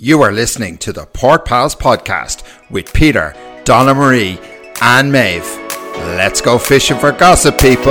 You 0.00 0.22
are 0.22 0.30
listening 0.30 0.78
to 0.78 0.92
the 0.92 1.06
Port 1.06 1.44
Pals 1.44 1.74
podcast 1.74 2.44
with 2.70 2.92
Peter, 2.92 3.34
Donna 3.64 3.94
Marie, 3.94 4.38
and 4.80 5.10
Maeve. 5.10 5.44
Let's 6.14 6.40
go 6.40 6.56
fishing 6.56 6.96
for 6.98 7.10
gossip, 7.10 7.58
people. 7.58 7.90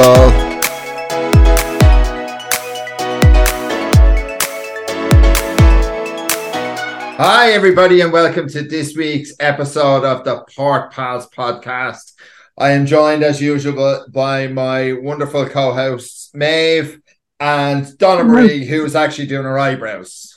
Hi, 7.18 7.52
everybody, 7.52 8.00
and 8.00 8.14
welcome 8.14 8.48
to 8.52 8.62
this 8.62 8.96
week's 8.96 9.34
episode 9.42 10.06
of 10.06 10.24
the 10.24 10.46
Port 10.56 10.94
Pals 10.94 11.28
podcast. 11.28 12.14
I 12.58 12.70
am 12.70 12.86
joined, 12.86 13.22
as 13.22 13.42
usual, 13.42 14.06
by 14.08 14.48
my 14.48 14.94
wonderful 14.94 15.46
co 15.50 15.74
hosts, 15.74 16.32
Maeve 16.34 17.02
and 17.42 17.98
Donna 17.98 18.24
Marie, 18.24 18.64
who 18.66 18.86
is 18.86 18.96
actually 18.96 19.28
doing 19.28 19.44
her 19.44 19.60
eyebrows. 19.60 20.37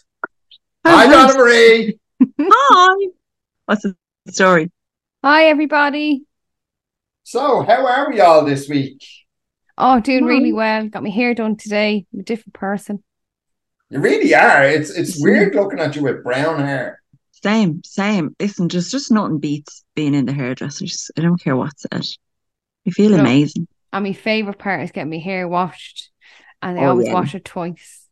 Hi, 0.87 1.07
Donna 1.07 1.35
Marie. 1.39 1.99
Hi. 2.51 3.11
What's 3.67 3.83
the 3.83 3.97
story? 4.29 4.71
Hi, 5.23 5.47
everybody. 5.49 6.27
So, 7.23 7.63
how 7.63 7.87
are 7.87 8.11
we 8.11 8.21
all 8.21 8.45
this 8.45 8.69
week? 8.69 9.03
Oh, 9.77 9.99
doing 10.01 10.27
really 10.27 10.53
well. 10.53 10.89
Got 10.89 11.03
my 11.03 11.09
hair 11.11 11.35
done 11.35 11.57
today. 11.57 12.07
I'm 12.13 12.21
a 12.21 12.23
different 12.23 12.55
person. 12.55 13.03
You 13.91 14.01
really 14.01 14.35
are. 14.35 14.65
It's 14.65 14.91
it's 14.91 15.21
weird 15.21 15.55
looking 15.55 15.81
at 15.81 15.97
you 15.97 16.03
with 16.03 16.23
brown 16.23 16.61
hair. 16.61 17.03
Same, 17.43 17.83
same. 17.85 18.37
Listen, 18.39 18.69
just 18.69 18.91
just 18.91 19.11
nothing 19.11 19.39
beats 19.39 19.85
being 19.95 20.15
in 20.15 20.27
the 20.27 20.33
hairdressers. 20.33 21.11
I 21.19 21.23
don't 21.23 21.43
care 21.43 21.57
what's 21.57 21.83
said. 21.91 22.07
You 22.85 22.93
feel 22.93 23.15
No. 23.15 23.23
amazing. 23.23 23.69
And 23.93 24.05
my 24.05 24.13
favourite 24.13 24.59
part 24.59 24.83
is 24.83 24.93
getting 24.93 25.11
my 25.11 25.19
hair 25.19 25.49
washed. 25.49 26.11
And 26.63 26.77
they 26.77 26.85
Oh, 26.85 26.91
always 26.91 27.07
yeah. 27.07 27.13
wash 27.13 27.35
it 27.35 27.45
twice. 27.45 28.09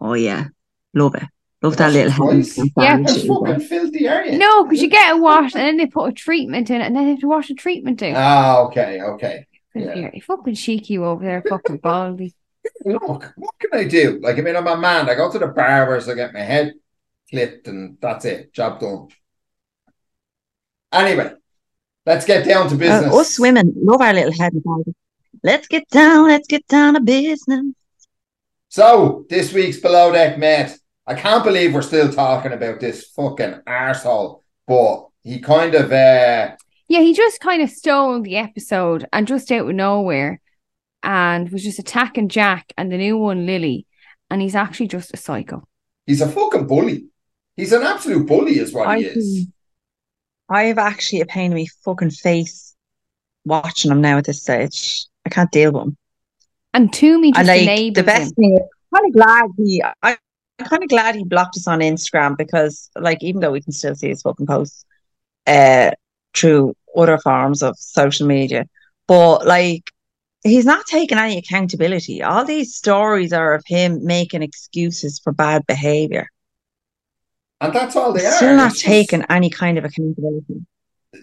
Oh 0.00 0.14
yeah, 0.14 0.48
love 0.94 1.14
it. 1.16 1.24
Love 1.68 1.76
that 1.78 1.94
it 1.94 2.06
little 2.06 2.12
twice? 2.26 2.56
hand 2.56 2.72
Yeah. 2.76 2.96
massage 2.98 3.16
How 3.16 3.22
as 3.22 3.28
well. 3.28 3.44
fucking 3.44 3.60
filthy 3.60 4.08
are 4.08 4.24
you? 4.24 4.38
No, 4.38 4.64
because 4.64 4.82
you 4.82 4.88
get 4.88 5.16
it 5.16 5.20
washed 5.20 5.56
and 5.56 5.64
then 5.64 5.76
they 5.76 5.86
put 5.86 6.10
a 6.10 6.12
treatment 6.12 6.70
in 6.70 6.80
it 6.80 6.84
and 6.86 6.96
then 6.96 7.04
they 7.04 7.10
have 7.10 7.20
to 7.20 7.28
wash 7.28 7.48
the 7.48 7.54
treatment 7.54 8.02
out. 8.02 8.16
Ah, 8.16 8.58
okay, 8.66 9.00
okay. 9.02 9.46
yeah. 9.74 10.10
You're 10.12 10.22
fucking 10.22 10.54
cheeky 10.54 10.94
you 10.94 11.04
over 11.04 11.24
there, 11.24 11.42
fucking 11.48 11.78
baldy. 11.78 12.34
Look, 12.84 13.02
what 13.36 13.54
can 13.58 13.70
I 13.72 13.84
do? 13.84 14.18
Like, 14.20 14.38
I 14.38 14.40
mean, 14.40 14.56
I'm 14.56 14.66
a 14.66 14.76
man. 14.76 15.08
I 15.08 15.14
go 15.14 15.30
to 15.30 15.38
the 15.38 15.46
barbers, 15.48 16.08
I 16.08 16.14
get 16.14 16.32
my 16.32 16.40
head 16.40 16.74
clipped, 17.30 17.68
and 17.68 17.96
that's 18.00 18.24
it. 18.24 18.52
Job 18.52 18.80
done. 18.80 19.08
Anyway, 20.92 21.32
let's 22.04 22.24
get 22.24 22.44
down 22.44 22.68
to 22.68 22.76
business. 22.76 23.12
Uh, 23.12 23.18
us 23.18 23.38
women 23.38 23.72
love 23.76 24.00
our 24.00 24.12
little 24.12 24.32
head 24.32 24.52
massage. 24.54 24.94
Let's 25.42 25.68
get 25.68 25.88
down. 25.90 26.28
Let's 26.28 26.48
get 26.48 26.66
down 26.66 26.94
to 26.94 27.00
business. 27.00 27.74
So, 28.68 29.26
this 29.28 29.52
week's 29.52 29.78
Below 29.78 30.12
Deck 30.12 30.38
Med. 30.38 30.74
I 31.06 31.14
can't 31.14 31.44
believe 31.44 31.72
we're 31.74 31.82
still 31.82 32.12
talking 32.12 32.52
about 32.52 32.80
this 32.80 33.04
fucking 33.14 33.60
arsehole, 33.66 34.42
but 34.66 35.08
he 35.22 35.38
kind 35.40 35.74
of, 35.74 35.92
uh, 35.92 36.56
Yeah, 36.88 37.00
he 37.00 37.14
just 37.14 37.40
kind 37.40 37.62
of 37.62 37.70
stole 37.70 38.22
the 38.22 38.36
episode 38.36 39.06
and 39.12 39.26
just 39.26 39.50
out 39.52 39.68
of 39.68 39.74
nowhere 39.74 40.40
and 41.02 41.48
was 41.50 41.62
just 41.62 41.78
attacking 41.78 42.28
Jack 42.28 42.72
and 42.76 42.90
the 42.90 42.96
new 42.98 43.16
one, 43.18 43.46
Lily. 43.46 43.86
And 44.30 44.42
he's 44.42 44.56
actually 44.56 44.88
just 44.88 45.14
a 45.14 45.16
psycho. 45.16 45.62
he's 46.06 46.20
a 46.20 46.28
fucking 46.28 46.66
bully. 46.66 47.06
He's 47.56 47.72
an 47.72 47.82
absolute 47.84 48.26
bully, 48.26 48.58
is 48.58 48.72
what 48.72 48.88
I 48.88 48.98
he 48.98 49.04
is. 49.04 49.46
I 50.48 50.64
have 50.64 50.78
actually 50.78 51.20
a 51.20 51.26
pain 51.26 51.52
in 51.52 51.58
my 51.58 51.66
fucking 51.84 52.10
face 52.10 52.74
watching 53.44 53.90
him 53.92 54.00
now 54.00 54.18
at 54.18 54.24
this 54.24 54.42
stage. 54.42 55.06
I 55.24 55.30
can't 55.30 55.50
deal 55.50 55.72
with 55.72 55.82
him. 55.84 55.96
And 56.74 56.90
Tumi 56.92 57.28
just 57.34 57.38
And 57.38 57.48
like 57.48 57.62
enables 57.62 57.94
the 57.94 58.00
him. 58.00 58.06
best 58.06 58.34
thing, 58.34 58.58
I'm 58.60 58.98
kind 59.00 59.06
of 59.08 59.14
glad 59.14 59.50
he. 59.56 59.82
I, 60.02 60.16
I'm 60.58 60.66
kind 60.66 60.82
of 60.82 60.88
glad 60.88 61.14
he 61.14 61.24
blocked 61.24 61.56
us 61.56 61.66
on 61.68 61.80
Instagram 61.80 62.36
because, 62.36 62.90
like, 62.96 63.22
even 63.22 63.40
though 63.40 63.52
we 63.52 63.60
can 63.60 63.72
still 63.72 63.94
see 63.94 64.08
his 64.08 64.22
fucking 64.22 64.46
posts, 64.46 64.84
uh, 65.46 65.90
through 66.34 66.74
other 66.96 67.18
forms 67.18 67.62
of 67.62 67.76
social 67.78 68.26
media, 68.26 68.66
but 69.06 69.46
like, 69.46 69.82
he's 70.42 70.64
not 70.64 70.86
taking 70.86 71.18
any 71.18 71.38
accountability. 71.38 72.22
All 72.22 72.44
these 72.44 72.74
stories 72.74 73.32
are 73.32 73.54
of 73.54 73.64
him 73.66 74.04
making 74.04 74.42
excuses 74.42 75.20
for 75.22 75.32
bad 75.32 75.66
behavior. 75.66 76.28
And 77.60 77.72
that's 77.72 77.96
all 77.96 78.12
they 78.12 78.24
are. 78.24 78.32
Still 78.32 78.56
not 78.56 78.72
It's 78.72 78.82
taking 78.82 79.22
any 79.30 79.50
kind 79.50 79.78
of 79.78 79.84
accountability. 79.84 80.66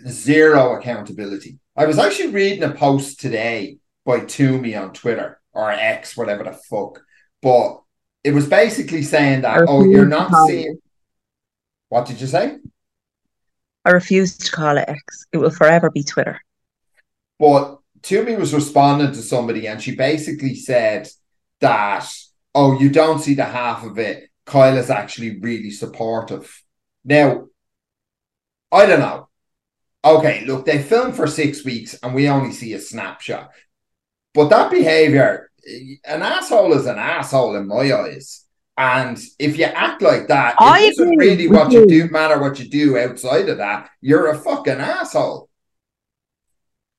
zero 0.08 0.76
accountability. 0.78 1.60
I 1.76 1.86
was 1.86 2.00
actually 2.00 2.30
reading 2.30 2.64
a 2.64 2.72
post 2.72 3.20
today 3.20 3.78
by 4.06 4.22
Tumi 4.22 4.80
on 4.80 4.94
Twitter 4.94 5.40
or 5.54 5.72
X, 5.72 6.18
whatever 6.18 6.44
the 6.44 6.54
fuck, 6.54 7.02
but 7.42 7.83
it 8.24 8.34
was 8.34 8.48
basically 8.48 9.04
saying 9.04 9.42
that, 9.42 9.66
oh, 9.68 9.84
you're 9.84 10.06
not 10.06 10.48
seeing. 10.48 10.78
What 11.90 12.06
did 12.06 12.22
you 12.22 12.28
say? 12.28 12.58
I 13.86 13.92
refuse 13.92 14.38
to 14.38 14.52
call 14.52 14.78
it 14.78 14.88
X. 14.88 15.26
It 15.34 15.38
will 15.38 15.50
forever 15.50 15.90
be 15.90 16.04
Twitter. 16.04 16.40
But 17.38 17.80
Tumi 18.02 18.38
was 18.38 18.54
responding 18.54 19.12
to 19.12 19.22
somebody 19.22 19.68
and 19.68 19.82
she 19.82 19.96
basically 19.96 20.56
said 20.56 21.10
that, 21.60 22.10
oh, 22.56 22.80
you 22.80 22.90
don't 22.90 23.20
see 23.20 23.34
the 23.34 23.46
half 23.46 23.84
of 23.84 24.00
it. 24.00 24.30
Kyle 24.46 24.78
is 24.78 24.90
actually 24.90 25.40
really 25.40 25.72
supportive. 25.72 26.64
Now, 27.04 27.48
I 28.72 28.86
don't 28.86 29.00
know. 29.00 29.30
Okay, 30.06 30.46
look, 30.46 30.66
they 30.66 30.82
filmed 30.82 31.16
for 31.16 31.28
six 31.28 31.64
weeks 31.64 31.96
and 32.02 32.14
we 32.14 32.28
only 32.28 32.52
see 32.52 32.74
a 32.74 32.80
snapshot. 32.80 33.52
But 34.34 34.50
that 34.50 34.72
behavior, 34.72 35.50
an 35.66 36.22
asshole 36.22 36.74
is 36.74 36.86
an 36.86 36.98
asshole 36.98 37.56
in 37.56 37.68
my 37.68 37.94
eyes. 37.94 38.46
And 38.78 39.20
if 39.38 39.58
you 39.58 39.66
act 39.66 40.02
like 40.02 40.28
that, 40.30 40.56
I 40.58 40.82
it 40.82 40.98
doesn't 40.98 41.14
agree 41.14 41.30
really 41.30 41.48
what 41.48 41.72
you 41.72 41.82
you. 41.82 41.88
do 41.88 42.10
matter 42.10 42.40
what 42.40 42.60
you 42.60 42.68
do 42.68 42.98
outside 42.98 43.48
of 43.50 43.58
that. 43.58 43.90
You're 44.02 44.32
a 44.32 44.38
fucking 44.38 44.80
asshole. 44.80 45.50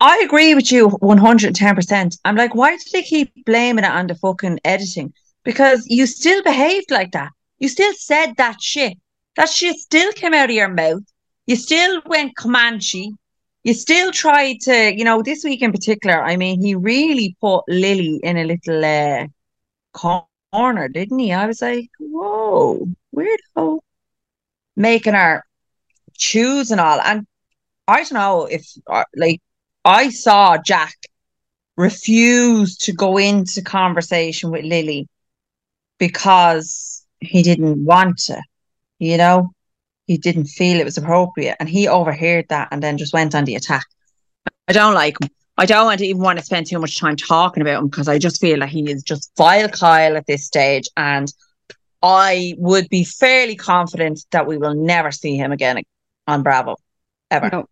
I 0.01 0.23
agree 0.25 0.55
with 0.55 0.71
you 0.71 0.89
110%. 0.89 2.19
I'm 2.25 2.37
like, 2.37 2.55
why 2.55 2.77
do 2.77 2.83
they 2.93 3.03
keep 3.03 3.33
blaming 3.45 3.85
it 3.85 3.91
on 3.91 4.07
the 4.07 4.15
fucking 4.15 4.61
editing? 4.65 5.13
Because 5.45 5.87
you 5.89 6.07
still 6.07 6.43
behaved 6.43 6.91
like 6.91 7.13
that. 7.13 7.31
You 7.59 7.69
still 7.69 7.93
said 7.95 8.35
that 8.37 8.61
shit. 8.61 8.99
That 9.37 9.49
shit 9.49 9.77
still 9.77 10.13
came 10.13 10.35
out 10.35 10.51
of 10.51 10.55
your 10.55 10.69
mouth. 10.69 11.03
You 11.47 11.57
still 11.57 12.03
went 12.07 12.37
Comanche. 12.37 13.15
You 13.65 13.73
still 13.75 14.13
tried 14.13 14.61
to, 14.63 14.95
you 14.95 15.05
know, 15.05 15.23
this 15.23 15.43
week 15.43 15.63
in 15.63 15.73
particular, 15.73 16.23
I 16.23 16.37
mean, 16.37 16.63
he 16.63 16.75
really 16.75 17.37
put 17.41 17.65
Lily 17.67 18.21
in 18.23 18.37
a 18.37 18.45
little 18.45 18.85
uh, 18.85 19.27
corner, 20.53 20.89
didn't 20.89 21.19
he? 21.19 21.33
I 21.33 21.47
was 21.47 21.63
like, 21.63 21.89
whoa, 21.99 22.87
weirdo. 23.15 23.81
Making 24.77 25.15
her 25.15 25.45
choose 26.17 26.71
and 26.71 26.81
all. 26.81 27.01
And 27.01 27.27
I 27.89 28.03
don't 28.03 28.13
know 28.13 28.47
if, 28.47 28.67
uh, 28.87 29.05
like, 29.17 29.41
I 29.85 30.11
saw 30.11 30.59
Jack 30.59 30.95
refuse 31.77 32.77
to 32.79 32.93
go 32.93 33.17
into 33.19 33.63
conversation 33.63 34.51
with 34.51 34.65
Lily 34.65 35.09
because 35.99 37.07
he 37.21 37.43
didn't 37.43 37.85
want 37.85 38.19
to, 38.27 38.41
you 38.99 39.17
know, 39.17 39.53
he 40.07 40.19
didn't 40.19 40.47
feel 40.47 40.79
it 40.79 40.85
was 40.85 40.99
appropriate, 40.99 41.57
and 41.61 41.69
he 41.69 41.89
overheard 41.89 42.47
that 42.49 42.69
and 42.71 42.83
then 42.83 42.99
just 42.99 43.15
went 43.15 43.35
on 43.35 43.45
the 43.45 43.57
attack. 43.57 43.87
I 44.69 44.73
don't 44.73 44.95
like 44.95 45.21
him. 45.21 45.29
I 45.57 45.67
don't 45.67 45.87
want 45.87 46.01
to 46.01 46.07
even 46.07 46.23
want 46.23 46.39
to 46.39 46.45
spend 46.45 46.67
too 46.67 46.79
much 46.79 46.99
time 46.99 47.17
talking 47.17 47.61
about 47.61 47.81
him 47.81 47.89
because 47.89 48.09
I 48.09 48.19
just 48.19 48.41
feel 48.41 48.59
like 48.59 48.71
he 48.71 48.91
is 48.91 49.03
just 49.03 49.31
vile 49.37 49.69
Kyle 49.69 50.17
at 50.17 50.27
this 50.27 50.45
stage, 50.45 50.89
and 50.97 51.33
I 52.03 52.55
would 52.59 52.89
be 52.89 53.05
fairly 53.05 53.57
confident 53.57 54.27
that 54.33 54.47
we 54.47 54.59
will 54.59 54.75
never 54.75 55.11
see 55.11 55.37
him 55.37 55.53
again 55.53 55.81
on 56.27 56.43
Bravo 56.43 56.77
ever. 57.31 57.49
No. 57.51 57.67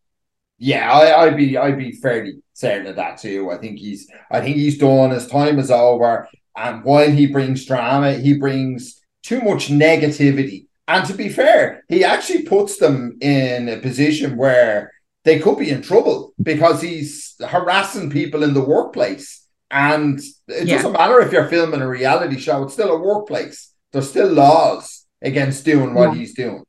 Yeah, 0.59 0.93
I, 0.93 1.25
I'd 1.25 1.37
be 1.37 1.56
I'd 1.56 1.76
be 1.76 1.93
fairly 1.93 2.41
certain 2.53 2.87
of 2.87 2.97
that 2.97 3.19
too. 3.19 3.50
I 3.50 3.59
think 3.59 3.78
he's 3.78 4.09
I 4.31 4.41
think 4.41 4.56
he's 4.56 4.78
done. 4.78 5.10
His 5.10 5.26
time 5.26 5.59
is 5.59 5.70
over. 5.70 6.28
And 6.56 6.84
while 6.84 7.10
he 7.10 7.26
brings 7.26 7.64
drama, 7.64 8.14
he 8.14 8.34
brings 8.34 9.00
too 9.22 9.41
much 9.41 9.69
negativity. 9.69 10.66
And 10.92 11.06
to 11.06 11.14
be 11.14 11.28
fair, 11.30 11.84
he 11.88 12.04
actually 12.04 12.42
puts 12.42 12.76
them 12.76 13.16
in 13.22 13.69
a 13.70 13.78
position 13.78 14.37
where 14.37 14.93
they 15.25 15.38
could 15.38 15.58
be 15.58 15.70
in 15.70 15.81
trouble 15.81 16.34
because 16.50 16.82
he's 16.82 17.34
harassing 17.55 18.11
people 18.11 18.43
in 18.43 18.52
the 18.52 18.62
workplace. 18.75 19.26
And 19.70 20.20
it 20.49 20.66
Yeah. 20.69 20.76
doesn't 20.76 20.93
matter 20.93 21.19
if 21.20 21.32
you're 21.32 21.49
filming 21.49 21.81
a 21.81 21.88
reality 21.88 22.38
show, 22.38 22.56
it's 22.64 22.75
still 22.75 22.93
a 22.94 22.99
workplace. 23.00 23.72
There's 23.93 24.11
still 24.11 24.28
laws 24.44 25.06
against 25.22 25.64
doing 25.64 25.94
what 25.94 26.08
Yeah. 26.12 26.19
he's 26.19 26.34
doing. 26.34 26.62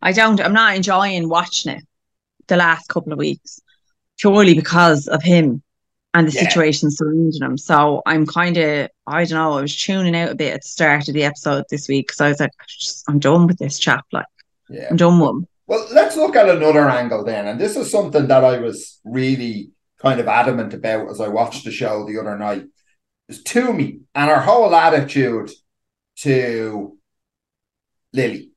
I 0.00 0.12
don't, 0.12 0.40
I'm 0.40 0.52
not 0.52 0.76
enjoying 0.76 1.28
watching 1.28 1.72
it 1.76 1.84
the 2.46 2.56
last 2.56 2.86
couple 2.88 3.12
of 3.12 3.18
weeks 3.18 3.60
purely 4.18 4.54
because 4.54 5.08
of 5.08 5.20
him 5.24 5.60
and 6.14 6.28
the 6.28 6.32
Yeah. 6.32 6.42
situation 6.48 6.90
surrounding 6.90 7.40
him. 7.42 7.56
So 7.56 8.02
I'm 8.06 8.26
kind 8.26 8.56
of, 8.56 8.88
I 9.06 9.24
don't 9.24 9.38
know, 9.38 9.56
I 9.58 9.62
was 9.62 9.76
tuning 9.76 10.14
out 10.14 10.30
a 10.30 10.34
bit 10.34 10.54
at 10.54 10.62
the 10.62 10.68
start 10.68 11.08
of 11.08 11.14
the 11.14 11.24
episode 11.24 11.64
this 11.70 11.88
week 11.88 12.08
because 12.08 12.20
I 12.20 12.28
was 12.28 12.40
like, 12.40 12.50
I'm 13.08 13.18
done 13.18 13.46
with 13.46 13.58
this 13.58 13.78
chap. 13.78 14.04
Like, 14.12 14.26
Yeah. 14.68 14.88
I'm 14.90 14.96
done 14.96 15.18
with 15.20 15.30
him. 15.30 15.46
Well, 15.66 15.86
let's 15.92 16.16
look 16.16 16.36
at 16.36 16.48
another 16.48 16.88
angle 16.88 17.24
then. 17.24 17.46
And 17.46 17.58
this 17.60 17.76
is 17.76 17.90
something 17.90 18.26
that 18.28 18.44
I 18.44 18.58
was 18.58 19.00
really 19.04 19.70
kind 20.00 20.20
of 20.20 20.28
adamant 20.28 20.74
about 20.74 21.08
as 21.10 21.20
I 21.20 21.28
watched 21.28 21.64
the 21.64 21.70
show 21.70 22.04
the 22.06 22.18
other 22.18 22.36
night. 22.36 22.64
Is 23.28 23.42
Tumi 23.42 24.00
and 24.14 24.28
her 24.30 24.40
whole 24.40 24.74
attitude 24.74 25.50
to 26.18 26.98
Lily. 28.12 28.50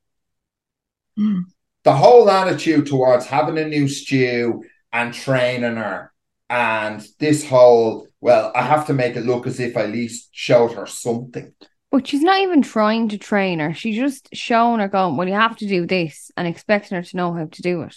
Mm. 1.18 1.44
the 1.86 1.94
whole 1.94 2.30
attitude 2.30 2.88
towards 2.88 3.26
having 3.28 3.58
a 3.58 3.66
new 3.66 3.88
stew 3.88 4.64
and 4.92 5.14
training 5.14 5.78
her, 5.78 6.12
and 6.50 7.06
this 7.20 7.48
whole 7.48 8.08
well, 8.26 8.52
I 8.56 8.64
have 8.64 8.88
to 8.88 8.94
make 8.94 9.16
it 9.16 9.26
look 9.26 9.46
as 9.46 9.60
if 9.60 9.78
I 9.78 9.84
at 9.84 9.92
least 9.92 10.30
showed 10.32 10.74
her 10.74 10.88
something. 10.88 11.54
But 11.92 12.08
she's 12.08 12.24
not 12.24 12.42
even 12.42 12.64
trying 12.64 13.10
to 13.10 13.20
train 13.20 13.60
her. 13.60 13.74
She's 13.76 13.96
just 13.96 14.30
showing 14.34 14.80
her 14.80 14.88
going, 14.88 15.16
Well, 15.16 15.28
you 15.28 15.36
have 15.36 15.58
to 15.58 15.68
do 15.68 15.86
this 15.86 16.32
and 16.36 16.48
expecting 16.48 16.96
her 16.96 17.04
to 17.04 17.18
know 17.18 17.34
how 17.34 17.46
to 17.46 17.62
do 17.62 17.84
it. 17.84 17.96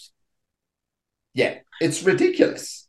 Yeah, 1.33 1.55
it's 1.81 2.03
ridiculous. 2.03 2.87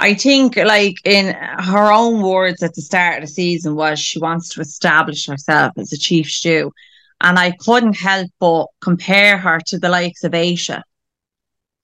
I 0.00 0.14
think, 0.14 0.56
like 0.56 0.96
in 1.04 1.32
her 1.34 1.92
own 1.92 2.22
words 2.22 2.62
at 2.62 2.74
the 2.74 2.82
start 2.82 3.22
of 3.22 3.28
the 3.28 3.32
season, 3.32 3.76
was 3.76 3.98
she 4.00 4.18
wants 4.18 4.48
to 4.50 4.60
establish 4.60 5.26
herself 5.26 5.72
as 5.76 5.92
a 5.92 5.98
chief 5.98 6.28
stew, 6.28 6.72
and 7.20 7.38
I 7.38 7.52
couldn't 7.52 7.96
help 7.96 8.30
but 8.40 8.66
compare 8.80 9.38
her 9.38 9.60
to 9.66 9.78
the 9.78 9.88
likes 9.88 10.24
of 10.24 10.32
Aesha, 10.32 10.82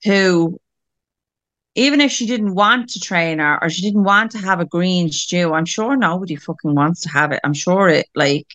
who, 0.03 0.59
even 1.75 1.99
if 2.01 2.11
she 2.11 2.25
didn't 2.25 2.55
want 2.55 2.89
to 2.91 2.99
train 2.99 3.39
her 3.39 3.61
or 3.61 3.69
she 3.69 3.81
didn't 3.81 4.03
want 4.03 4.31
to 4.31 4.37
have 4.37 4.61
a 4.61 4.65
green 4.65 5.11
stew, 5.11 5.53
I'm 5.53 5.65
sure 5.65 5.95
nobody 5.95 6.37
fucking 6.37 6.73
wants 6.73 7.01
to 7.01 7.09
have 7.09 7.31
it. 7.33 7.41
I'm 7.43 7.53
sure 7.53 7.89
it, 7.89 8.07
like, 8.15 8.47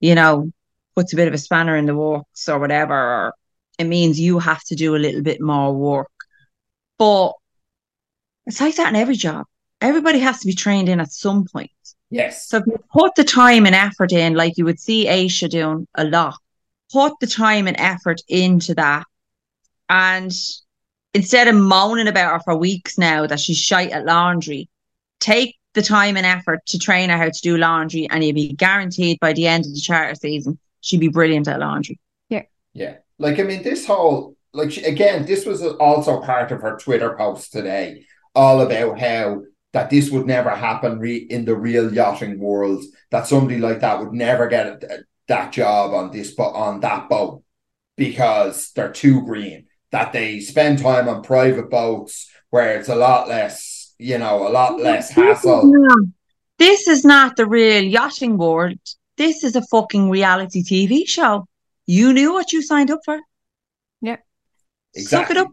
you 0.00 0.16
know, 0.16 0.50
puts 0.96 1.12
a 1.12 1.16
bit 1.16 1.28
of 1.28 1.34
a 1.34 1.38
spanner 1.38 1.76
in 1.76 1.86
the 1.86 1.94
works 1.94 2.48
or 2.48 2.58
whatever, 2.58 2.94
or 2.94 3.34
it 3.78 3.84
means 3.84 4.18
you 4.18 4.40
have 4.40 4.62
to 4.64 4.74
do 4.74 4.96
a 4.96 4.98
little 4.98 5.22
bit 5.22 5.40
more 5.40 5.72
work. 5.72 6.10
But 6.98 7.32
it's 8.46 8.60
like 8.60 8.76
that 8.76 8.88
in 8.88 8.96
every 8.96 9.16
job. 9.16 9.46
Everybody 9.80 10.18
has 10.18 10.40
to 10.40 10.46
be 10.46 10.52
trained 10.52 10.88
in 10.88 11.00
at 11.00 11.12
some 11.12 11.44
point. 11.44 11.70
Yes. 12.10 12.48
So 12.48 12.58
if 12.58 12.66
you 12.66 12.76
put 12.92 13.14
the 13.14 13.24
time 13.24 13.66
and 13.66 13.74
effort 13.74 14.12
in, 14.12 14.34
like 14.34 14.58
you 14.58 14.64
would 14.64 14.80
see 14.80 15.06
Aesha 15.06 15.48
doing 15.48 15.86
a 15.94 16.04
lot, 16.04 16.36
put 16.92 17.14
the 17.20 17.26
time 17.26 17.66
and 17.68 17.76
effort 17.78 18.20
into 18.28 18.74
that. 18.74 19.06
And 19.88 20.32
instead 21.14 21.48
of 21.48 21.54
moaning 21.54 22.08
about 22.08 22.32
her 22.32 22.40
for 22.40 22.56
weeks 22.56 22.98
now 22.98 23.26
that 23.26 23.40
she's 23.40 23.58
shite 23.58 23.90
at 23.90 24.04
laundry, 24.04 24.68
take 25.20 25.56
the 25.74 25.82
time 25.82 26.16
and 26.16 26.26
effort 26.26 26.60
to 26.66 26.78
train 26.78 27.10
her 27.10 27.16
how 27.16 27.30
to 27.30 27.40
do 27.42 27.56
laundry, 27.56 28.08
and 28.10 28.22
you'll 28.22 28.34
be 28.34 28.52
guaranteed 28.52 29.18
by 29.20 29.32
the 29.32 29.46
end 29.46 29.64
of 29.64 29.72
the 29.72 29.80
charter 29.80 30.14
season, 30.14 30.58
she'd 30.80 31.00
be 31.00 31.08
brilliant 31.08 31.48
at 31.48 31.60
laundry. 31.60 31.98
Yeah. 32.28 32.42
Yeah. 32.74 32.96
Like, 33.18 33.38
I 33.38 33.42
mean, 33.44 33.62
this 33.62 33.86
whole, 33.86 34.36
like, 34.52 34.72
she, 34.72 34.82
again, 34.84 35.24
this 35.24 35.46
was 35.46 35.62
also 35.62 36.20
part 36.20 36.50
of 36.50 36.60
her 36.60 36.76
Twitter 36.76 37.16
post 37.16 37.52
today, 37.52 38.04
all 38.34 38.60
about 38.60 38.98
how 38.98 39.42
that 39.72 39.88
this 39.88 40.10
would 40.10 40.26
never 40.26 40.50
happen 40.50 40.98
re- 40.98 41.16
in 41.16 41.46
the 41.46 41.56
real 41.56 41.92
yachting 41.92 42.38
world, 42.38 42.84
that 43.10 43.26
somebody 43.26 43.58
like 43.58 43.80
that 43.80 44.00
would 44.00 44.12
never 44.12 44.48
get 44.48 44.66
a, 44.66 45.04
that 45.28 45.52
job 45.52 45.94
on 45.94 46.10
this, 46.10 46.34
but 46.34 46.50
on 46.50 46.80
that 46.80 47.08
boat 47.08 47.42
because 47.96 48.72
they're 48.74 48.92
too 48.92 49.24
green, 49.24 49.66
that 49.92 50.12
they 50.12 50.40
spend 50.40 50.78
time 50.80 51.08
on 51.08 51.22
private 51.22 51.70
boats 51.70 52.30
where 52.50 52.78
it's 52.78 52.88
a 52.88 52.94
lot 52.96 53.28
less, 53.28 53.94
you 53.98 54.18
know, 54.18 54.46
a 54.46 54.50
lot 54.50 54.80
less 54.80 55.10
hassle. 55.10 55.72
This 56.58 56.88
is 56.88 57.04
not 57.04 57.36
the 57.36 57.46
real 57.46 57.82
yachting 57.82 58.36
world. 58.38 58.78
This 59.16 59.44
is 59.44 59.54
a 59.56 59.62
fucking 59.70 60.10
reality 60.10 60.62
TV 60.62 61.06
show. 61.06 61.46
You 61.86 62.12
knew 62.12 62.32
what 62.32 62.52
you 62.52 62.62
signed 62.62 62.90
up 62.90 63.00
for. 63.04 63.18
Yeah. 64.00 64.16
Suck 64.96 65.30
Exactly. 65.30 65.36
it 65.36 65.38
up. 65.40 65.48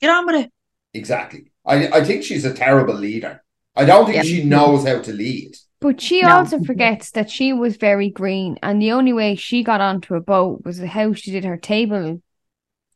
Get 0.00 0.10
on 0.10 0.26
with 0.26 0.36
it. 0.36 0.52
Exactly. 0.92 1.50
I, 1.66 1.88
I 1.88 2.04
think 2.04 2.22
she's 2.24 2.44
a 2.44 2.54
terrible 2.54 2.94
leader. 2.94 3.42
I 3.74 3.84
don't 3.84 4.04
think 4.04 4.16
Yeah, 4.16 4.22
she 4.22 4.44
knows 4.44 4.86
how 4.86 5.00
to 5.00 5.12
lead. 5.12 5.56
But 5.80 6.00
she 6.00 6.22
No. 6.22 6.36
also 6.36 6.62
forgets 6.62 7.10
that 7.12 7.30
she 7.30 7.52
was 7.52 7.76
very 7.76 8.08
green, 8.10 8.58
and 8.62 8.80
the 8.80 8.92
only 8.92 9.12
way 9.12 9.34
she 9.34 9.62
got 9.64 9.80
onto 9.80 10.14
a 10.14 10.20
boat 10.20 10.62
was 10.64 10.78
how 10.78 11.12
she 11.12 11.30
did 11.32 11.44
her 11.44 11.56
table 11.56 12.22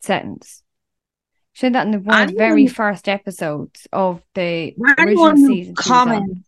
settings. 0.00 0.62
She 1.58 1.62
said 1.66 1.72
that 1.72 1.86
in 1.86 1.90
the 1.90 1.98
one 1.98 2.28
of 2.28 2.36
very 2.36 2.68
first 2.68 3.08
episodes 3.08 3.88
of 3.92 4.22
the 4.36 4.76
original 4.80 4.94
Anyone 5.00 5.36
who 5.38 5.46
season. 5.48 5.74
she 5.74 5.88
comments, 5.90 6.40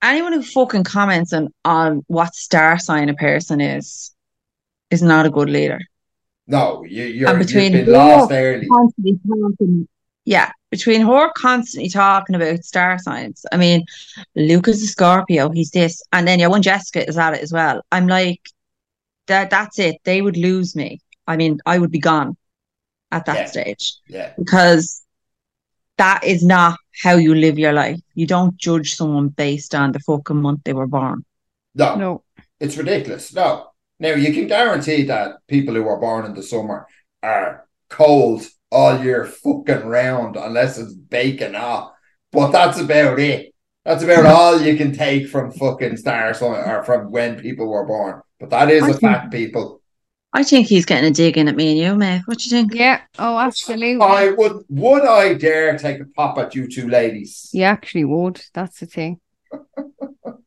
anyone 0.00 0.32
who 0.32 0.42
fucking 0.44 0.84
comments 0.84 1.32
on, 1.32 1.52
on 1.64 2.04
what 2.06 2.36
star 2.36 2.78
sign 2.78 3.08
a 3.08 3.14
person 3.14 3.60
is, 3.60 4.14
is 4.92 5.02
not 5.02 5.26
a 5.26 5.30
good 5.30 5.50
leader. 5.50 5.80
No, 6.46 6.84
you, 6.84 7.02
you're, 7.02 7.28
And 7.28 7.38
you've 7.40 7.48
between 7.48 7.72
been 7.72 7.86
her- 7.86 7.90
lost 7.90 8.30
early. 8.30 8.64
Constantly 8.68 9.18
talking, 9.28 9.88
yeah, 10.24 10.52
between 10.70 11.00
her 11.00 11.32
constantly 11.32 11.90
talking 11.90 12.36
about 12.36 12.62
star 12.62 12.96
signs. 13.00 13.44
I 13.50 13.56
mean, 13.56 13.86
Luka's 14.36 14.84
a 14.84 14.86
Scorpio, 14.86 15.50
he's 15.50 15.72
this, 15.72 16.00
and 16.12 16.28
then 16.28 16.38
your 16.38 16.50
one 16.50 16.62
Jessica 16.62 17.08
is 17.08 17.18
at 17.18 17.34
it 17.34 17.42
as 17.42 17.52
well. 17.52 17.82
I'm 17.90 18.06
like, 18.06 18.40
that 19.26 19.50
that's 19.50 19.80
it. 19.80 19.96
They 20.04 20.22
would 20.22 20.36
lose 20.36 20.76
me. 20.76 21.00
I 21.26 21.36
mean, 21.36 21.58
I 21.66 21.80
would 21.80 21.90
be 21.90 21.98
gone 21.98 22.36
at 23.14 23.26
that 23.26 23.36
Yeah. 23.36 23.46
stage. 23.46 23.84
Yeah. 24.08 24.32
because 24.36 25.02
that 25.96 26.24
is 26.24 26.42
not 26.42 26.76
how 27.04 27.14
you 27.14 27.34
live 27.34 27.58
your 27.58 27.72
life. 27.72 28.00
You 28.14 28.26
don't 28.26 28.56
judge 28.56 28.96
someone 28.96 29.28
based 29.28 29.74
on 29.74 29.92
the 29.92 30.00
fucking 30.00 30.40
month 30.42 30.60
they 30.64 30.72
were 30.72 30.88
born. 30.88 31.24
No, 31.74 31.94
No. 31.94 32.22
it's 32.58 32.76
ridiculous. 32.76 33.32
No. 33.32 33.68
Now, 34.00 34.14
you 34.24 34.32
can 34.32 34.48
guarantee 34.48 35.04
that 35.04 35.36
people 35.46 35.74
who 35.74 35.86
are 35.86 36.00
born 36.00 36.26
in 36.26 36.34
the 36.34 36.42
summer 36.42 36.86
are 37.22 37.66
cold 37.88 38.42
all 38.72 38.98
year 39.04 39.24
fucking 39.24 39.86
round 39.86 40.36
unless 40.36 40.78
it's 40.78 40.92
baking 40.92 41.54
off. 41.54 41.92
But 42.32 42.50
that's 42.50 42.80
about 42.80 43.20
it. 43.20 43.54
That's 43.84 44.02
about 44.02 44.24
mm-hmm. 44.24 44.36
all 44.36 44.60
you 44.60 44.76
can 44.76 44.92
take 44.92 45.28
from 45.28 45.52
fucking 45.52 45.96
stars 45.98 46.42
or 46.42 46.82
from 46.84 47.12
when 47.12 47.38
people 47.40 47.68
were 47.68 47.86
born. 47.86 48.20
But 48.40 48.50
that 48.50 48.68
is 48.70 48.82
I 48.82 48.88
a 48.88 48.92
think- 48.94 49.00
fact, 49.00 49.32
people. 49.32 49.80
I 50.34 50.42
think 50.42 50.66
he's 50.66 50.84
getting 50.84 51.08
a 51.08 51.12
dig 51.12 51.38
in 51.38 51.46
at 51.46 51.54
me 51.54 51.70
and 51.70 51.78
you, 51.78 51.94
mate. 51.94 52.22
What 52.24 52.38
do 52.38 52.44
you 52.44 52.50
think? 52.50 52.74
Yeah. 52.74 53.02
Oh, 53.20 53.38
absolutely. 53.38 54.04
I 54.04 54.30
would 54.30 54.64
would 54.68 55.04
I 55.04 55.34
dare 55.34 55.78
take 55.78 56.00
a 56.00 56.04
pop 56.04 56.36
at 56.38 56.56
you 56.56 56.68
two 56.68 56.88
ladies? 56.88 57.50
You 57.52 57.62
actually 57.62 58.04
would. 58.04 58.42
That's 58.52 58.80
the 58.80 58.86
thing. 58.86 59.20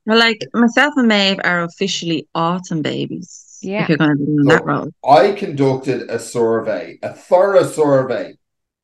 Well, 0.07 0.19
like 0.19 0.41
myself 0.53 0.93
and 0.95 1.09
Maeve 1.09 1.41
are 1.43 1.63
officially 1.63 2.29
autumn 2.33 2.81
babies. 2.81 3.57
Yeah. 3.61 3.83
If 3.83 3.89
you're 3.89 3.97
going 3.97 4.11
to 4.11 4.15
be 4.15 4.25
doing 4.25 4.45
that 4.45 4.63
role. 4.63 4.89
I 5.05 5.33
conducted 5.33 6.09
a 6.09 6.17
survey, 6.17 6.97
a 7.03 7.13
thorough 7.13 7.65
survey, 7.65 8.35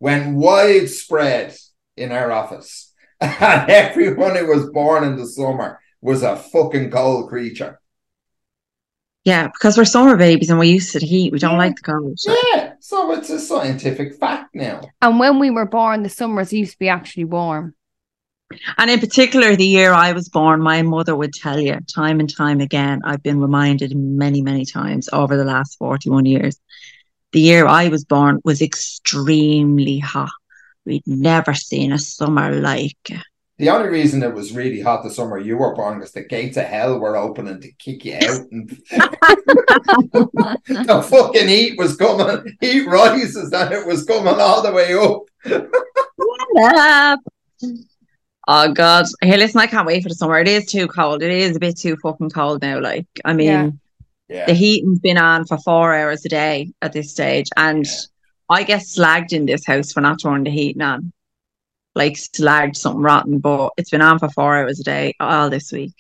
went 0.01 0.35
widespread 0.35 1.55
in 1.95 2.11
our 2.11 2.29
office, 2.29 2.91
and 3.21 3.69
everyone 3.71 4.35
who 4.35 4.47
was 4.47 4.69
born 4.71 5.05
in 5.05 5.15
the 5.15 5.25
summer 5.25 5.79
was 6.01 6.23
a 6.23 6.35
fucking 6.35 6.91
cold 6.91 7.29
creature. 7.29 7.79
Yeah, 9.25 9.47
because 9.47 9.77
we're 9.77 9.85
summer 9.85 10.17
babies 10.17 10.49
and 10.49 10.59
we're 10.59 10.65
used 10.65 10.91
to 10.93 10.99
the 10.99 11.05
heat. 11.05 11.31
We 11.31 11.39
don't 11.39 11.53
Yeah. 11.53 11.57
like 11.57 11.75
the 11.77 11.81
cold. 11.81 12.19
Yeah, 12.53 12.73
so 12.79 13.13
it's 13.13 13.29
a 13.29 13.39
scientific 13.39 14.15
fact 14.15 14.53
now. 14.53 14.81
And 15.01 15.17
when 15.17 15.39
we 15.39 15.49
were 15.49 15.65
born, 15.65 16.03
the 16.03 16.09
summers 16.09 16.51
used 16.51 16.73
to 16.73 16.79
be 16.79 16.89
actually 16.89 17.25
warm. 17.25 17.73
And 18.77 18.91
in 18.91 18.99
particular, 18.99 19.55
the 19.55 19.65
year 19.65 19.93
I 19.93 20.11
was 20.11 20.29
born, 20.29 20.61
my 20.61 20.81
mother 20.81 21.15
would 21.15 21.33
tell 21.33 21.59
you 21.59 21.79
time 21.93 22.19
and 22.19 22.29
time 22.29 22.59
again, 22.59 22.99
I've 23.03 23.23
been 23.23 23.39
reminded 23.39 23.95
many, 23.95 24.41
many 24.41 24.65
times 24.65 25.09
over 25.13 25.37
the 25.37 25.45
last 25.45 25.77
41 25.77 26.25
years. 26.25 26.59
The 27.31 27.39
year 27.41 27.65
I 27.65 27.87
was 27.87 28.03
born 28.03 28.41
was 28.43 28.61
extremely 28.61 29.97
hot. 29.99 30.29
We'd 30.85 31.07
never 31.07 31.53
seen 31.53 31.93
a 31.93 31.97
summer 31.97 32.51
like 32.51 32.97
it. 33.09 33.23
The 33.59 33.69
only 33.69 33.89
reason 33.89 34.23
it 34.23 34.33
was 34.33 34.55
really 34.55 34.81
hot 34.81 35.03
the 35.03 35.11
summer 35.11 35.37
you 35.37 35.57
were 35.57 35.75
born 35.75 35.99
was 35.99 36.11
the 36.11 36.23
gates 36.23 36.57
of 36.57 36.65
hell 36.65 36.99
were 36.99 37.15
opening 37.15 37.61
to 37.61 37.71
kick 37.73 38.03
you 38.03 38.15
out, 38.15 38.41
and 38.51 38.69
the 40.67 41.07
fucking 41.07 41.47
heat 41.47 41.77
was 41.77 41.95
coming. 41.95 42.57
Heat 42.61 42.87
rises, 42.87 43.51
and 43.53 43.71
it 43.71 43.85
was 43.85 44.05
coming 44.05 44.39
all 44.39 44.63
the 44.63 44.71
way 44.71 44.95
up. 44.95 45.21
Shut 46.57 46.75
up. 46.75 47.19
Oh 48.47 48.73
God. 48.73 49.05
Hey, 49.21 49.37
listen, 49.37 49.61
I 49.61 49.67
can't 49.67 49.87
wait 49.87 50.03
for 50.03 50.09
the 50.09 50.15
summer. 50.15 50.39
It 50.39 50.47
is 50.47 50.65
too 50.65 50.87
cold. 50.87 51.23
It 51.23 51.31
is 51.31 51.55
a 51.55 51.59
bit 51.59 51.77
too 51.77 51.95
fucking 51.97 52.31
cold 52.31 52.61
now. 52.61 52.79
Like, 52.79 53.07
I 53.23 53.33
mean, 53.33 53.47
Yeah. 53.47 53.69
Yeah, 54.29 54.45
the 54.45 54.53
heating's 54.53 54.99
been 54.99 55.17
on 55.17 55.45
for 55.45 55.57
four 55.57 55.93
hours 55.93 56.25
a 56.25 56.29
day 56.29 56.71
at 56.81 56.93
this 56.93 57.11
stage. 57.11 57.49
And 57.55 57.85
Yeah. 57.85 57.91
I 58.49 58.63
get 58.63 58.81
slagged 58.81 59.31
in 59.31 59.45
this 59.45 59.65
house 59.65 59.91
for 59.91 60.01
not 60.01 60.19
turning 60.21 60.45
the 60.45 60.49
heating 60.49 60.81
on. 60.81 61.11
Like 61.95 62.13
slagged 62.13 62.75
something 62.75 63.01
rotten, 63.01 63.39
but 63.39 63.71
it's 63.77 63.89
been 63.91 64.01
on 64.01 64.19
for 64.19 64.29
four 64.29 64.55
hours 64.57 64.79
a 64.79 64.83
day 64.83 65.13
all 65.19 65.49
this 65.49 65.71
week. 65.71 65.93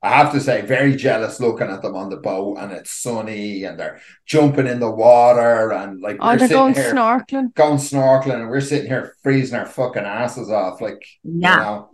I 0.00 0.10
have 0.10 0.32
to 0.32 0.40
say, 0.40 0.60
very 0.60 0.94
jealous 0.94 1.40
looking 1.40 1.66
at 1.68 1.82
them 1.82 1.96
on 1.96 2.08
the 2.08 2.18
boat, 2.18 2.58
and 2.58 2.70
it's 2.70 2.92
sunny, 3.02 3.64
and 3.64 3.80
they're 3.80 4.00
jumping 4.26 4.68
in 4.68 4.78
the 4.78 4.90
water, 4.90 5.72
and 5.72 6.00
like 6.00 6.18
Oh, 6.20 6.28
we're 6.28 6.36
they're 6.36 6.48
going 6.48 6.74
here 6.74 6.94
snorkeling. 6.94 7.52
going 7.54 7.78
snorkeling, 7.78 8.40
and 8.42 8.48
we're 8.48 8.60
sitting 8.60 8.86
here 8.86 9.14
freezing 9.24 9.58
our 9.58 9.66
fucking 9.66 10.04
asses 10.04 10.50
off, 10.50 10.80
like 10.80 11.02
Yeah. 11.24 11.56
you 11.56 11.62
know, 11.62 11.90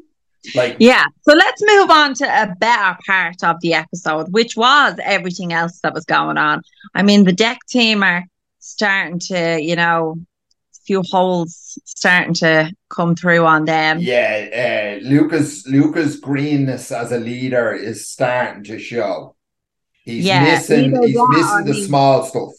like 0.55 0.77
Yeah. 0.81 1.05
So 1.23 1.33
let's 1.35 1.63
move 1.65 1.91
on 1.91 2.13
to 2.15 2.25
a 2.27 2.55
better 2.61 2.99
part 3.07 3.43
of 3.43 3.57
the 3.63 3.73
episode, 3.73 4.27
which 4.33 4.55
was 4.57 4.97
everything 5.03 5.55
else 5.55 5.81
that 5.83 5.95
was 5.95 6.05
going 6.05 6.37
on. 6.37 6.61
I 6.95 7.03
mean, 7.03 7.25
the 7.25 7.33
deck 7.33 7.59
team 7.69 8.03
are 8.03 8.25
starting 8.59 9.19
to, 9.21 9.59
you 9.63 9.77
know, 9.77 10.17
a 10.19 10.34
few 10.87 11.03
holes 11.03 11.79
starting 11.85 12.35
to 12.35 12.73
come 12.91 13.15
through 13.15 13.45
on 13.47 13.65
them. 13.65 13.99
yeah, 14.01 14.99
uh, 15.03 15.07
Luka's 15.09 15.67
Luka's 15.67 16.21
greenness 16.21 16.93
as 16.93 17.13
a 17.13 17.19
leader 17.19 17.73
is 17.73 18.09
starting 18.09 18.65
to 18.65 18.79
show. 18.79 19.35
He's 20.05 20.25
Yeah, 20.25 20.45
missing. 20.45 20.95
He's 21.03 21.15
that 21.15 21.29
missing 21.31 21.67
the 21.67 21.73
he- 21.81 21.85
small 21.87 22.25
stuff. 22.25 22.51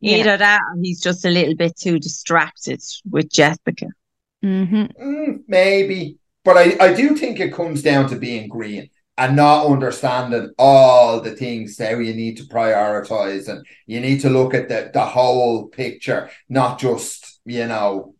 Yeah. 0.00 0.16
Either 0.18 0.36
that 0.36 0.60
or 0.74 0.80
he's 0.82 1.00
just 1.00 1.24
a 1.24 1.30
little 1.30 1.54
bit 1.54 1.76
too 1.78 1.98
distracted 1.98 2.82
with 3.10 3.30
Jessica. 3.32 3.86
hmm 4.42 4.84
Mm, 5.00 5.42
maybe. 5.48 6.18
But 6.44 6.58
I, 6.58 6.76
I 6.78 6.92
do 6.92 7.16
think 7.16 7.40
it 7.40 7.54
comes 7.54 7.80
down 7.82 8.08
to 8.10 8.16
being 8.16 8.48
green 8.48 8.90
and 9.16 9.34
not 9.36 9.64
understanding 9.66 10.50
all 10.58 11.20
the 11.20 11.30
things 11.30 11.78
how 11.78 11.96
you 11.98 12.12
need 12.12 12.36
to 12.36 12.42
prioritize 12.44 13.48
and 13.48 13.64
you 13.86 14.00
need 14.00 14.20
to 14.20 14.28
look 14.28 14.52
at 14.52 14.68
the, 14.68 14.90
the 14.92 15.04
whole 15.06 15.68
picture, 15.68 16.28
not 16.50 16.78
just, 16.78 17.23
you 17.44 17.66
know, 17.66 18.14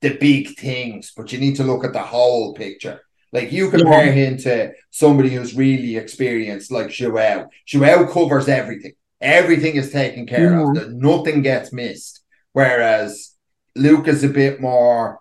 the 0.00 0.16
big 0.16 0.56
things, 0.58 1.12
but 1.16 1.32
you 1.32 1.38
need 1.38 1.56
to 1.56 1.64
look 1.64 1.84
at 1.84 1.92
the 1.92 2.02
whole 2.02 2.54
picture. 2.54 3.00
Like 3.32 3.52
you 3.52 3.70
compare 3.70 4.12
him 4.12 4.38
to 4.38 4.72
somebody 4.90 5.30
who's 5.30 5.54
really 5.54 5.96
experienced, 5.96 6.72
like 6.72 6.90
Joel. 6.90 7.48
Joel 7.66 8.06
covers 8.06 8.48
everything. 8.48 8.92
Everything 9.20 9.76
is 9.76 9.92
taken 9.92 10.26
care 10.26 10.58
of. 10.58 10.68
Mm-hmm. 10.68 10.76
Yeah. 10.76 10.82
That 10.82 10.92
nothing 10.92 11.42
gets 11.42 11.72
missed. 11.72 12.22
Whereas 12.52 13.34
Luke 13.76 14.08
is 14.08 14.24
a 14.24 14.28
bit 14.28 14.60
more, 14.60 15.20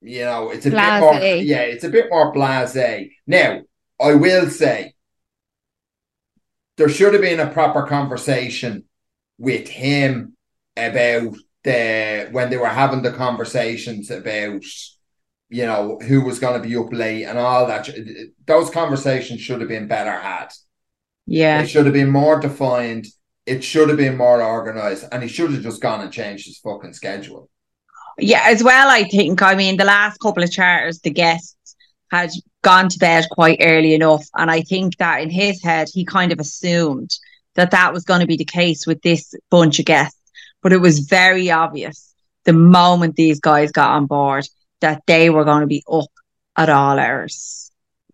you 0.00 0.24
know, 0.24 0.50
it's 0.50 0.64
a 0.64 0.70
bit 0.70 1.00
more, 1.00 1.14
yeah, 1.14 1.60
it's 1.60 1.84
a 1.84 1.90
bit 1.90 2.06
more 2.08 2.32
blasé. 2.32 3.10
Now, 3.26 3.60
I 4.00 4.14
will 4.14 4.48
say, 4.48 4.94
there 6.78 6.88
should 6.88 7.12
have 7.12 7.22
been 7.22 7.40
a 7.40 7.50
proper 7.50 7.86
conversation 7.86 8.84
with 9.36 9.68
him 9.68 10.36
about 10.76 11.36
the 11.64 12.28
when 12.32 12.50
they 12.50 12.56
were 12.56 12.66
having 12.66 13.02
the 13.02 13.12
conversations 13.12 14.10
about 14.10 14.64
you 15.48 15.66
know 15.66 15.98
who 16.06 16.22
was 16.22 16.38
going 16.38 16.60
to 16.60 16.68
be 16.68 16.76
up 16.76 16.92
late 16.92 17.24
and 17.24 17.38
all 17.38 17.66
that. 17.66 17.88
Those 18.46 18.70
conversations 18.70 19.40
should 19.40 19.60
have 19.60 19.68
been 19.68 19.88
better 19.88 20.12
had. 20.12 20.52
Yeah. 21.26 21.62
It 21.62 21.68
should 21.68 21.86
have 21.86 21.94
been 21.94 22.10
more 22.10 22.40
defined. 22.40 23.06
It 23.46 23.64
should 23.64 23.88
have 23.88 23.98
been 23.98 24.16
more 24.16 24.42
organized, 24.42 25.06
and 25.10 25.22
he 25.22 25.28
should 25.28 25.52
have 25.52 25.62
just 25.62 25.80
gone 25.80 26.00
and 26.00 26.12
changed 26.12 26.46
his 26.46 26.58
fucking 26.58 26.92
schedule. 26.92 27.48
Yeah, 28.18 28.42
as 28.44 28.62
well, 28.62 28.88
I 28.88 29.04
think. 29.04 29.42
I 29.42 29.54
mean, 29.54 29.76
the 29.76 29.84
last 29.84 30.18
couple 30.18 30.42
of 30.42 30.52
charters, 30.52 31.00
the 31.00 31.10
guests 31.10 31.56
had 32.10 32.30
gone 32.62 32.88
to 32.88 32.98
bed 32.98 33.26
quite 33.30 33.58
early 33.62 33.94
enough. 33.94 34.26
And 34.36 34.50
I 34.50 34.62
think 34.62 34.96
that 34.98 35.22
in 35.22 35.30
his 35.30 35.62
head, 35.62 35.88
he 35.92 36.04
kind 36.04 36.32
of 36.32 36.40
assumed 36.40 37.16
that 37.54 37.70
that 37.70 37.92
was 37.92 38.04
going 38.04 38.20
to 38.20 38.26
be 38.26 38.36
the 38.36 38.44
case 38.44 38.86
with 38.86 39.00
this 39.02 39.34
bunch 39.50 39.78
of 39.78 39.86
guests. 39.86 40.19
But 40.62 40.72
it 40.72 40.78
was 40.78 41.00
very 41.00 41.50
obvious 41.50 42.14
the 42.44 42.52
moment 42.52 43.16
these 43.16 43.40
guys 43.40 43.72
got 43.72 43.92
on 43.92 44.06
board 44.06 44.46
that 44.80 45.02
they 45.06 45.30
were 45.30 45.44
going 45.44 45.60
to 45.60 45.66
be 45.66 45.82
up 45.90 46.10
at 46.56 46.68
all 46.68 46.98
hours. 46.98 47.70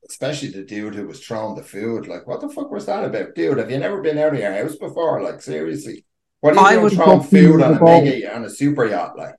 Especially 0.08 0.48
the 0.48 0.62
dude 0.62 0.94
who 0.94 1.06
was 1.06 1.24
throwing 1.24 1.56
the 1.56 1.62
food. 1.62 2.06
Like, 2.06 2.26
what 2.26 2.40
the 2.40 2.48
fuck 2.48 2.70
was 2.70 2.86
that 2.86 3.04
about? 3.04 3.34
Dude, 3.34 3.58
have 3.58 3.70
you 3.70 3.78
never 3.78 4.00
been 4.00 4.18
out 4.18 4.34
of 4.34 4.38
your 4.38 4.52
house 4.52 4.76
before? 4.76 5.22
Like, 5.22 5.42
seriously. 5.42 6.04
What 6.40 6.56
are 6.56 6.60
you 6.60 6.66
I 6.66 6.72
doing 6.72 6.84
would 6.84 6.92
throwing 6.92 7.22
food 7.22 7.62
on 7.62 7.74
a 7.74 7.78
go. 7.78 7.84
mega 7.84 8.34
on 8.34 8.44
a 8.44 8.50
super 8.50 8.86
yacht? 8.86 9.16
Like, 9.16 9.34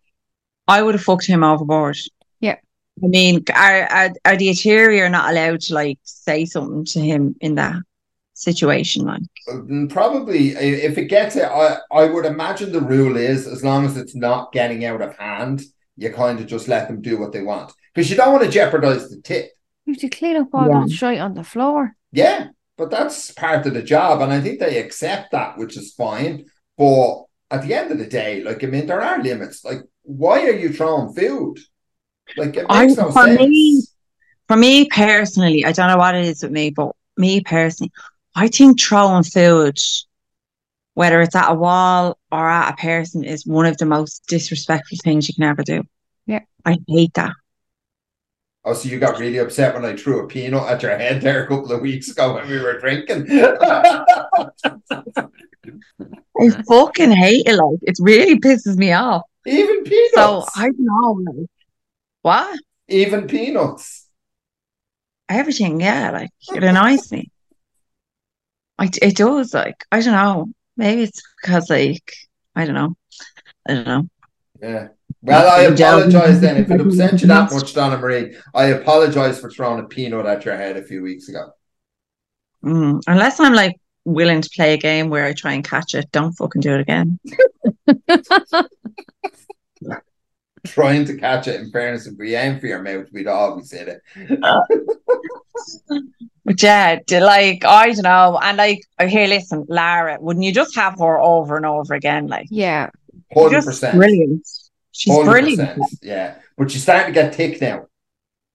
I 0.67 0.81
would 0.81 0.95
have 0.95 1.03
fucked 1.03 1.25
him 1.25 1.43
overboard. 1.43 1.97
Yeah. 2.41 2.57
I 3.01 3.07
mean, 3.07 3.45
are, 3.53 3.83
are, 3.83 4.09
are 4.25 4.35
the 4.35 4.49
Interior 4.49 5.07
not 5.07 5.29
allowed 5.31 5.61
to 5.61 5.73
like 5.73 5.99
say 6.03 6.45
something 6.45 6.83
to 6.85 6.99
him 6.99 7.35
in 7.39 7.55
that 7.55 7.75
situation? 8.37 9.05
Like, 9.05 9.21
Mm, 9.49 9.89
Probably, 9.89 10.49
if 10.49 10.97
it 10.97 11.05
gets 11.05 11.35
it, 11.37 11.43
I, 11.45 11.77
I 11.91 12.05
would 12.05 12.25
imagine 12.25 12.71
the 12.71 12.81
rule 12.81 13.15
is 13.15 13.47
as 13.47 13.63
long 13.63 13.85
as 13.85 13.95
it's 13.95 14.15
not 14.15 14.51
getting 14.51 14.83
out 14.85 15.01
of 15.01 15.15
hand, 15.17 15.61
you 15.95 16.11
kind 16.11 16.39
of 16.39 16.47
just 16.47 16.67
let 16.67 16.87
them 16.87 17.01
do 17.01 17.17
what 17.17 17.31
they 17.31 17.41
want 17.41 17.71
because 17.93 18.09
you 18.11 18.17
don't 18.17 18.33
want 18.33 18.43
to 18.43 18.49
jeopardize 18.51 19.09
the 19.09 19.21
tip. 19.21 19.49
You 19.85 19.93
have 19.93 20.01
to 20.01 20.09
clean 20.09 20.35
up 20.35 20.49
all 20.53 20.67
Yeah. 20.67 20.81
that 20.81 20.91
shit 20.91 21.19
on 21.19 21.33
the 21.33 21.43
floor. 21.45 21.95
Yeah, 22.11 22.47
but 22.77 22.91
that's 22.91 23.31
part 23.31 23.65
of 23.65 23.73
the 23.73 23.81
job, 23.81 24.21
and 24.21 24.31
I 24.33 24.41
think 24.41 24.59
they 24.59 24.79
accept 24.79 25.31
that, 25.31 25.57
which 25.57 25.77
is 25.77 25.93
fine. 25.93 26.45
But 26.77 27.23
at 27.49 27.61
the 27.63 27.73
end 27.73 27.91
of 27.91 27.97
the 27.99 28.05
day, 28.05 28.43
like 28.43 28.63
I 28.63 28.67
mean, 28.67 28.85
there 28.85 29.01
are 29.01 29.23
limits. 29.23 29.63
Like, 29.63 29.79
why 30.03 30.45
are 30.45 30.51
you 30.51 30.73
throwing 30.73 31.13
food? 31.15 31.57
Like, 32.35 32.57
it 32.57 32.65
I- 32.69 32.85
no 32.87 33.11
for 33.11 33.23
sense. 33.25 33.39
me- 33.39 33.83
for 34.49 34.57
me 34.57 34.87
personally, 34.89 35.63
I 35.65 35.71
don't 35.71 35.89
know 35.89 35.97
what 35.97 36.15
it 36.15 36.25
is 36.25 36.43
with 36.43 36.51
me, 36.51 36.69
but 36.69 36.91
me 37.17 37.41
personally, 37.41 37.91
I 38.39 38.49
think 38.49 38.79
throwing 38.79 39.23
food, 39.23 39.79
whether 40.93 41.21
it's 41.21 41.35
at 41.35 41.51
a 41.51 41.55
wall 41.55 42.19
or 42.31 42.47
at 42.47 42.71
a 42.71 42.75
person, 42.75 43.23
is 43.23 43.47
one 43.47 43.65
of 43.65 43.77
the 43.77 43.87
most 43.87 44.27
disrespectful 44.27 44.99
things 45.03 45.27
you 45.27 45.33
can 45.33 45.45
ever 45.45 45.63
do. 45.63 45.81
Yeah. 46.27 46.41
I 46.63 46.77
hate 46.87 47.15
that. 47.15 47.33
Oh, 48.63 48.73
so 48.73 48.89
you 48.89 48.99
got 48.99 49.17
really 49.17 49.39
upset 49.39 49.73
when 49.73 49.85
I 49.85 49.95
threw 49.95 50.23
a 50.23 50.27
peanut 50.27 50.69
at 50.69 50.83
your 50.83 50.95
head 50.95 51.21
there 51.21 51.45
a 51.45 51.47
couple 51.47 51.71
of 51.71 51.81
weeks 51.81 52.09
ago 52.09 52.35
when 52.35 52.47
we 52.47 52.59
were 52.59 52.77
drinking. 52.79 53.25
I 56.39 56.49
fucking 56.67 57.11
hate 57.11 57.47
it. 57.47 57.55
Like, 57.55 57.79
it 57.81 57.97
really 57.99 58.39
pisses 58.39 58.77
me 58.77 58.91
off. 58.91 59.23
Even 59.47 59.83
peanuts. 59.83 60.13
So 60.13 60.45
I 60.55 60.65
don't 60.65 60.77
know. 60.77 61.23
Like, 61.25 61.49
what? 62.21 62.59
Even 62.87 63.25
peanuts. 63.25 64.05
Everything, 65.27 65.81
yeah. 65.81 66.11
Like, 66.11 66.29
it 66.53 66.63
annoys 66.63 67.11
me. 67.11 67.31
I, 68.77 68.89
it 69.01 69.15
does. 69.15 69.53
Like, 69.53 69.83
I 69.91 70.01
don't 70.01 70.13
know. 70.13 70.47
Maybe 70.75 71.03
it's 71.03 71.21
because, 71.41 71.69
like, 71.69 72.13
I 72.55 72.65
don't 72.65 72.75
know. 72.75 72.95
I 73.67 73.73
don't 73.73 73.87
know. 73.87 74.09
Yeah. 74.61 74.87
Well, 75.21 75.49
I 75.49 75.63
apologize 75.63 76.39
then. 76.39 76.57
If 76.57 76.71
it 76.71 76.81
upset 76.85 77.21
you 77.21 77.27
that 77.27 77.51
much, 77.51 77.73
Donna 77.73 77.97
Marie, 77.97 78.35
I 78.53 78.65
apologize 78.65 79.39
for 79.39 79.49
throwing 79.49 79.83
a 79.83 79.87
peanut 79.87 80.25
at 80.25 80.45
your 80.45 80.55
head 80.55 80.77
a 80.77 80.83
few 80.83 81.01
weeks 81.01 81.27
ago. 81.29 81.51
Mm, 82.63 83.01
unless 83.07 83.39
I'm 83.39 83.53
like 83.53 83.75
willing 84.05 84.41
to 84.41 84.49
play 84.55 84.73
a 84.73 84.77
game 84.77 85.09
where 85.09 85.25
I 85.25 85.33
try 85.33 85.53
and 85.53 85.63
catch 85.63 85.95
it, 85.95 86.11
don't 86.11 86.33
fucking 86.33 86.61
do 86.61 86.75
it 86.75 86.81
again. 86.81 87.19
Trying 90.73 91.05
to 91.05 91.17
catch 91.17 91.47
it, 91.47 91.59
in 91.59 91.71
fairness, 91.71 92.07
if 92.07 92.17
we 92.17 92.35
aim 92.35 92.59
for 92.59 92.67
your 92.67 92.81
mouth, 92.81 93.07
we'd 93.11 93.27
always 93.27 93.71
hit 93.71 93.87
it. 93.87 94.01
But 96.45 96.61
yeah, 96.63 96.99
like 97.11 97.65
I 97.65 97.91
don't 97.91 98.03
know, 98.03 98.39
and 98.41 98.57
like 98.57 98.81
here, 99.07 99.27
listen, 99.27 99.65
Lara, 99.69 100.17
wouldn't 100.19 100.45
you 100.45 100.53
just 100.53 100.75
have 100.75 100.99
her 100.99 101.19
over 101.19 101.57
and 101.57 101.65
over 101.65 101.93
again? 101.93 102.27
Like, 102.27 102.47
Yeah. 102.49 102.89
100%. 103.35 103.93
brilliant. 103.95 104.47
She's 104.91 105.13
100%, 105.13 105.25
brilliant. 105.25 105.83
Yeah. 106.01 106.35
But 106.57 106.71
she's 106.71 106.83
starting 106.83 107.13
to 107.13 107.21
get 107.21 107.35
thick 107.35 107.61
now. 107.61 107.87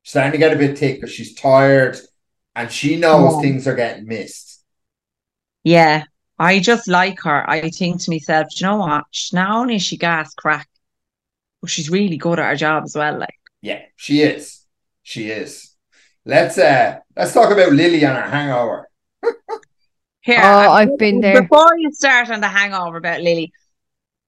She's 0.02 0.10
starting 0.12 0.32
to 0.32 0.38
get 0.38 0.52
a 0.52 0.56
bit 0.58 0.78
thick 0.78 0.96
because 1.00 1.14
she's 1.14 1.34
tired 1.34 1.98
and 2.56 2.70
she 2.70 2.96
knows 2.96 3.34
Yeah. 3.34 3.40
things 3.42 3.66
are 3.68 3.74
getting 3.76 4.06
missed. 4.06 4.64
Yeah, 5.64 6.04
I 6.38 6.58
just 6.58 6.88
like 6.88 7.20
her. 7.22 7.48
I 7.48 7.70
think 7.70 8.00
to 8.02 8.10
myself, 8.10 8.48
do 8.50 8.56
you 8.64 8.70
know 8.70 8.78
what? 8.78 9.04
She, 9.12 9.36
not 9.36 9.50
only 9.52 9.76
is 9.76 9.82
she 9.82 9.96
gas 9.96 10.34
crack, 10.34 10.66
but 11.62 11.70
she's 11.70 11.88
really 11.88 12.18
good 12.18 12.38
at 12.38 12.46
her 12.50 12.56
job 12.56 12.82
as 12.84 12.94
well. 12.94 13.18
Like, 13.18 13.38
Yeah, 13.62 13.80
she 13.96 14.20
is. 14.20 14.60
She 15.02 15.30
is. 15.30 15.70
Let's 16.26 16.58
uh 16.58 16.98
let's 17.16 17.32
talk 17.32 17.50
about 17.50 17.72
Lily 17.72 18.04
and 18.04 18.16
her 18.16 18.28
hangover. 18.30 18.88
here, 20.20 20.38
Oh, 20.42 20.42
I- 20.42 20.82
I've 20.82 20.98
been 20.98 21.20
there. 21.20 21.40
Before 21.42 21.70
you 21.78 21.90
start 21.92 22.30
on 22.30 22.40
the 22.40 22.48
hangover 22.48 22.98
about 22.98 23.20
Lily, 23.22 23.52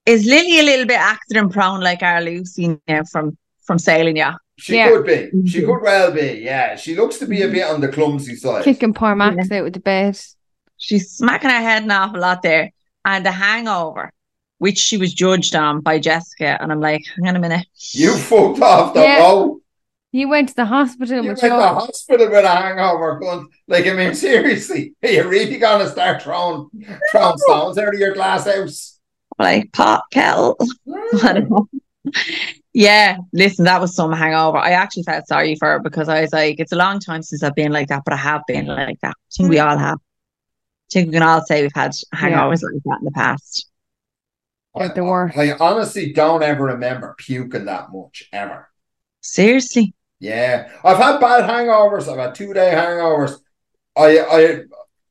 is 0.05 0.25
Lily 0.25 0.59
a 0.59 0.63
little 0.63 0.85
bit 0.85 0.99
accident 0.99 1.51
prone 1.53 1.81
like 1.81 2.01
our 2.01 2.21
Lucy 2.21 2.77
now 2.87 3.03
from 3.11 3.37
from 3.65 3.79
sailing 3.79 4.17
yacht? 4.17 4.39
She 4.57 4.75
Yeah. 4.75 4.89
could 4.89 5.05
be. 5.05 5.49
She 5.49 5.61
Mhm. 5.61 5.65
could 5.65 5.81
well 5.81 6.11
be. 6.11 6.41
Yeah, 6.43 6.75
she 6.75 6.95
looks 6.95 7.17
to 7.17 7.25
be 7.25 7.41
a 7.41 7.47
bit 7.49 7.63
on 7.65 7.81
the 7.81 7.89
clumsy 7.89 8.35
side. 8.35 8.63
Kicking 8.63 8.93
poor 8.93 9.15
Max 9.15 9.51
out 9.51 9.63
with 9.63 9.73
the 9.73 9.79
bed. 9.79 10.17
She's 10.77 11.11
smacking 11.11 11.49
her 11.49 11.59
head 11.61 11.83
an 11.83 11.91
awful 11.91 12.19
lot 12.19 12.41
there. 12.41 12.71
And 13.03 13.25
the 13.25 13.31
hangover, 13.31 14.11
which 14.57 14.77
she 14.77 14.97
was 14.97 15.13
judged 15.13 15.55
on 15.55 15.81
by 15.81 15.99
Jessica. 15.99 16.57
And 16.61 16.71
I'm 16.71 16.79
like, 16.79 17.03
hang 17.15 17.27
on 17.27 17.35
a 17.35 17.39
minute. 17.39 17.67
You 17.91 18.15
fucked 18.15 18.61
off 18.61 18.93
the 18.93 19.01
Yeah. 19.01 19.19
road. 19.19 19.61
You 20.11 20.29
went 20.29 20.47
to 20.49 20.55
the 20.55 20.65
hospital 20.65 21.15
You 21.15 21.21
with 21.21 21.27
went 21.27 21.39
to 21.39 21.47
your 21.47 21.61
hospital 21.61 22.29
with 22.29 22.45
a 22.45 22.47
hangover. 22.47 23.19
Going, 23.19 23.49
like, 23.67 23.85
I 23.85 23.93
mean, 23.93 24.15
seriously, 24.15 24.95
are 25.03 25.09
you 25.09 25.27
really 25.27 25.57
gonna 25.57 25.89
start 25.89 26.21
throwing 26.21 26.69
throwing 27.11 27.37
stones 27.37 27.77
out 27.77 27.93
of 27.93 27.99
your 27.99 28.13
glass 28.13 28.45
house? 28.45 28.97
Like, 29.37 29.73
pot 29.73 30.03
kettle. 30.11 30.57
Mm. 30.87 31.23
I 31.23 31.33
don't 31.33 31.49
know. 31.49 31.67
Yeah, 32.71 33.17
listen, 33.33 33.65
that 33.65 33.81
was 33.81 33.95
some 33.95 34.11
hangover. 34.11 34.57
I 34.57 34.71
actually 34.71 35.03
felt 35.03 35.27
sorry 35.27 35.55
for 35.55 35.67
her 35.69 35.79
because 35.79 36.09
I 36.09 36.21
was 36.21 36.33
like, 36.33 36.59
it's 36.59 36.71
a 36.71 36.77
long 36.77 36.99
time 36.99 37.21
since 37.21 37.41
I've 37.43 37.55
been 37.55 37.71
like 37.71 37.87
that, 37.87 38.03
but 38.05 38.13
I 38.13 38.17
have 38.17 38.41
been 38.47 38.67
like 38.67 38.99
that. 39.01 39.15
I 39.17 39.31
think 39.35 39.49
we 39.49 39.57
mm. 39.57 39.65
all 39.65 39.77
have. 39.77 39.97
I 39.97 40.91
think 40.91 41.07
we 41.07 41.13
can 41.13 41.23
all 41.23 41.41
say 41.45 41.61
we've 41.61 41.71
had 41.73 41.91
hangovers 42.13 42.63
like 42.63 42.83
that 42.83 42.99
in 42.99 43.05
the 43.05 43.11
past. 43.11 43.69
Yeah, 44.77 44.87
there 44.93 45.03
were. 45.03 45.31
I 45.35 45.53
honestly 45.59 46.13
don't 46.13 46.43
ever 46.43 46.65
remember 46.65 47.15
puking 47.17 47.65
that 47.65 47.91
much 47.93 48.27
ever. 48.33 48.69
Seriously. 49.21 49.93
Yeah, 50.19 50.69
I've 50.83 50.97
had 50.97 51.19
bad 51.19 51.49
hangovers. 51.49 52.07
I've 52.11 52.19
had 52.19 52.35
two 52.35 52.53
day 52.53 52.71
hangovers. 52.73 53.37
I 53.95 54.19
I 54.19 54.61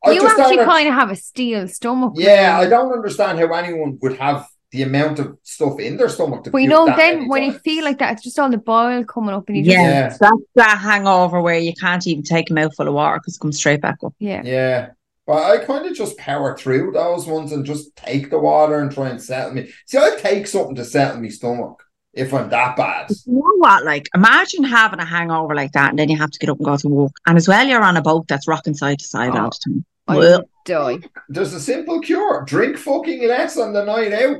I 0.05 0.13
you 0.13 0.21
just 0.21 0.39
actually 0.39 0.57
don't. 0.57 0.67
kind 0.67 0.89
of 0.89 0.95
have 0.95 1.11
a 1.11 1.17
steel 1.17 1.67
stomach. 1.69 2.15
yeah, 2.17 2.59
I 2.61 2.69
don't 2.69 2.93
understand 2.93 3.39
how 3.39 3.53
anyone 3.55 3.99
would 4.03 4.19
have 4.19 4.47
the 4.71 4.83
amount 4.83 5.19
of 5.21 5.39
stuff 5.43 5.79
in 5.79 5.97
their 5.97 6.09
stomach. 6.09 6.45
To 6.45 6.51
But 6.51 6.59
you 6.59 6.69
know, 6.69 6.87
that 6.87 6.97
then 6.97 7.15
many 7.17 7.29
when 7.29 7.43
you 7.45 7.53
feel 7.61 7.85
like 7.85 7.99
that, 7.99 8.15
it's 8.15 8.25
just 8.25 8.39
all 8.39 8.51
the 8.51 8.59
boil 8.59 9.05
coming 9.05 9.35
up, 9.35 9.49
and 9.49 9.57
you 9.57 9.65
just 9.65 9.75
Yeah. 9.75 9.83
Yeah. 9.83 10.09
That's 10.21 10.43
that 10.57 10.79
hangover 10.79 11.41
where 11.41 11.59
you 11.59 11.73
can't 11.75 12.07
even 12.07 12.23
take 12.25 12.51
a 12.51 12.55
mouthful 12.55 12.89
of 12.89 12.95
water 12.95 13.19
because 13.21 13.37
it 13.37 13.41
comes 13.41 13.59
straight 13.59 13.81
back 13.81 13.99
up. 14.05 14.15
yeah. 14.19 14.43
yeah, 14.45 14.91
But 15.27 15.43
I 15.43 15.65
kind 15.65 15.87
of 15.87 15.95
just 15.95 16.19
power 16.19 16.57
through 16.57 16.93
those 16.93 17.27
ones 17.27 17.53
and 17.53 17.65
just 17.65 17.97
take 17.97 18.29
the 18.31 18.39
water 18.39 18.79
and 18.81 18.91
try 18.93 19.09
and 19.09 19.23
settle 19.23 19.55
me. 19.55 19.71
See, 19.87 19.97
I 19.99 20.17
take 20.19 20.47
something 20.47 20.75
to 20.77 20.85
settle 20.85 21.21
me 21.21 21.31
stomach 21.31 21.83
if 22.13 22.35
I'm 22.35 22.51
that 22.51 22.77
bad. 22.77 23.11
You 23.27 23.35
know 23.35 23.57
what? 23.57 23.85
Like, 23.85 24.07
imagine 24.15 24.65
having 24.65 25.01
a 25.01 25.05
hangover 25.05 25.55
like 25.55 25.73
that, 25.73 25.91
and 25.91 25.99
then 25.99 26.11
you 26.11 26.19
have 26.19 26.31
to 26.31 26.39
get 26.39 26.51
up 26.51 26.59
and 26.59 26.67
go 26.67 26.77
to 26.77 26.89
work, 26.89 27.13
and 27.27 27.37
as 27.39 27.49
well, 27.49 27.67
you're 27.67 27.83
on 27.83 27.97
a 27.97 28.03
boat 28.03 28.29
that's 28.29 28.47
rocking 28.47 28.75
side 28.75 28.99
to 28.99 29.05
side 29.07 29.35
Oh, 29.35 29.39
all 29.45 29.51
the 29.51 29.59
time. 29.65 29.85
I 30.07 30.17
Well, 30.17 30.39
would 30.41 30.49
die. 30.67 30.99
There's 31.31 31.55
a 31.55 31.61
simple 31.61 32.01
cure: 32.01 32.45
drink 32.47 32.77
fucking 32.77 33.27
less 33.27 33.57
on 33.57 33.73
the 33.73 33.85
night 33.85 34.13
out. 34.13 34.37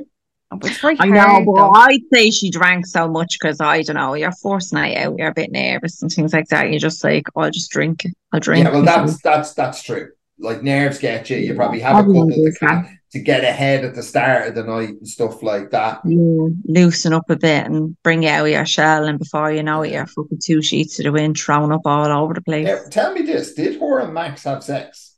Oh, 0.51 0.57
but 0.57 0.69
it's 0.69 0.79
very 0.79 0.95
I 0.99 1.07
know, 1.07 1.43
but 1.43 1.55
though. 1.55 1.71
I'd 1.71 2.01
say 2.13 2.29
she 2.29 2.51
drank 2.51 2.85
so 2.85 3.07
much 3.07 3.37
because 3.41 3.59
I 3.59 3.81
don't 3.81 3.95
know, 3.95 4.13
you're 4.13 4.31
forced 4.31 4.71
night 4.73 4.95
out, 4.97 5.17
you're 5.17 5.29
a 5.29 5.33
bit 5.33 5.51
nervous 5.51 6.01
and 6.03 6.11
things 6.11 6.33
like 6.33 6.47
that. 6.49 6.69
You're 6.69 6.79
just 6.79 7.03
like, 7.03 7.23
oh, 7.35 7.41
I'll 7.41 7.51
just 7.51 7.71
drink. 7.71 8.05
I'll 8.31 8.39
drink. 8.39 8.65
Yeah, 8.65 8.71
well, 8.71 8.83
that's 8.83 9.19
that's 9.21 9.53
that's 9.53 9.81
true. 9.81 10.11
Like 10.37 10.63
nerves 10.63 10.99
get 10.99 11.29
you. 11.29 11.37
You 11.37 11.53
probably 11.55 11.79
have 11.79 11.95
a 11.95 11.99
Everyone 11.99 12.29
couple 12.29 12.43
to, 12.43 12.49
does 12.49 12.59
that. 12.59 12.67
ca- 12.85 12.89
to 13.11 13.19
get 13.19 13.43
ahead 13.45 13.85
at 13.85 13.95
the 13.95 14.03
start 14.03 14.47
of 14.49 14.55
the 14.55 14.63
night 14.63 14.89
and 14.89 15.07
stuff 15.07 15.41
like 15.41 15.71
that. 15.71 16.01
Yeah, 16.03 16.47
loosen 16.65 17.13
up 17.13 17.29
a 17.29 17.37
bit 17.37 17.65
and 17.65 17.95
bring 18.03 18.23
you 18.23 18.29
out 18.29 18.45
of 18.45 18.51
your 18.51 18.65
shell, 18.65 19.05
and 19.05 19.17
before 19.17 19.51
you 19.51 19.63
know 19.63 19.83
it, 19.83 19.93
you're 19.93 20.05
fucking 20.05 20.39
two 20.43 20.61
sheets 20.61 20.97
to 20.97 21.03
the 21.03 21.11
wind, 21.13 21.37
thrown 21.39 21.71
up 21.71 21.81
all 21.85 22.05
over 22.07 22.33
the 22.33 22.41
place. 22.41 22.65
Now, 22.67 22.81
tell 22.91 23.13
me 23.13 23.21
this: 23.21 23.53
Did 23.53 23.79
her 23.79 23.99
and 23.99 24.13
Max 24.13 24.43
have 24.43 24.63
sex? 24.63 25.15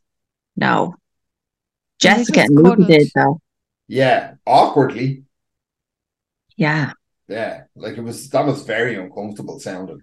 No. 0.56 0.96
Jessica 2.00 2.34
just 2.42 2.50
and 2.50 2.60
Luka 2.64 2.84
did 2.84 3.10
though. 3.16 3.40
Yeah, 3.88 4.36
awkwardly. 4.46 5.24
Yeah. 6.56 6.92
Yeah, 7.28 7.64
like 7.76 7.98
it 7.98 8.02
was. 8.04 8.30
That 8.30 8.46
was 8.46 8.64
very 8.64 8.96
uncomfortable 8.96 9.60
sounding. 9.60 10.02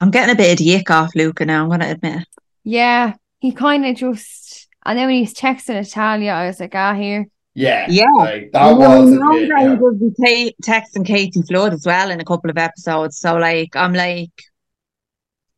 I'm 0.00 0.10
getting 0.10 0.34
a 0.34 0.36
bit 0.36 0.52
of 0.52 0.58
the 0.58 0.74
ick 0.76 0.90
off 0.90 1.14
Luka 1.14 1.44
now, 1.44 1.62
I'm 1.64 1.70
gonna 1.70 1.90
admit. 1.90 2.26
Yeah, 2.64 3.14
he 3.40 3.52
kind 3.52 3.84
of 3.86 3.94
just. 3.96 4.43
And 4.86 4.98
then 4.98 5.06
when 5.06 5.16
he's 5.16 5.34
texting 5.34 5.74
Natalya, 5.74 6.30
I 6.32 6.46
was 6.46 6.60
like, 6.60 6.74
ah, 6.74 6.94
here. 6.94 7.26
Yeah, 7.54 7.86
Yeah. 7.88 8.04
like 8.16 8.50
that 8.52 8.70
You 8.72 8.78
know, 8.78 9.00
was 9.00 9.10
we 9.10 9.16
know 9.16 9.32
bit. 9.32 9.48
that 9.48 9.58
he 9.60 9.64
Yeah, 9.66 9.76
does 9.76 9.98
be 9.98 10.52
ta- 10.64 10.72
texting 10.72 11.06
Katie 11.06 11.42
Flood 11.42 11.72
as 11.72 11.86
well 11.86 12.10
in 12.10 12.20
a 12.20 12.24
couple 12.24 12.50
of 12.50 12.58
episodes. 12.58 13.18
So 13.18 13.36
like 13.36 13.76
I'm 13.76 13.92
like 13.94 14.30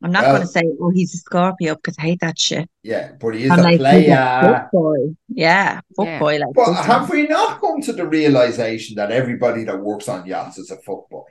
I'm 0.02 0.12
not 0.12 0.24
Well- 0.24 0.34
gonna 0.34 0.46
say, 0.46 0.62
oh, 0.78 0.90
he's 0.90 1.14
a 1.14 1.16
Scorpio 1.16 1.74
because 1.74 1.96
I 1.98 2.02
hate 2.02 2.20
that 2.20 2.38
shit. 2.38 2.68
yeah, 2.82 3.12
but 3.18 3.30
he 3.34 3.44
is 3.44 3.50
I'm 3.50 3.60
a 3.60 3.62
like, 3.62 3.72
he's 3.72 3.80
a 3.80 3.80
player. 3.80 4.68
boy. 4.72 4.96
Yeah, 5.28 5.80
fuck 5.96 6.06
Yeah. 6.06 6.18
boy 6.18 6.36
like 6.36 6.54
But 6.54 6.74
have 6.74 7.08
one. 7.08 7.18
we 7.18 7.26
not 7.26 7.60
come 7.62 7.80
to 7.80 7.92
the 7.94 8.06
realization 8.06 8.96
that 8.96 9.10
everybody 9.10 9.64
that 9.64 9.80
works 9.80 10.06
on 10.10 10.26
yachts 10.26 10.58
is 10.58 10.70
a 10.70 10.76
fuckboy? 10.76 11.24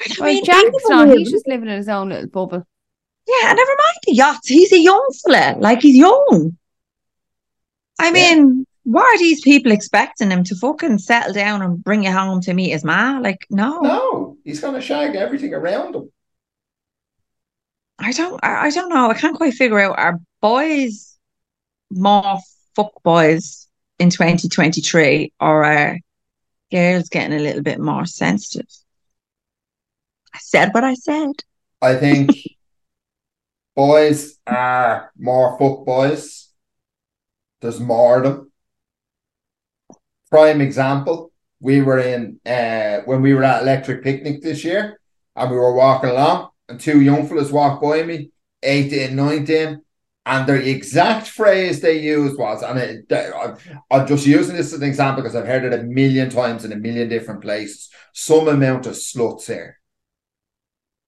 I 0.00 0.14
Well, 0.18 0.32
mean, 0.32 0.44
Jack's 0.44 0.62
even 0.62 0.80
not. 0.88 1.16
He's 1.18 1.30
just 1.30 1.46
living 1.46 1.68
in 1.68 1.76
his 1.76 1.88
own 1.90 2.08
little 2.08 2.28
bubble. 2.30 2.66
Yeah, 3.28 3.50
and 3.50 3.56
never 3.56 3.70
mind 3.70 3.96
the 4.06 4.14
yachts. 4.14 4.48
He's 4.48 4.72
a 4.72 4.78
young 4.78 5.06
fella. 5.26 5.56
Like 5.58 5.82
he's 5.82 5.96
young. 5.96 6.56
I 7.98 8.06
Yeah. 8.06 8.12
mean, 8.12 8.66
what 8.84 9.04
are 9.04 9.18
these 9.18 9.40
people 9.40 9.72
expecting 9.72 10.30
him 10.30 10.44
to 10.44 10.54
fucking 10.56 10.98
settle 10.98 11.32
down 11.32 11.62
and 11.62 11.82
bring 11.82 12.04
you 12.04 12.12
home 12.12 12.40
to 12.42 12.54
meet 12.54 12.70
his 12.70 12.84
ma? 12.84 13.18
Like, 13.18 13.46
no, 13.50 13.80
No, 13.80 14.36
he's 14.44 14.60
gonna 14.60 14.80
shag 14.80 15.14
everything 15.16 15.54
around 15.54 15.94
him. 15.94 16.10
I 17.98 18.12
don't. 18.12 18.40
I, 18.42 18.66
I 18.66 18.70
don't 18.70 18.88
know. 18.88 19.10
I 19.10 19.14
can't 19.14 19.36
quite 19.36 19.54
figure 19.54 19.78
out. 19.80 19.98
Are 19.98 20.20
boys 20.42 21.16
more 21.90 22.38
fuck 22.74 23.02
boys 23.02 23.68
in 23.98 24.10
2023, 24.10 25.32
or 25.40 25.64
are 25.64 25.98
girls 26.72 27.08
getting 27.08 27.38
a 27.38 27.42
little 27.42 27.62
bit 27.62 27.78
more 27.78 28.04
sensitive? 28.04 28.66
I 30.34 30.38
said 30.40 30.74
what 30.74 30.82
I 30.84 30.94
said. 30.94 31.30
I 31.80 31.94
think 31.94 32.30
boys 33.76 34.38
are 34.46 35.12
more 35.16 35.56
fuck 35.58 35.86
boys. 35.86 36.43
There's 37.64 37.80
more 37.80 38.18
of 38.18 38.24
them. 38.24 38.52
Prime 40.30 40.60
example, 40.60 41.32
we 41.60 41.80
were 41.80 41.98
in 41.98 42.38
uh 42.44 42.98
when 43.06 43.22
we 43.22 43.32
were 43.32 43.42
at 43.42 43.62
Electric 43.62 44.02
Picnic 44.04 44.42
this 44.42 44.64
year 44.64 45.00
and 45.34 45.50
we 45.50 45.56
were 45.56 45.72
walking 45.74 46.10
along 46.10 46.50
and 46.68 46.78
two 46.78 47.00
young 47.00 47.26
fellas 47.26 47.50
walked 47.50 47.82
by 47.82 48.02
me, 48.02 48.32
18, 48.62 49.16
19, 49.16 49.80
and 50.26 50.46
the 50.46 50.68
exact 50.68 51.28
phrase 51.28 51.80
they 51.80 52.00
used 52.02 52.38
was, 52.38 52.62
and 52.62 52.78
it, 52.78 53.06
I'm, 53.10 53.56
I'm 53.90 54.06
just 54.06 54.26
using 54.26 54.56
this 54.56 54.74
as 54.74 54.80
an 54.82 54.88
example 54.88 55.22
because 55.22 55.34
I've 55.36 55.46
heard 55.46 55.64
it 55.64 55.78
a 55.78 55.84
million 55.84 56.28
times 56.28 56.66
in 56.66 56.72
a 56.72 56.76
million 56.76 57.08
different 57.08 57.40
places. 57.40 57.88
Some 58.12 58.46
amount 58.48 58.84
of 58.84 58.92
sluts 58.92 59.46
here. 59.46 59.78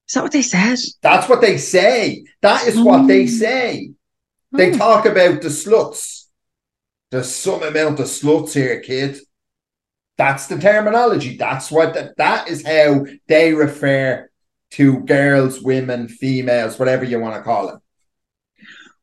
Is 0.09 0.14
that 0.14 0.22
what 0.22 0.33
they 0.33 0.42
said? 0.42 0.78
That's 1.02 1.28
what 1.28 1.42
they 1.42 1.59
say. 1.59 2.24
That 2.40 2.66
is 2.66 2.78
what 2.81 3.07
they 3.09 3.26
say. 3.26 3.90
They 4.52 4.70
Hmm. 4.70 4.78
talk 4.78 5.04
about 5.04 5.42
the 5.42 5.48
sluts. 5.48 6.15
There's 7.11 7.35
some 7.35 7.62
amount 7.62 8.01
of 8.01 8.07
sluts 8.07 8.53
here, 8.55 8.81
kid. 8.81 9.19
That's 10.19 10.47
the 10.47 10.59
terminology. 10.59 11.37
That's 11.37 11.71
what 11.71 11.95
that, 11.95 12.16
that 12.16 12.49
is 12.49 12.66
how 12.66 13.07
they 13.29 13.53
refer 13.53 14.29
to 14.73 15.01
girls, 15.01 15.61
women, 15.62 16.09
females, 16.09 16.79
whatever 16.79 17.05
you 17.05 17.21
want 17.21 17.37
to 17.37 17.42
call 17.42 17.69
it. 17.69 17.77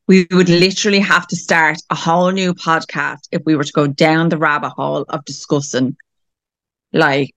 We 0.06 0.26
would 0.32 0.50
literally 0.50 0.98
have 1.00 1.26
to 1.28 1.36
start 1.36 1.78
a 1.88 1.94
whole 1.94 2.30
new 2.30 2.52
podcast 2.52 3.20
if 3.32 3.40
we 3.46 3.56
were 3.56 3.64
to 3.64 3.72
go 3.72 3.86
down 3.86 4.28
the 4.28 4.36
rabbit 4.36 4.70
hole 4.70 5.06
of 5.08 5.24
discussing 5.24 5.96
like 6.92 7.34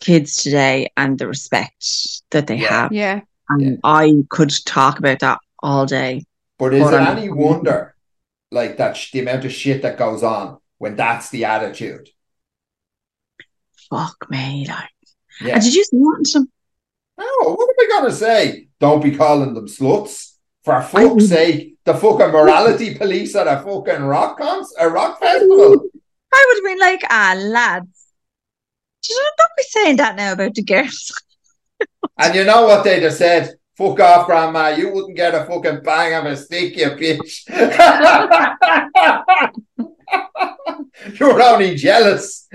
kids 0.00 0.42
today 0.42 0.88
and 0.98 1.18
the 1.18 1.26
respect 1.26 1.86
that 2.32 2.46
they 2.48 2.56
Yeah. 2.56 2.68
have. 2.68 2.92
Yeah. 2.92 3.20
And 3.48 3.62
Yeah. 3.62 3.76
I 3.82 4.12
could 4.28 4.52
talk 4.66 4.98
about 4.98 5.20
that 5.20 5.38
all 5.62 5.86
day. 5.86 6.24
But 6.58 6.74
is 6.74 6.82
But 6.84 6.94
it 6.94 6.96
I'm- 7.00 7.16
any 7.16 7.30
wonder, 7.30 7.93
like 8.50 8.76
that, 8.78 8.96
sh- 8.96 9.12
the 9.12 9.20
amount 9.20 9.44
of 9.44 9.52
shit 9.52 9.82
that 9.82 9.98
goes 9.98 10.22
on 10.22 10.58
when 10.78 10.96
that's 10.96 11.30
the 11.30 11.44
attitude? 11.44 12.08
Fuck 13.90 14.26
me, 14.30 14.66
like. 14.68 14.90
Yeah. 15.40 15.54
And 15.54 15.62
did 15.62 15.74
you 15.74 15.84
want 15.92 16.28
them? 16.32 16.50
No, 17.18 17.26
what 17.54 17.68
am 17.68 17.74
I 17.78 18.00
gonna 18.00 18.14
say? 18.14 18.68
Don't 18.80 19.02
be 19.02 19.16
calling 19.16 19.54
them 19.54 19.66
sluts. 19.66 20.32
For 20.64 20.80
fuck's 20.80 21.28
sake, 21.28 21.76
the 21.84 21.92
fucking 21.92 22.30
morality 22.30 22.94
police 22.94 23.36
at 23.36 23.46
a 23.46 23.60
fucking 23.62 24.02
rock 24.02 24.38
cons 24.38 24.72
a 24.78 24.88
rock 24.88 25.20
festival. 25.20 25.84
I 26.32 26.44
would 26.48 26.56
have 26.56 26.64
been 26.64 26.78
like, 26.78 27.02
ah, 27.10 27.34
lads. 27.36 28.06
You 29.08 29.30
don't 29.36 29.50
be 29.56 29.62
saying 29.64 29.96
that 29.96 30.16
now 30.16 30.32
about 30.32 30.54
the 30.54 30.62
girls. 30.62 31.12
And 32.16 32.34
you 32.34 32.44
know 32.44 32.64
what 32.64 32.84
they'd 32.84 33.02
have 33.02 33.12
said? 33.12 33.54
Fuck 33.76 33.98
off, 34.00 34.26
grandma. 34.26 34.68
You 34.68 34.92
wouldn't 34.92 35.16
get 35.16 35.34
a 35.34 35.44
fucking 35.46 35.82
bang 35.82 36.14
of 36.14 36.26
a 36.26 36.36
stick, 36.36 36.76
you 36.76 36.90
bitch. 36.90 37.42
You're 41.18 41.42
only 41.42 41.74
jealous. 41.74 42.48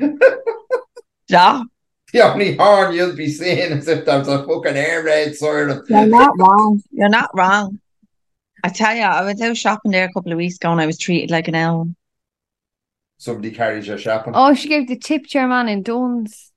Yeah, 1.27 1.63
The 2.13 2.21
only 2.21 2.55
horn 2.55 2.95
you'll 2.95 3.15
be 3.15 3.29
seeing 3.29 3.71
is 3.73 3.87
if 3.87 4.05
there's 4.05 4.27
a 4.27 4.43
fucking 4.45 4.75
air 4.75 5.03
raid 5.03 5.35
sort 5.35 5.69
of. 5.69 5.85
you're 5.89 6.07
not 6.07 6.31
wrong. 6.39 6.81
You're 6.91 7.09
not 7.09 7.29
wrong. 7.35 7.79
I 8.63 8.69
tell 8.69 8.95
you, 8.95 9.03
I 9.03 9.21
was 9.21 9.39
out 9.41 9.55
shopping 9.55 9.91
there 9.91 10.05
a 10.05 10.13
couple 10.13 10.31
of 10.31 10.37
weeks 10.37 10.55
ago 10.55 10.71
and 10.71 10.81
I 10.81 10.85
was 10.85 10.97
treated 10.97 11.31
like 11.31 11.47
an 11.47 11.55
elm. 11.55 11.95
Somebody 13.17 13.51
carries 13.51 13.87
your 13.87 13.97
shopping. 13.97 14.33
Oh, 14.35 14.53
she 14.53 14.69
gave 14.69 14.87
the 14.87 14.97
tip 14.97 15.27
to 15.27 15.37
your 15.37 15.47
man 15.47 15.69
in 15.69 15.83
Dunnes. 15.83 16.48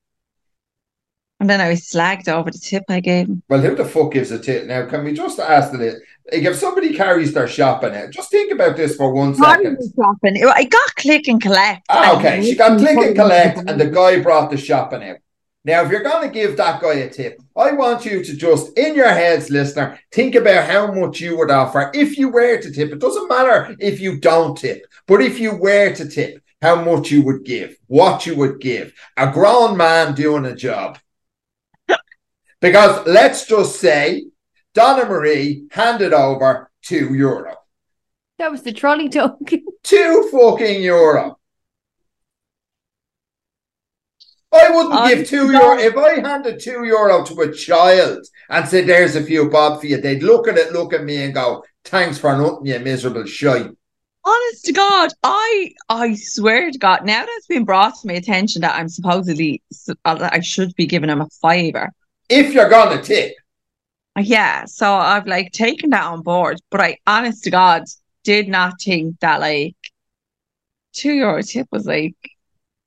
And 1.42 1.50
then 1.50 1.60
I 1.60 1.70
was 1.70 1.80
slagged 1.80 2.28
over 2.28 2.52
the 2.52 2.58
tip 2.58 2.84
I 2.88 3.00
gave 3.00 3.26
him. 3.26 3.42
Well, 3.48 3.60
who 3.60 3.74
the 3.74 3.84
fuck 3.84 4.12
gives 4.12 4.30
a 4.30 4.38
tip 4.38 4.66
Now, 4.66 4.86
can 4.86 5.02
we 5.02 5.12
just 5.12 5.40
ask 5.40 5.72
that? 5.72 5.80
Like, 5.80 6.44
if 6.44 6.54
somebody 6.54 6.94
carries 6.94 7.32
their 7.32 7.48
shopping 7.48 7.96
out, 7.96 8.10
just 8.10 8.30
think 8.30 8.52
about 8.52 8.76
this 8.76 8.94
for 8.94 9.12
one 9.12 9.34
second. 9.34 9.76
I 9.76 10.00
shopping. 10.00 10.40
I 10.46 10.62
got 10.62 10.94
click 10.94 11.26
and 11.26 11.42
collect. 11.42 11.84
Ah, 11.90 12.16
okay, 12.16 12.42
he 12.42 12.50
she 12.50 12.56
got 12.56 12.78
click 12.78 12.96
and 12.96 13.06
it 13.06 13.14
collect, 13.16 13.58
and 13.58 13.80
the 13.80 13.90
guy 13.90 14.20
brought 14.20 14.52
the 14.52 14.56
shopping 14.56 15.02
out. 15.02 15.16
Now, 15.64 15.82
if 15.82 15.90
you're 15.90 16.04
going 16.04 16.28
to 16.28 16.32
give 16.32 16.56
that 16.58 16.80
guy 16.80 16.94
a 16.94 17.10
tip, 17.10 17.40
I 17.56 17.72
want 17.72 18.04
you 18.04 18.22
to 18.22 18.36
just, 18.36 18.78
in 18.78 18.94
your 18.94 19.08
heads, 19.08 19.50
listener, 19.50 19.98
think 20.12 20.36
about 20.36 20.70
how 20.70 20.92
much 20.92 21.20
you 21.20 21.36
would 21.38 21.50
offer 21.50 21.90
if 21.92 22.16
you 22.18 22.28
were 22.28 22.58
to 22.58 22.70
tip. 22.70 22.92
It 22.92 23.00
doesn't 23.00 23.28
matter 23.28 23.74
if 23.80 23.98
you 23.98 24.20
don't 24.20 24.56
tip, 24.56 24.86
but 25.08 25.20
if 25.20 25.40
you 25.40 25.56
were 25.56 25.92
to 25.92 26.08
tip, 26.08 26.40
how 26.60 26.76
much 26.84 27.10
you 27.10 27.22
would 27.24 27.44
give, 27.44 27.76
what 27.88 28.26
you 28.26 28.36
would 28.36 28.60
give. 28.60 28.92
A 29.16 29.32
grown 29.32 29.76
man 29.76 30.14
doing 30.14 30.44
a 30.44 30.54
job. 30.54 30.98
Because 32.62 33.06
let's 33.06 33.46
just 33.46 33.78
say 33.78 34.24
Donna 34.72 35.04
Marie 35.04 35.66
handed 35.70 36.14
over 36.14 36.70
two 36.80 37.12
euro. 37.12 37.56
That 38.38 38.50
was 38.50 38.62
the 38.62 38.72
trolley 38.72 39.10
token. 39.10 39.64
Two 39.82 40.28
fucking 40.32 40.82
euro. 40.82 41.38
I 44.54 44.70
wouldn't 44.70 45.08
give 45.08 45.28
two 45.28 45.50
euro. 45.50 45.78
If 45.78 45.96
I 45.96 46.20
handed 46.20 46.60
two 46.60 46.84
euro 46.84 47.24
to 47.24 47.40
a 47.40 47.52
child 47.52 48.26
and 48.50 48.68
said, 48.68 48.86
there's 48.86 49.16
a 49.16 49.22
few 49.22 49.48
bob 49.48 49.80
for 49.80 49.86
you, 49.86 50.00
they'd 50.00 50.22
look 50.22 50.46
at 50.46 50.58
it, 50.58 50.72
look 50.72 50.92
at 50.92 51.04
me 51.04 51.22
and 51.22 51.34
go, 51.34 51.64
thanks 51.84 52.18
for 52.18 52.36
nothing, 52.36 52.66
you 52.66 52.78
miserable 52.80 53.24
shite. 53.24 53.70
Honest 54.24 54.64
to 54.66 54.72
God, 54.72 55.10
I 55.22 55.72
I 55.88 56.14
swear 56.14 56.70
to 56.70 56.78
God, 56.78 57.04
now 57.04 57.24
that 57.24 57.34
it's 57.36 57.46
been 57.46 57.64
brought 57.64 57.94
to 58.00 58.06
my 58.06 58.14
attention 58.14 58.62
that 58.62 58.74
I'm 58.74 58.88
supposedly 58.88 59.62
I 60.04 60.40
should 60.40 60.74
be 60.74 60.86
giving 60.86 61.10
him 61.10 61.20
a 61.20 61.28
fiver. 61.40 61.92
If 62.32 62.54
you're 62.54 62.68
going 62.68 62.96
to 62.96 63.02
tip, 63.04 63.34
Yeah, 64.18 64.64
so 64.66 64.92
I've 64.92 65.26
like 65.26 65.52
taken 65.52 65.90
that 65.90 66.04
on 66.04 66.22
board, 66.22 66.60
but 66.70 66.80
I 66.80 66.98
honest 67.06 67.44
to 67.44 67.50
God, 67.50 67.84
did 68.24 68.48
not 68.48 68.80
think 68.80 69.18
that 69.20 69.40
like 69.40 69.76
two 70.92 71.12
euro 71.12 71.42
tip 71.42 71.68
was 71.72 71.86
like 71.86 72.16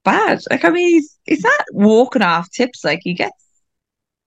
bad. 0.03 0.41
Like 0.51 0.65
I 0.65 0.69
mean, 0.69 0.89
he's 0.89 1.17
he's 1.25 1.43
not 1.43 1.65
walking 1.73 2.21
off 2.21 2.49
tips. 2.51 2.83
Like 2.83 3.01
he 3.03 3.13
gets 3.13 3.43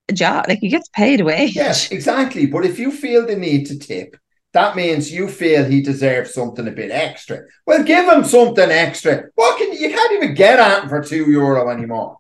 a 0.09 0.12
job. 0.14 0.46
Like 0.48 0.61
he 0.61 0.68
gets 0.68 0.88
paid 0.90 1.20
away. 1.20 1.54
Yes, 1.54 1.90
exactly. 1.90 2.46
But 2.46 2.64
if 2.64 2.78
you 2.78 2.90
feel 2.92 3.26
the 3.26 3.37
need 3.37 3.66
to 3.66 3.78
tip, 3.78 4.16
that 4.52 4.76
means 4.76 5.12
you 5.12 5.28
feel 5.28 5.64
he 5.64 5.83
deserves 5.83 6.35
something 6.35 6.66
a 6.68 6.72
bit 6.72 6.90
extra. 6.90 7.42
Well, 7.66 7.83
give 7.85 8.09
him 8.09 8.24
something 8.24 8.70
extra. 8.70 9.24
What 9.35 9.59
can 9.59 9.72
you 9.72 9.90
can't 9.90 10.12
even 10.12 10.35
get 10.35 10.59
at 10.59 10.83
him 10.85 10.88
for 10.88 11.02
two 11.02 11.31
euro 11.31 11.70
anymore. 11.70 12.17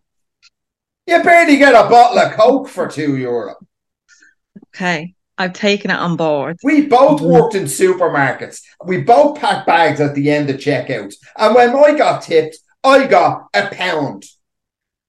You 1.08 1.22
barely 1.22 1.56
get 1.56 1.72
a 1.72 1.88
bottle 1.88 2.18
of 2.18 2.32
Coke 2.34 2.68
for 2.68 2.86
two 2.86 3.16
euro. 3.16 3.54
Okay, 4.68 5.14
I've 5.38 5.54
taken 5.54 5.90
it 5.90 5.94
on 5.94 6.16
board. 6.16 6.58
We 6.62 6.82
both 6.84 7.22
worked 7.22 7.54
in 7.54 7.64
supermarkets. 7.64 8.60
We 8.84 9.00
both 9.00 9.40
packed 9.40 9.66
bags 9.66 10.02
at 10.02 10.14
the 10.14 10.30
end 10.30 10.50
of 10.50 10.56
checkouts. 10.56 11.14
And 11.38 11.54
when 11.54 11.74
I 11.74 11.96
got 11.96 12.20
tipped, 12.20 12.58
I 12.84 13.06
got 13.06 13.46
a 13.54 13.68
pound. 13.68 14.26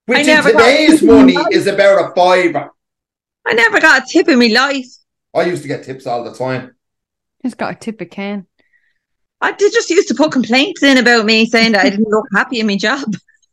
Which 0.05 0.19
in 0.19 0.27
never 0.27 0.53
got 0.53 0.59
today's 0.59 1.03
money 1.03 1.35
is 1.51 1.67
about 1.67 2.09
a 2.09 2.15
fiver. 2.15 2.69
I 3.45 3.53
never 3.53 3.81
got 3.81 4.03
a 4.03 4.05
tip 4.09 4.29
in 4.29 4.39
my 4.39 4.47
life. 4.47 4.87
I 5.35 5.41
used 5.41 5.63
to 5.63 5.67
get 5.67 5.83
tips 5.83 6.07
all 6.07 6.23
the 6.23 6.33
time. 6.33 6.77
Just 7.43 7.57
got 7.57 7.73
a 7.73 7.77
tip 7.77 7.99
of 7.99 8.09
can. 8.09 8.47
I 9.41 9.51
did 9.51 9.73
just 9.73 9.89
used 9.89 10.07
to 10.07 10.15
put 10.15 10.31
complaints 10.31 10.81
in 10.81 10.97
about 10.97 11.25
me 11.25 11.45
saying 11.45 11.73
that 11.73 11.85
I 11.85 11.89
didn't 11.89 12.07
look 12.07 12.25
happy 12.33 12.61
in 12.61 12.67
my 12.67 12.77
job. 12.77 13.03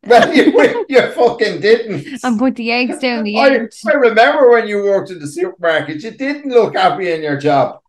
Well, 0.09 0.35
you, 0.35 0.87
you 0.89 1.11
fucking 1.13 1.61
didn't. 1.61 2.25
And 2.25 2.39
put 2.39 2.55
the 2.55 2.71
eggs 2.71 2.99
down 2.99 3.25
the 3.25 3.37
I, 3.41 3.51
end. 3.51 3.73
I 3.87 3.93
remember 3.93 4.51
when 4.51 4.69
you 4.69 4.85
worked 4.85 5.11
in 5.11 5.19
the 5.19 5.27
supermarket, 5.27 6.03
you 6.03 6.13
didn't 6.13 6.51
look 6.51 6.77
happy 6.77 7.11
in 7.11 7.23
your 7.23 7.37
job. 7.37 7.81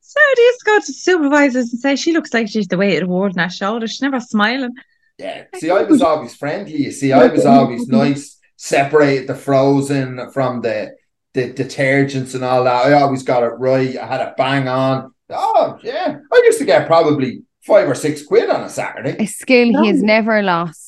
So 0.00 0.20
I 0.20 0.34
used 0.38 0.60
to 0.60 0.64
go 0.64 0.80
to 0.80 0.92
supervisors 0.92 1.72
and 1.72 1.80
say 1.80 1.96
she 1.96 2.12
looks 2.12 2.32
like 2.32 2.48
she's 2.48 2.68
the 2.68 2.78
weight 2.78 3.02
of 3.02 3.08
the 3.08 3.14
world 3.14 3.36
on 3.36 3.44
her 3.44 3.50
shoulder. 3.50 3.86
She's 3.86 4.02
never 4.02 4.20
smiling. 4.20 4.74
Yeah. 5.18 5.44
See, 5.56 5.70
I 5.70 5.82
was 5.82 6.00
always 6.00 6.34
friendly. 6.34 6.76
You 6.76 6.92
see, 6.92 7.12
I 7.12 7.26
was 7.26 7.44
always 7.44 7.88
nice, 7.88 8.38
separated 8.56 9.26
the 9.26 9.34
frozen 9.34 10.30
from 10.30 10.62
the 10.62 10.96
the 11.34 11.52
detergents 11.52 12.34
and 12.34 12.44
all 12.44 12.64
that. 12.64 12.86
I 12.86 12.92
always 12.94 13.22
got 13.22 13.42
it 13.42 13.52
right. 13.58 13.96
I 13.98 14.06
had 14.06 14.20
it 14.20 14.36
bang 14.36 14.66
on. 14.66 15.12
Oh, 15.30 15.78
yeah. 15.82 16.18
I 16.32 16.42
used 16.46 16.58
to 16.58 16.64
get 16.64 16.86
probably 16.86 17.42
five 17.62 17.88
or 17.88 17.94
six 17.94 18.24
quid 18.24 18.48
on 18.48 18.62
a 18.62 18.68
Saturday. 18.68 19.16
A 19.18 19.26
skill 19.26 19.82
he 19.82 19.88
has 19.88 20.02
never 20.02 20.42
lost. 20.42 20.87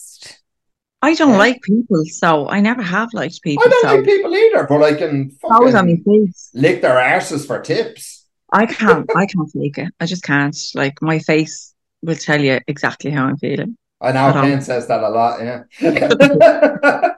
I 1.03 1.15
don't 1.15 1.31
Yeah. 1.33 1.39
like 1.39 1.63
people, 1.63 2.05
so 2.07 2.49
I 2.49 2.61
never 2.61 2.83
have 2.83 3.09
liked 3.15 3.41
people. 3.43 3.65
I 3.67 3.69
don't 3.71 3.83
so 3.83 3.95
like 3.97 4.05
people 4.05 4.35
either, 4.37 4.67
but 4.69 4.83
I 4.83 4.95
can 4.95 5.37
always 5.45 5.75
on 5.75 5.87
my 5.87 5.97
face. 6.07 6.51
lick 6.55 6.83
their 6.83 6.99
asses 6.99 7.47
for 7.47 7.59
tips. 7.61 8.27
I 8.53 8.67
can't. 8.67 9.09
I 9.17 9.25
can't 9.27 9.51
fake 9.51 9.79
it. 9.79 9.93
I 10.01 10.07
just 10.07 10.23
can't. 10.23 10.57
Like 10.75 11.01
my 11.01 11.19
face 11.19 11.75
will 12.03 12.17
tell 12.17 12.41
you 12.41 12.61
exactly 12.67 13.11
how 13.11 13.25
I'm 13.27 13.39
feeling. 13.39 13.77
I 14.01 14.13
know 14.13 14.27
I 14.27 14.33
don't- 14.33 14.53
um, 14.53 14.61
says 14.61 14.87
that 14.89 15.03
a 15.03 15.09
lot, 15.09 15.41
yeah. 15.43 15.63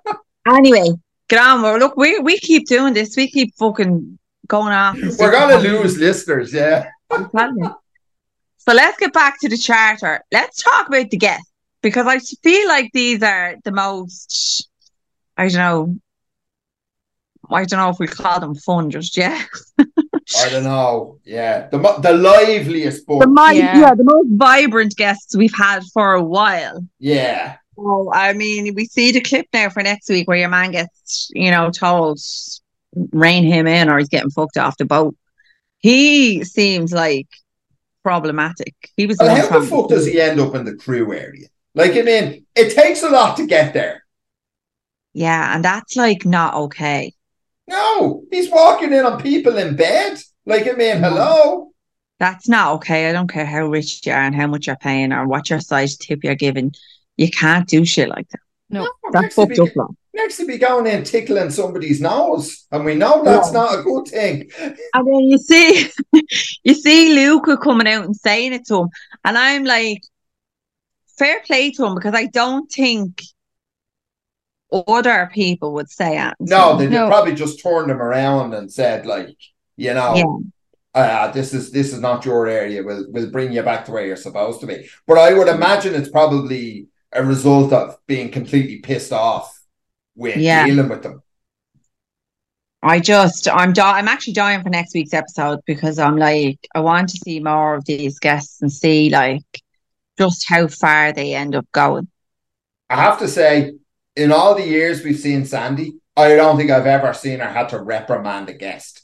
Anyway, 0.49 0.88
get 1.29 1.38
on. 1.40 1.62
Well, 1.62 1.79
look, 1.79 1.97
we 1.97 2.18
we 2.18 2.37
keep 2.38 2.66
doing 2.66 2.95
this. 2.95 3.16
We 3.16 3.31
keep 3.31 3.55
fucking 3.57 4.18
going 4.49 4.73
off. 4.73 4.97
We're 5.18 5.31
gonna 5.31 5.59
lose 5.59 5.97
listeners, 5.99 6.53
yeah. 6.53 6.88
I'm 7.11 7.31
telling 7.31 7.59
you. 7.59 7.75
So 8.59 8.73
let's 8.73 8.99
get 8.99 9.12
back 9.12 9.38
to 9.40 9.49
the 9.49 9.57
charter. 9.57 10.21
Let's 10.33 10.62
talk 10.62 10.88
about 10.88 11.11
the 11.11 11.16
guests 11.16 11.52
because 11.83 12.07
I 12.07 12.18
feel 12.18 12.68
like 12.68 12.90
these 12.92 13.23
are 13.23 13.57
the 13.64 13.73
most. 13.73 14.68
I 15.37 15.49
don't 15.49 15.57
know. 15.57 15.97
I 17.51 17.64
don't 17.64 17.79
know 17.81 17.90
if 17.90 17.99
we 17.99 18.07
call 18.07 18.40
them 18.40 18.55
fun 18.55 18.90
just 18.90 19.16
yet. 19.16 19.47
I 19.79 20.49
don't 20.49 20.64
know. 20.64 21.18
Yeah. 21.25 21.68
The 21.68 21.79
the 22.01 22.12
liveliest 22.14 23.07
book. 23.07 23.21
The 23.23 23.29
mi- 23.29 23.59
Yeah. 23.59 23.79
yeah, 23.81 23.95
the 23.95 24.05
most 24.05 24.29
vibrant 24.31 24.97
guests 24.97 25.37
we've 25.37 25.55
had 25.55 25.83
for 25.92 26.14
a 26.14 26.23
while. 26.23 26.87
yeah. 26.99 27.57
Well, 27.75 28.11
I 28.14 28.35
mean, 28.35 28.75
we 28.75 28.85
see 28.85 29.12
the 29.12 29.23
clip 29.23 29.47
now 29.53 29.71
for 29.71 29.83
next 29.83 30.09
week 30.11 30.29
where 30.29 30.37
your 30.37 30.51
man 30.51 30.73
gets, 30.73 31.31
you 31.35 31.51
know, 31.51 31.71
told 31.71 32.21
rein 33.12 33.45
him 33.45 33.66
in 33.66 33.88
or 33.88 33.97
he's 33.99 34.11
getting 34.11 34.29
fucked 34.31 34.59
off 34.59 34.77
the 34.77 34.85
boat. 34.85 35.16
He 35.79 36.45
seems 36.45 36.92
like 36.92 37.29
problematic. 38.05 38.75
He 38.97 39.07
was 39.07 39.16
the 39.16 39.25
Well, 39.25 39.38
one 39.40 39.51
how 39.51 39.59
the 39.61 39.66
fuck 39.66 39.88
does 39.88 40.07
he 40.07 40.21
end 40.21 40.38
up 40.38 40.55
in 40.55 40.66
the 40.66 40.75
crew 40.77 41.14
area? 41.14 41.49
Like, 41.74 41.92
I 41.92 42.02
mean, 42.02 42.46
it 42.54 42.74
takes 42.74 43.02
a 43.02 43.08
lot 43.08 43.37
to 43.38 43.46
get 43.46 43.72
there. 43.72 44.04
Yeah, 45.14 45.54
and 45.54 45.64
that's 45.64 45.96
like 45.96 46.24
not 46.24 46.54
okay. 46.54 47.14
No, 47.68 48.24
he's 48.30 48.50
walking 48.50 48.92
in 48.92 49.04
on 49.06 49.20
people 49.22 49.56
in 49.58 49.76
bed. 49.76 50.18
Like, 50.46 50.66
I 50.68 50.72
mean, 50.72 50.98
hello. 50.98 51.70
That's 52.18 52.48
not 52.48 52.74
okay. 52.76 53.08
I 53.08 53.12
don't 53.12 53.30
care 53.30 53.46
how 53.46 53.66
rich 53.66 54.04
you 54.06 54.12
are 54.12 54.18
and 54.18 54.35
how 54.35 54.46
much 54.46 54.66
you're 54.66 54.76
paying 54.76 55.12
or 55.12 55.26
what 55.26 55.50
your 55.50 55.61
size 55.61 55.96
tip 55.96 56.22
you're 56.24 56.35
giving. 56.35 56.72
You 57.16 57.30
can't 57.30 57.66
do 57.68 57.85
shit 57.85 58.08
like 58.08 58.28
that. 58.30 58.40
No. 58.70 58.88
That's 59.12 59.22
next, 59.22 59.35
to 59.35 59.40
fucked 59.42 59.54
be, 59.56 59.61
up, 59.61 59.76
man. 59.76 59.87
next 60.14 60.37
to 60.38 60.46
be 60.46 60.56
going 60.58 60.87
in 60.87 61.04
tickling 61.04 61.50
somebody's 61.50 62.00
nose, 62.00 62.66
and 62.72 62.85
we 62.85 62.94
know 62.94 63.22
that's 63.24 63.48
Yeah. 63.52 63.61
not 63.61 63.78
a 63.78 63.82
good 63.82 64.08
thing. 64.08 64.50
And 64.94 65.06
then 65.06 65.20
you 65.30 65.38
see, 65.38 65.90
you 66.64 66.74
see 66.74 67.14
Luka 67.14 67.56
coming 67.58 67.87
out 67.88 68.04
and 68.04 68.16
saying 68.16 68.52
it 68.54 68.66
to 68.66 68.82
him, 68.82 68.88
and 69.24 69.37
I'm 69.37 69.64
like, 69.64 70.02
fair 71.18 71.40
play 71.46 71.70
to 71.72 71.85
him 71.87 71.94
because 71.94 72.14
I 72.14 72.27
don't 72.27 72.70
think 72.70 73.22
other 74.72 75.31
people 75.33 75.75
would 75.75 75.90
say 75.90 76.18
it. 76.27 76.35
No, 76.40 76.77
they 76.77 76.88
No. 76.88 77.09
probably 77.09 77.35
just 77.35 77.62
turned 77.62 77.90
him 77.90 78.01
around 78.01 78.55
and 78.55 78.72
said, 78.72 79.05
like, 79.07 79.37
you 79.77 79.92
know, 79.92 80.14
Yeah. 80.94 81.01
uh, 81.01 81.31
this 81.33 81.53
is 81.53 81.70
this 81.72 81.92
is 81.92 82.01
not 82.01 82.25
your 82.25 82.46
area. 82.46 82.83
We'll 82.83 83.07
we'll 83.11 83.31
bring 83.31 83.53
you 83.53 83.62
back 83.62 83.85
to 83.87 83.92
where 83.92 84.07
you're 84.07 84.16
supposed 84.16 84.61
to 84.61 84.66
be. 84.66 84.88
But 85.07 85.18
I 85.18 85.35
would 85.35 85.48
imagine 85.48 85.94
it's 85.94 86.09
probably 86.09 86.87
a 87.12 87.22
result 87.22 87.72
of 87.72 87.98
being 88.07 88.31
completely 88.31 88.79
pissed 88.79 89.12
off 89.12 89.61
with 90.16 90.37
Yeah. 90.37 90.64
dealing 90.66 90.88
with 90.88 91.03
them. 91.03 91.22
I 92.85 92.98
just, 92.98 93.48
I'm, 93.48 93.72
di- 93.72 93.92
I'm 93.98 94.09
actually 94.09 94.33
dying 94.33 94.61
for 94.62 94.68
next 94.68 94.92
week's 94.92 95.14
episode 95.14 95.61
because 95.66 96.01
I'm 96.01 96.16
like, 96.16 96.59
I 96.75 96.81
want 96.81 97.11
to 97.11 97.18
see 97.18 97.38
more 97.38 97.77
of 97.77 97.85
these 97.85 98.18
guests 98.18 98.61
and 98.61 98.72
see 98.72 99.09
like 99.09 99.44
just 100.18 100.48
how 100.48 100.68
far 100.68 101.12
they 101.12 101.35
end 101.35 101.55
up 101.55 101.66
going. 101.72 102.09
I 102.90 102.96
have 102.96 103.18
to 103.20 103.29
say, 103.29 103.72
in 104.16 104.33
all 104.33 104.55
the 104.55 104.66
years 104.66 105.03
we've 105.03 105.18
seen 105.18 105.44
Sandy, 105.46 105.94
I 106.16 106.37
don't 106.37 106.57
think 106.57 106.70
I've 106.70 106.87
ever 106.87 107.14
seen 107.14 107.40
her 107.40 107.48
had 107.48 107.70
to 107.70 107.81
reprimand 107.81 108.48
a 108.51 108.55
guest. 108.55 109.03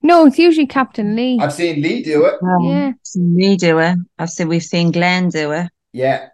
No, 0.00 0.26
it's 0.26 0.38
usually 0.38 0.66
Captain 0.66 1.16
Lee. 1.16 1.38
I've 1.40 1.52
seen 1.52 1.82
Lee 1.82 2.02
do 2.02 2.24
it. 2.26 2.34
Um, 2.42 2.64
Yeah. 2.64 2.92
seen 3.02 3.34
me 3.34 3.56
do 3.56 3.78
it. 3.80 3.96
I've 4.18 4.30
seen, 4.30 4.48
we've 4.48 4.62
seen 4.62 4.90
Glenn 4.92 5.28
do 5.28 5.52
it. 5.52 5.68
Yeah, 5.92 6.28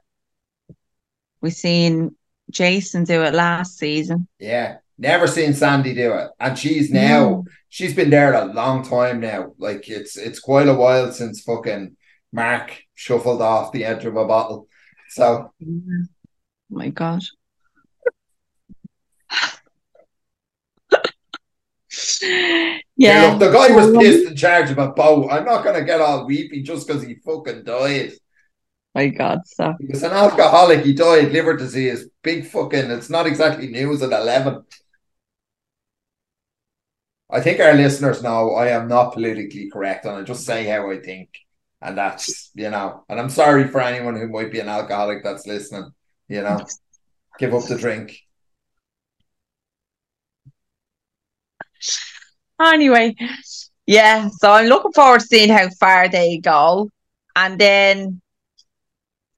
We've 1.40 1.52
seen 1.52 2.14
Jason 2.50 3.04
do 3.04 3.22
it 3.22 3.34
last 3.34 3.78
season. 3.78 4.28
yeah. 4.38 4.78
Never 4.96 5.26
seen 5.26 5.54
Sandy 5.54 5.92
do 5.92 6.12
it. 6.12 6.30
And 6.38 6.56
she's 6.56 6.88
now 6.92 7.18
No. 7.28 7.44
she's 7.68 7.94
been 7.94 8.10
there 8.10 8.32
a 8.34 8.44
long 8.44 8.84
time 8.84 9.18
now. 9.18 9.52
Like 9.58 9.88
it's 9.88 10.16
it's 10.16 10.38
quite 10.38 10.68
a 10.68 10.74
while 10.74 11.10
since 11.10 11.40
fucking 11.42 11.96
Mark 12.34 12.82
shuffled 12.94 13.40
off 13.40 13.70
the 13.70 13.84
edge 13.84 14.04
of 14.04 14.16
a 14.16 14.26
bottle. 14.26 14.66
So 15.08 15.52
Oh 15.62 16.04
my 16.68 16.88
God. 16.88 17.22
yeah, 22.96 23.30
look, 23.30 23.38
the 23.38 23.52
guy 23.52 23.72
was 23.72 23.86
um, 23.86 23.98
pissed 24.00 24.28
in 24.28 24.36
charge 24.36 24.72
of 24.72 24.78
a 24.78 24.88
boat. 24.88 25.28
I'm 25.30 25.44
not 25.44 25.62
gonna 25.62 25.84
get 25.84 26.00
all 26.00 26.26
weepy 26.26 26.62
just 26.62 26.88
because 26.88 27.04
he 27.04 27.14
fucking 27.14 27.62
died. 27.62 28.14
My 28.96 29.06
God, 29.08 29.46
so 29.46 29.74
He 29.78 29.86
was 29.86 30.02
an 30.02 30.10
alcoholic, 30.10 30.84
he 30.84 30.92
died, 30.92 31.30
liver 31.30 31.56
disease, 31.56 32.08
big 32.22 32.46
fucking 32.46 32.90
it's 32.90 33.10
not 33.10 33.28
exactly 33.28 33.68
news 33.68 34.02
at 34.02 34.10
eleven. 34.10 34.64
I 37.30 37.40
think 37.40 37.60
our 37.60 37.74
listeners 37.74 38.24
know 38.24 38.54
I 38.54 38.70
am 38.70 38.88
not 38.88 39.12
politically 39.12 39.70
correct 39.70 40.04
and 40.04 40.16
I 40.16 40.22
just 40.22 40.44
say 40.44 40.66
how 40.66 40.90
I 40.90 40.98
think. 40.98 41.30
And 41.84 41.98
that's, 41.98 42.50
you 42.54 42.70
know, 42.70 43.04
and 43.10 43.20
I'm 43.20 43.28
sorry 43.28 43.68
for 43.68 43.80
anyone 43.80 44.16
who 44.16 44.28
might 44.28 44.50
be 44.50 44.60
an 44.60 44.70
alcoholic 44.70 45.22
that's 45.22 45.46
listening, 45.46 45.92
you 46.28 46.40
know, 46.40 46.64
give 47.38 47.52
up 47.54 47.64
the 47.66 47.76
drink. 47.76 48.18
anyway, 52.60 53.14
yeah. 53.86 54.28
So 54.38 54.50
I'm 54.52 54.66
looking 54.66 54.92
forward 54.92 55.20
to 55.20 55.26
seeing 55.26 55.50
how 55.50 55.68
far 55.78 56.08
they 56.08 56.38
go. 56.38 56.88
And 57.36 57.58
then 57.58 58.22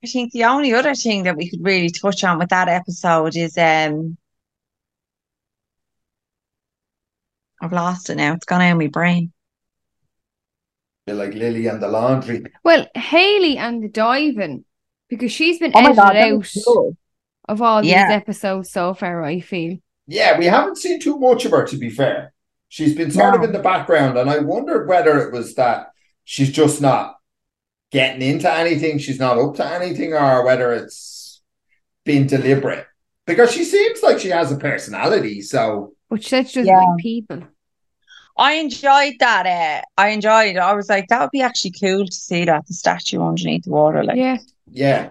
I 0.04 0.06
think 0.06 0.32
the 0.32 0.44
only 0.44 0.72
other 0.72 0.94
thing 0.94 1.24
that 1.24 1.36
we 1.36 1.50
could 1.50 1.64
really 1.64 1.90
touch 1.90 2.22
on 2.22 2.38
with 2.38 2.50
that 2.50 2.68
episode 2.68 3.34
is 3.36 3.58
um 3.58 4.16
I've 7.60 7.72
lost 7.72 8.10
it 8.10 8.16
now. 8.16 8.34
It's 8.34 8.44
gone 8.44 8.60
out 8.62 8.72
of 8.72 8.78
my 8.78 8.86
brain. 8.86 9.32
Be 11.06 11.12
like 11.12 11.34
Lily 11.34 11.66
and 11.68 11.80
the 11.80 11.88
laundry. 11.88 12.44
Well, 12.64 12.86
Haley 12.94 13.58
and 13.58 13.82
the 13.82 13.88
diving, 13.88 14.64
because 15.08 15.30
she's 15.30 15.58
been 15.60 15.72
Oh 15.74 15.78
edited 15.78 15.96
God, 15.96 16.16
out 16.16 16.38
was 16.38 16.64
good. 16.66 16.96
of 17.48 17.62
all 17.62 17.82
these 17.82 17.92
episodes 17.94 18.72
so 18.72 18.92
far, 18.92 19.22
I 19.22 19.40
feel. 19.40 19.78
Yeah, 20.08 20.38
we 20.38 20.46
haven't 20.46 20.78
seen 20.78 21.00
too 21.00 21.18
much 21.18 21.44
of 21.44 21.52
her, 21.52 21.64
to 21.66 21.76
be 21.76 21.90
fair. 21.90 22.32
She's 22.68 22.94
been 22.96 23.12
sort 23.12 23.36
of 23.36 23.42
in 23.44 23.52
the 23.52 23.60
background, 23.60 24.18
and 24.18 24.28
I 24.28 24.40
wondered 24.40 24.88
whether 24.88 25.18
it 25.20 25.32
was 25.32 25.54
that 25.54 25.88
she's 26.24 26.50
just 26.50 26.80
not 26.82 27.14
getting 27.92 28.22
into 28.22 28.52
anything, 28.52 28.98
she's 28.98 29.20
not 29.20 29.38
up 29.38 29.54
to 29.56 29.64
anything, 29.64 30.12
or 30.12 30.44
whether 30.44 30.72
it's 30.72 31.40
been 32.04 32.26
deliberate. 32.26 32.84
Because 33.26 33.52
she 33.52 33.62
seems 33.64 34.02
like 34.02 34.18
she 34.18 34.28
has 34.30 34.50
a 34.50 34.56
personality, 34.56 35.40
so 35.40 35.94
Which 36.08 36.30
that's 36.30 36.52
just 36.52 36.66
Yeah. 36.66 36.78
like 36.80 36.98
people. 36.98 37.42
I 38.38 38.54
enjoyed 38.54 39.14
that. 39.20 39.46
Uh, 39.46 39.82
I 39.96 40.08
enjoyed 40.08 40.56
it. 40.56 40.58
I 40.58 40.74
was 40.74 40.88
like, 40.88 41.08
that 41.08 41.20
would 41.20 41.30
be 41.30 41.40
actually 41.42 41.72
cool 41.80 42.04
to 42.06 42.12
see 42.12 42.44
that 42.44 42.66
the 42.66 42.74
statue 42.74 43.22
underneath 43.22 43.64
the 43.64 43.70
water. 43.70 44.04
Like, 44.04 44.16
Yeah. 44.16 44.36
yeah, 44.70 45.10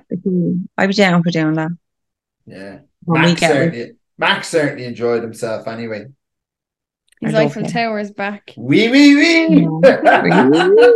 I'd 0.78 0.88
be 0.88 0.94
down 0.94 1.24
for 1.24 1.32
doing 1.32 1.54
that. 1.56 1.72
yeah. 2.46 2.80
When 3.04 3.22
Max 3.22 3.42
certainly, 3.42 3.92
Max 4.18 4.48
certainly 4.50 4.86
enjoyed 4.86 5.22
himself 5.24 5.68
anyway. 5.68 6.06
His 7.22 7.34
I 7.34 7.38
love 7.44 7.52
Eiffel 7.52 7.64
him. 7.64 7.72
Tower's 7.72 8.12
back. 8.12 8.54
Wee 8.58 8.90
wee 8.90 9.16
wee. 9.16 9.68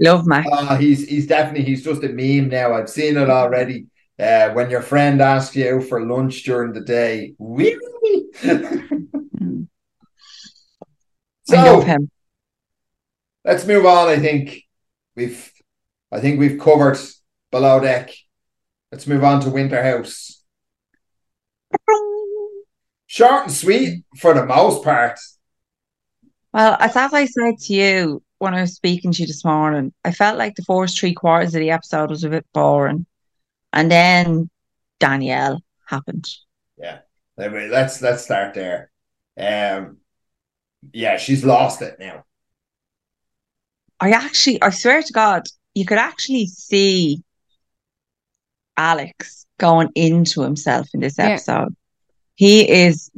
Love 0.00 0.26
Mac. 0.26 0.46
Uh, 0.50 0.76
he's 0.78 1.06
he's 1.08 1.26
definitely 1.26 1.64
he's 1.64 1.84
just 1.84 2.02
a 2.02 2.08
meme 2.08 2.48
now. 2.48 2.72
I've 2.72 2.88
seen 2.88 3.16
it 3.16 3.28
already. 3.28 3.86
Uh, 4.18 4.50
when 4.50 4.70
your 4.70 4.80
friend 4.82 5.20
asks 5.20 5.54
you 5.56 5.76
out 5.76 5.84
for 5.84 6.06
lunch 6.06 6.44
during 6.44 6.72
the 6.72 6.80
day, 6.80 7.34
wee 7.38 7.78
wee. 8.02 8.26
Mm. 9.42 9.66
So 11.52 11.58
I 11.58 11.70
love 11.70 11.84
him. 11.84 12.10
let's 13.44 13.66
move 13.66 13.86
on. 13.86 14.08
I 14.08 14.18
think 14.18 14.62
we've 15.14 15.52
I 16.10 16.20
think 16.20 16.38
we've 16.38 16.60
covered 16.60 16.98
below 17.50 17.80
deck. 17.80 18.12
Let's 18.90 19.06
move 19.06 19.24
on 19.24 19.40
to 19.42 19.50
Winter 19.50 19.82
House. 19.82 20.42
Short 23.06 23.44
and 23.44 23.52
sweet 23.52 24.04
for 24.18 24.34
the 24.34 24.46
most 24.46 24.82
part. 24.82 25.18
Well, 26.52 26.76
as 26.80 26.96
as 26.96 27.14
I 27.14 27.26
said 27.26 27.58
to 27.58 27.74
you 27.74 28.22
when 28.38 28.54
I 28.54 28.62
was 28.62 28.74
speaking 28.74 29.12
to 29.12 29.22
you 29.22 29.26
this 29.26 29.44
morning, 29.44 29.92
I 30.04 30.12
felt 30.12 30.36
like 30.36 30.54
the 30.54 30.64
first 30.64 30.98
three 30.98 31.14
quarters 31.14 31.54
of 31.54 31.60
the 31.60 31.70
episode 31.70 32.10
was 32.10 32.24
a 32.24 32.30
bit 32.30 32.46
boring. 32.52 33.06
And 33.72 33.90
then 33.90 34.50
Danielle 34.98 35.62
happened. 35.86 36.28
Yeah, 36.76 36.98
let's 37.36 38.02
let's 38.02 38.24
start 38.24 38.54
there. 38.54 38.90
Um, 39.38 39.98
yeah, 40.92 41.16
she's 41.16 41.44
lost 41.44 41.82
it 41.82 41.96
now. 41.98 42.24
I 44.00 44.10
actually, 44.10 44.60
I 44.62 44.70
swear 44.70 45.02
to 45.02 45.12
God, 45.12 45.42
you 45.74 45.84
could 45.86 45.98
actually 45.98 46.46
see 46.46 47.22
Alex 48.76 49.46
going 49.58 49.90
into 49.94 50.42
himself 50.42 50.88
in 50.94 51.00
this 51.00 51.18
Yeah. 51.18 51.28
episode. 51.30 51.76
He 52.34 52.68
is, 52.68 53.10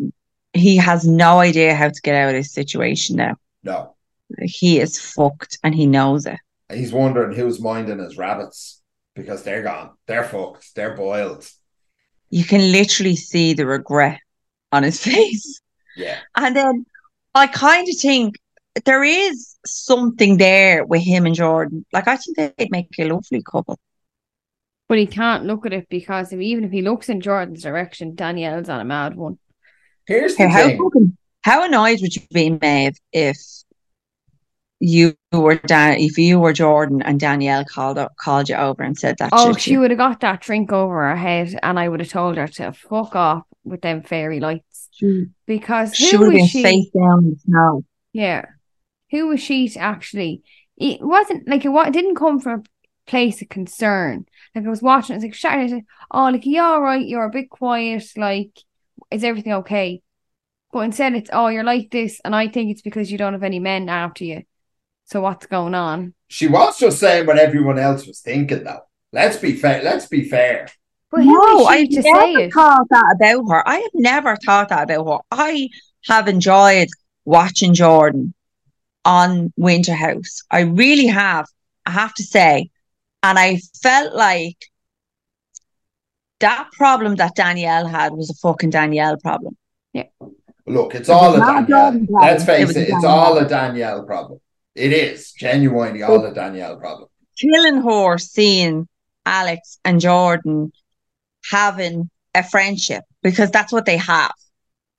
he 0.53 0.77
has 0.77 1.07
no 1.07 1.39
idea 1.41 1.75
how 1.75 1.89
to 1.89 2.01
get 2.03 2.15
out 2.15 2.29
of 2.29 2.35
this 2.35 2.53
situation 2.53 3.17
now. 3.17 3.37
No, 3.63 3.97
He 4.43 4.79
is 4.81 5.01
fucked 5.01 5.59
and 5.63 5.75
he 5.75 5.87
knows 5.87 6.27
it. 6.27 6.39
he's 6.73 6.93
wondering 6.93 7.37
who's 7.37 7.61
minding 7.61 7.99
his 7.99 8.17
rabbits 8.19 8.83
because 9.15 9.43
they're 9.43 9.63
gone. 9.63 9.91
They're 10.07 10.25
fucked. 10.25 10.75
They're 10.75 10.97
boiled. 10.97 11.49
You 12.31 12.45
can 12.45 12.73
literally 12.73 13.17
see 13.17 13.55
the 13.55 13.65
regret 13.67 14.19
on 14.73 14.83
his 14.83 15.01
face. 15.05 15.61
Yeah, 15.97 16.19
And 16.35 16.57
then 16.57 16.85
I 17.35 17.47
kind 17.47 17.89
of 17.89 17.97
think 17.97 18.37
there 18.85 19.05
is 19.05 19.57
something 19.67 20.37
there 20.37 20.85
with 20.85 21.03
him 21.03 21.27
and 21.27 21.35
Jordan. 21.35 21.85
Like, 21.93 22.09
I 22.09 22.17
think 22.17 22.37
they'd 22.37 22.71
make 22.71 22.89
a 22.99 23.05
lovely 23.05 23.43
couple. 23.43 23.79
But 24.89 24.99
he 24.99 25.07
can't 25.07 25.45
look 25.45 25.65
at 25.67 25.73
it 25.73 25.89
because 25.89 26.33
if, 26.33 26.41
even 26.41 26.65
if 26.65 26.71
he 26.71 26.83
looks 26.83 27.09
in 27.09 27.21
Jordan's 27.21 27.63
direction, 27.63 28.15
Danielle's 28.15 28.69
on 28.69 28.81
a 28.81 28.85
mad 28.85 29.17
one. 29.17 29.39
here's 30.07 30.37
the 30.37 30.49
How, 30.49 30.63
how, 30.63 30.91
thing. 30.91 31.17
how 31.43 31.65
annoyed 31.65 32.01
would 32.03 32.15
you 32.15 32.23
be, 32.33 32.51
Maeve, 32.51 32.97
if 33.13 33.39
you 34.81 35.15
were 35.33 35.55
Dan, 35.55 35.99
if 35.99 36.19
you 36.19 36.39
were 36.39 36.53
Jordan 36.53 37.01
and 37.01 37.19
Danielle 37.19 37.65
called 37.65 37.97
up, 37.97 38.13
called 38.17 38.51
you 38.51 38.57
over 38.57 38.83
and 38.83 38.99
said 38.99 39.17
that 39.19 39.31
Oh, 39.33 39.55
she 39.55 39.73
you? 39.73 39.81
would 39.81 39.91
have 39.91 39.99
got 39.99 40.21
that 40.21 40.43
drink 40.43 40.71
over 40.73 41.09
her 41.09 41.17
head, 41.17 41.59
and 41.63 41.79
I 41.79 41.89
would 41.89 42.01
have 42.01 42.11
told 42.11 42.37
her 42.37 42.49
to 42.49 42.73
fuck 42.73 43.17
off 43.17 43.45
with 43.65 43.81
them 43.81 44.03
fairy 44.03 44.41
lights. 44.41 44.84
She, 44.95 45.27
Because 45.47 45.95
she 45.95 46.17
who 46.17 46.19
would 46.19 46.27
have 46.27 46.33
was 46.33 46.43
been 46.43 46.49
she? 46.49 46.63
face 46.63 46.91
down 46.91 47.25
in 47.25 47.31
the 47.31 47.37
snow. 47.39 47.85
Yeah, 48.13 48.47
who 49.11 49.29
was 49.29 49.41
she 49.41 49.69
to 49.71 49.79
actually? 49.81 50.43
It 50.77 51.03
wasn't 51.03 51.49
like 51.49 51.65
it, 51.65 51.69
wa- 51.71 51.85
it 51.85 51.93
didn't 51.93 52.17
come 52.17 52.41
from 52.41 52.61
a 52.61 53.11
place 53.11 53.43
of 53.43 53.49
concern. 53.49 54.27
Like 54.55 54.67
I 54.67 54.71
was 54.71 54.83
watching, 54.83 55.15
it 55.15 55.19
was 55.19 55.25
like, 55.25 55.35
shut 55.35 55.53
I 55.53 55.67
said, 55.69 55.85
"Oh, 56.11 56.25
like 56.31 56.47
you're 56.47 56.65
all 56.65 56.83
right? 56.83 57.07
You're 57.07 57.25
a 57.25 57.31
bit 57.31 57.51
quiet. 57.51 58.05
Like, 58.17 58.59
is 59.11 59.25
everything 59.25 59.53
okay?" 59.55 60.03
But 60.73 60.81
instead, 60.81 61.15
it's, 61.15 61.31
"Oh, 61.33 61.49
you're 61.49 61.65
like 61.65 61.91
this," 61.91 62.21
and 62.25 62.35
I 62.35 62.49
think 62.49 62.71
it's 62.71 62.83
because 62.83 63.11
you 63.13 63.19
don't 63.19 63.35
have 63.35 63.43
any 63.45 63.61
men 63.61 63.89
after 63.89 64.25
you. 64.25 64.43
So 65.07 65.21
what's 65.21 65.47
going 65.47 65.75
on? 65.75 66.15
She 66.29 66.49
was 66.49 66.79
just 66.79 66.99
saying 67.01 67.27
what 67.27 67.39
everyone 67.39 67.79
else 67.79 68.07
was 68.07 68.21
thinking, 68.21 68.65
though. 68.65 68.83
Let's 69.13 69.37
be 69.37 69.55
fair. 69.55 69.83
Let's 69.83 70.07
be 70.07 70.29
fair. 70.29 70.69
But 71.15 71.25
who 71.25 71.33
No, 71.33 71.65
I've 71.67 71.89
to 71.91 72.01
never 72.03 72.39
it? 72.41 72.53
thought 72.53 72.89
that 72.91 73.15
about 73.17 73.49
her. 73.49 73.69
I 73.69 73.77
have 73.77 73.91
never 73.95 74.37
thought 74.37 74.71
that 74.71 74.91
about 74.91 75.07
her. 75.07 75.19
I 75.31 75.69
have 76.09 76.27
enjoyed 76.27 76.89
watching 77.25 77.73
Jordan 77.73 78.35
on 79.05 79.53
Winter 79.57 79.95
House. 79.95 80.43
I 80.51 80.61
really 80.61 81.07
have. 81.07 81.47
I 81.87 81.93
have 81.93 82.15
to 82.15 82.25
say. 82.25 82.71
And 83.23 83.39
I 83.39 83.61
felt 83.83 84.15
like 84.15 84.57
that 86.41 86.69
problem 86.73 87.15
that 87.17 87.37
Danielle 87.37 87.87
had 87.87 88.13
was 88.13 88.29
a 88.31 88.35
fucking 88.35 88.71
Danielle 88.71 89.17
problem. 89.19 89.57
Yeah. 89.93 90.05
Look, 90.67 90.95
it's 90.97 91.09
It 91.09 91.13
all 91.13 91.35
a 91.35 91.39
not 91.39 91.65
a 91.65 91.67
Danielle. 91.67 91.91
Problem. 91.93 92.07
Let's 92.11 92.45
face 92.45 92.67
was 92.67 92.77
it, 92.77 92.81
it's 92.81 92.91
Danielle. 92.91 93.11
all 93.11 93.39
a 93.39 93.49
Danielle 93.49 94.03
problem. 94.05 94.41
It 94.75 94.93
is 94.93 95.31
genuinely 95.33 96.03
all 96.03 96.25
a 96.25 96.35
Danielle 96.35 96.77
problem. 96.77 97.09
killing 97.39 97.81
horse 97.81 98.27
seeing 98.31 98.89
Alex 99.25 99.79
and 99.85 100.01
Jordan 100.01 100.73
having 101.51 102.11
a 102.35 102.43
friendship 102.43 103.05
because 103.23 103.51
that's 103.51 103.73
what 103.73 103.87
they 103.87 103.97
have. 103.97 104.35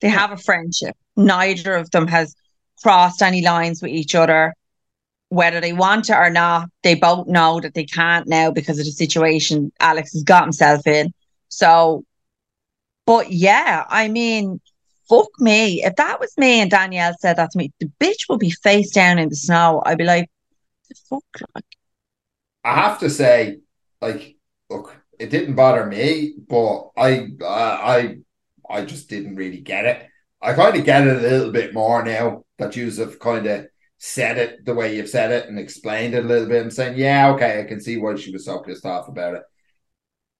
They 0.00 0.08
have 0.08 0.32
a 0.32 0.36
friendship. 0.36 0.96
Neither 1.16 1.74
of 1.74 1.90
them 1.90 2.06
has 2.08 2.34
crossed 2.82 3.22
any 3.22 3.42
lines 3.42 3.82
with 3.82 3.90
each 3.90 4.14
other. 4.14 4.54
Whether 5.28 5.60
they 5.60 5.72
want 5.72 6.08
it 6.08 6.14
or 6.14 6.30
not, 6.30 6.68
they 6.82 6.94
both 6.94 7.26
know 7.26 7.60
that 7.60 7.74
they 7.74 7.84
can't 7.84 8.28
now 8.28 8.50
because 8.50 8.78
of 8.78 8.84
the 8.84 8.92
situation 8.92 9.72
Alex 9.80 10.12
has 10.12 10.22
got 10.22 10.44
himself 10.44 10.86
in. 10.86 11.12
So, 11.48 12.04
but 13.06 13.32
yeah, 13.32 13.84
I 13.88 14.08
mean, 14.08 14.60
fuck 15.08 15.28
me. 15.40 15.82
If 15.82 15.96
that 15.96 16.20
was 16.20 16.32
me 16.36 16.60
and 16.60 16.70
Danielle 16.70 17.14
said 17.18 17.36
that 17.36 17.50
to 17.52 17.58
me, 17.58 17.72
the 17.80 17.90
bitch 17.98 18.28
would 18.28 18.40
be 18.40 18.50
face 18.50 18.90
down 18.90 19.18
in 19.18 19.28
the 19.28 19.36
snow. 19.36 19.82
I'd 19.84 19.98
be 19.98 20.04
like, 20.04 20.30
the 20.88 20.94
fuck? 21.08 21.48
Like, 21.54 21.64
I 22.64 22.74
have 22.74 22.98
to 23.00 23.10
say, 23.10 23.58
like, 24.00 24.36
look, 24.70 24.95
it 25.18 25.30
didn't 25.30 25.54
bother 25.54 25.86
me, 25.86 26.34
but 26.48 26.90
I, 26.96 27.28
uh, 27.40 27.46
I, 27.46 28.18
I 28.68 28.84
just 28.84 29.08
didn't 29.08 29.36
really 29.36 29.60
get 29.60 29.84
it. 29.84 30.08
I 30.40 30.52
kind 30.54 30.76
of 30.76 30.84
get 30.84 31.06
it 31.06 31.16
a 31.16 31.20
little 31.20 31.52
bit 31.52 31.74
more 31.74 32.04
now 32.04 32.44
that 32.58 32.76
you 32.76 32.90
have 32.90 33.18
kind 33.18 33.46
of 33.46 33.66
said 33.98 34.38
it 34.38 34.64
the 34.64 34.74
way 34.74 34.94
you've 34.96 35.08
said 35.08 35.32
it 35.32 35.48
and 35.48 35.58
explained 35.58 36.14
it 36.14 36.24
a 36.24 36.28
little 36.28 36.48
bit 36.48 36.62
and 36.62 36.72
saying, 36.72 36.98
yeah, 36.98 37.30
okay, 37.30 37.60
I 37.60 37.64
can 37.64 37.80
see 37.80 37.96
why 37.96 38.16
she 38.16 38.30
was 38.32 38.44
so 38.44 38.60
pissed 38.60 38.86
off 38.86 39.08
about 39.08 39.34
it. 39.34 39.42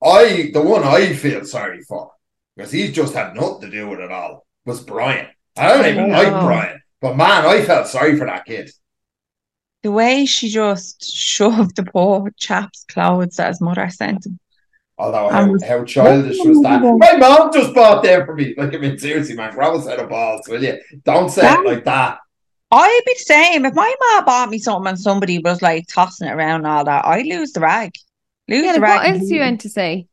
I, 0.04 0.50
the 0.52 0.62
one 0.62 0.84
I 0.84 1.14
feel 1.14 1.44
sorry 1.44 1.80
for, 1.82 2.12
because 2.54 2.70
he's 2.72 2.92
just 2.92 3.14
had 3.14 3.34
nothing 3.34 3.62
to 3.62 3.70
do 3.70 3.88
with 3.88 4.00
it 4.00 4.12
all, 4.12 4.46
was 4.64 4.82
Brian. 4.82 5.28
I 5.56 5.68
don't 5.68 5.86
even 5.86 6.10
like. 6.10 6.28
Brian, 6.28 6.80
but 7.00 7.16
man, 7.16 7.46
I 7.46 7.62
felt 7.64 7.86
sorry 7.88 8.16
for 8.18 8.26
that 8.26 8.44
kid. 8.44 8.70
the 9.82 9.92
way 9.92 10.26
she 10.26 10.48
just 10.48 11.04
shoved 11.14 11.76
the 11.76 11.84
poor 11.84 12.30
chap's 12.36 12.84
clothes 12.84 13.36
that 13.36 13.48
his 13.48 13.60
mother 13.60 13.88
sent 13.88 14.26
him. 14.26 14.38
Although 14.98 15.28
how, 15.28 15.50
was- 15.50 15.62
how 15.62 15.84
childish 15.84 16.38
was 16.38 16.60
that? 16.62 16.80
My 16.82 17.16
mom 17.18 17.52
just 17.52 17.74
bought 17.74 18.02
them 18.02 18.24
for 18.24 18.34
me. 18.34 18.54
Like 18.56 18.74
I 18.74 18.78
mean, 18.78 18.98
seriously, 18.98 19.34
man, 19.36 19.52
grow 19.52 19.76
a 19.76 19.82
set 19.82 19.98
of 19.98 20.08
balls, 20.08 20.48
will 20.48 20.62
you? 20.62 20.78
Don't 21.04 21.30
say 21.30 21.42
That- 21.42 21.60
it 21.60 21.66
like 21.66 21.84
that. 21.84 22.18
I'd 22.72 23.02
be 23.06 23.12
the 23.12 23.18
same. 23.20 23.64
If 23.64 23.74
my 23.74 23.94
mom 24.00 24.24
bought 24.24 24.48
me 24.50 24.58
something 24.58 24.88
and 24.90 24.98
somebody 24.98 25.38
was 25.38 25.62
like 25.62 25.86
tossing 25.86 26.26
it 26.28 26.32
around 26.32 26.60
and 26.64 26.66
all 26.66 26.84
that, 26.84 27.06
I'd 27.06 27.26
lose 27.26 27.52
the 27.52 27.60
rag. 27.60 27.92
Lose 28.48 28.64
Yeah, 28.64 28.72
the 28.72 28.80
rag. 28.80 28.96
what 28.98 29.04
else 29.06 29.14
you 29.14 29.18
completely. 29.20 29.38
meant 29.38 29.60
to 29.60 29.68
say? 29.68 30.06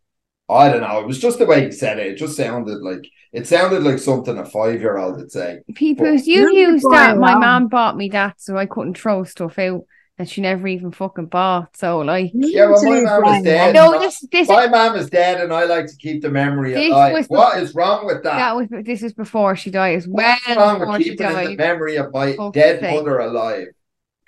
I 0.50 0.70
don't 0.70 0.82
know. 0.82 1.00
It 1.00 1.08
was 1.08 1.18
just 1.20 1.40
the 1.40 1.46
way 1.48 1.66
he 1.66 1.72
said 1.72 1.98
it. 1.98 2.08
It 2.08 2.16
just 2.18 2.36
sounded 2.38 2.82
like 2.82 3.08
it 3.32 3.48
sounded 3.48 3.82
like 3.84 3.98
something 3.98 4.38
a 4.38 4.46
five 4.46 4.82
year 4.82 4.98
old 4.98 5.16
would 5.16 5.32
say. 5.32 5.62
People, 5.74 6.06
But- 6.06 6.28
you 6.28 6.44
Really 6.46 6.60
used 6.62 6.86
that. 6.92 7.18
My 7.18 7.34
mom 7.36 7.70
bought 7.70 7.98
me 7.98 8.10
that, 8.10 8.40
so 8.40 8.56
I 8.58 8.66
couldn't 8.68 8.98
throw 9.00 9.24
stuff 9.24 9.58
out 9.58 9.86
that 10.18 10.30
she 10.30 10.42
never 10.42 10.68
even 10.68 10.92
fucking 10.92 11.26
bought. 11.26 11.76
So 11.76 12.00
like, 12.00 12.32
Yeah, 12.36 12.66
well, 12.68 12.84
my 12.84 13.02
mom 13.02 13.22
was 13.24 13.44
dead. 13.44 13.74
no, 13.74 14.00
this 14.00 14.20
this 14.32 14.48
My 14.48 14.68
mom 14.68 14.96
is 14.96 15.10
dead, 15.10 15.42
and 15.42 15.52
I 15.52 15.64
like 15.66 15.88
to 15.88 15.96
keep 15.96 16.22
the 16.22 16.30
memory 16.30 16.74
alive. 16.76 17.14
was- 17.14 17.28
What 17.28 17.58
is 17.58 17.74
wrong 17.74 18.06
with 18.06 18.24
that? 18.24 18.36
that 18.38 18.56
was 18.56 18.68
this 18.86 19.02
was 19.02 19.14
before 19.14 19.56
she 19.56 19.72
died. 19.72 19.96
As 19.98 20.08
well 20.08 20.38
What's 20.46 20.58
wrong 20.58 20.80
with 20.80 21.02
keeping 21.04 21.28
the 21.28 21.56
memory 21.58 21.96
of 21.98 22.14
my 22.14 22.34
Fuck's 22.36 22.54
dead 22.54 22.80
sake. 22.82 22.96
mother 22.96 23.20
alive? 23.20 23.68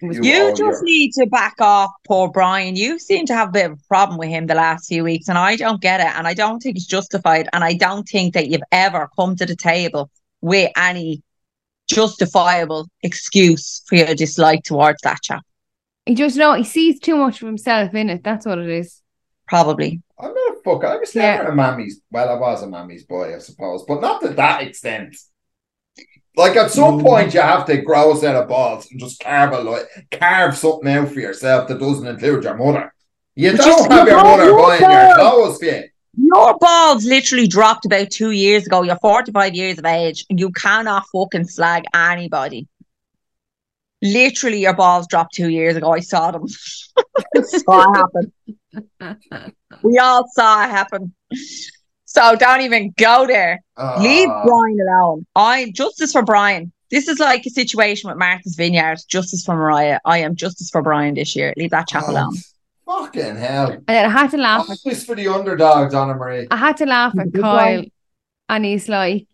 You 0.01 0.11
You 0.23 0.49
just 0.49 0.59
your- 0.59 0.83
need 0.83 1.11
to 1.13 1.25
back 1.27 1.55
off 1.61 1.89
poor 2.05 2.29
Brian. 2.29 2.75
You 2.75 2.99
seem 2.99 3.25
to 3.27 3.33
have 3.33 3.49
a 3.49 3.51
bit 3.51 3.65
of 3.71 3.73
a 3.73 3.87
problem 3.87 4.17
with 4.19 4.27
him 4.29 4.45
the 4.47 4.53
last 4.55 4.87
few 4.87 5.03
weeks, 5.03 5.29
and 5.29 5.37
I 5.37 5.55
don't 5.55 5.81
get 5.81 5.99
it. 6.01 6.07
And 6.17 6.27
I 6.27 6.33
don't 6.33 6.59
think 6.59 6.75
it's 6.75 6.85
justified. 6.85 7.47
And 7.53 7.63
I 7.63 7.73
don't 7.75 8.03
think 8.07 8.33
that 8.33 8.47
you've 8.47 8.61
ever 8.73 9.09
come 9.17 9.35
to 9.37 9.45
the 9.45 9.55
table 9.55 10.09
with 10.41 10.69
any 10.75 11.21
justifiable 11.87 12.87
excuse 13.03 13.83
for 13.87 13.95
your 13.95 14.13
dislike 14.15 14.63
towards 14.63 15.01
that 15.03 15.21
chap. 15.21 15.43
He 16.05 16.13
just 16.15 16.37
know 16.37 16.53
he 16.53 16.63
sees 16.63 16.99
too 16.99 17.15
much 17.17 17.41
of 17.41 17.47
himself 17.47 17.93
in 17.95 18.09
it. 18.09 18.23
That's 18.23 18.45
what 18.45 18.59
it 18.59 18.69
is. 18.69 19.01
Probably. 19.47 20.01
I'm 20.19 20.33
not 20.33 20.53
a 20.57 20.61
fuck. 20.63 20.83
I 20.83 20.97
was 20.97 21.13
Yeah. 21.15 21.37
never 21.37 21.49
a 21.49 21.55
mammy's. 21.55 22.01
Well, 22.11 22.29
I 22.29 22.35
was 22.39 22.63
a 22.63 22.67
mammy's 22.67 23.03
boy, 23.05 23.35
I 23.35 23.39
suppose, 23.39 23.83
but 23.87 24.01
not 24.01 24.21
to 24.21 24.29
that 24.29 24.61
extent. 24.63 25.15
Like 26.37 26.55
at 26.57 26.71
some 26.71 26.99
Mm. 26.99 27.03
point, 27.03 27.33
you 27.33 27.39
have 27.41 27.65
to 27.67 27.77
grow 27.77 28.11
a 28.13 28.17
set 28.17 28.35
of 28.35 28.47
balls 28.49 28.87
and 28.91 28.99
just 28.99 29.19
carve 29.21 29.53
a 29.53 29.59
like 29.61 29.87
carve 30.11 30.57
something 30.57 30.91
out 30.91 31.09
for 31.09 31.19
yourself 31.19 31.67
that 31.69 31.79
doesn't 31.79 32.07
include 32.07 32.43
your 32.43 32.55
mother. 32.55 32.93
You 33.35 33.51
But 33.51 33.61
don't 33.65 33.83
see, 33.83 33.89
have 33.93 34.07
your 34.07 34.23
mother 34.23 34.53
want 34.55 34.81
buying 34.81 34.91
your 35.07 35.15
clothes 35.15 35.57
for 35.59 35.65
you. 35.65 35.83
Your 36.17 36.57
balls 36.57 37.05
literally 37.05 37.47
dropped 37.47 37.85
about 37.85 38.09
two 38.09 38.31
years 38.31 38.65
ago. 38.65 38.83
You're 38.83 38.97
45 38.97 39.53
years 39.55 39.77
of 39.79 39.85
age. 39.85 40.25
You 40.29 40.51
cannot 40.51 41.03
fucking 41.13 41.45
slag 41.47 41.83
anybody. 41.93 42.67
Literally, 44.05 44.61
your 44.61 44.73
balls 44.73 45.07
dropped 45.07 45.33
two 45.33 45.49
years 45.49 45.75
ago. 45.75 45.91
I 45.91 45.99
saw 45.99 46.31
them. 46.31 46.47
saw 47.43 47.91
it 47.91 48.31
happen. 49.01 49.55
We 49.81 49.97
all 49.97 50.27
saw 50.33 50.63
it 50.63 50.69
happen. 50.69 51.13
So 52.05 52.35
don't 52.35 52.61
even 52.61 52.93
go 52.97 53.25
there. 53.27 53.61
Leave 53.99 54.29
Ah, 54.29 54.43
Brian 54.45 54.77
alone. 54.87 55.25
I 55.35 55.59
am 55.59 55.73
justice 55.73 56.11
for 56.11 56.23
Brian. 56.23 56.71
This 56.91 57.07
is 57.07 57.19
like 57.19 57.45
a 57.45 57.49
situation 57.49 58.09
with 58.09 58.17
Martha's 58.17 58.55
Vineyard. 58.55 58.99
Justice 59.09 59.43
for 59.43 59.55
Mariah. 59.55 59.99
I 60.05 60.19
am 60.19 60.35
justice 60.35 60.69
for 60.69 60.81
Brian 60.81 61.15
this 61.15 61.35
year. 61.35 61.53
Leave 61.57 61.71
that 61.71 61.87
chap 61.87 62.03
oh, 62.07 62.11
alone. 62.11 62.35
Fucking 62.85 63.35
hell! 63.35 63.71
And 63.71 63.83
then 63.87 64.05
I 64.05 64.09
had 64.09 64.29
to 64.31 64.37
laugh 64.37 64.69
at 64.69 64.77
Always 64.85 65.03
for 65.03 65.15
the 65.15 65.27
underdogs, 65.27 65.95
Anna 65.95 66.13
Marie. 66.13 66.47
I 66.51 66.55
had 66.55 66.77
to 66.77 66.85
laugh 66.85 67.17
at 67.17 67.31
good 67.31 67.41
Kyle 67.41 67.83
and 68.49 68.65
he's 68.65 68.87
like, 68.87 69.27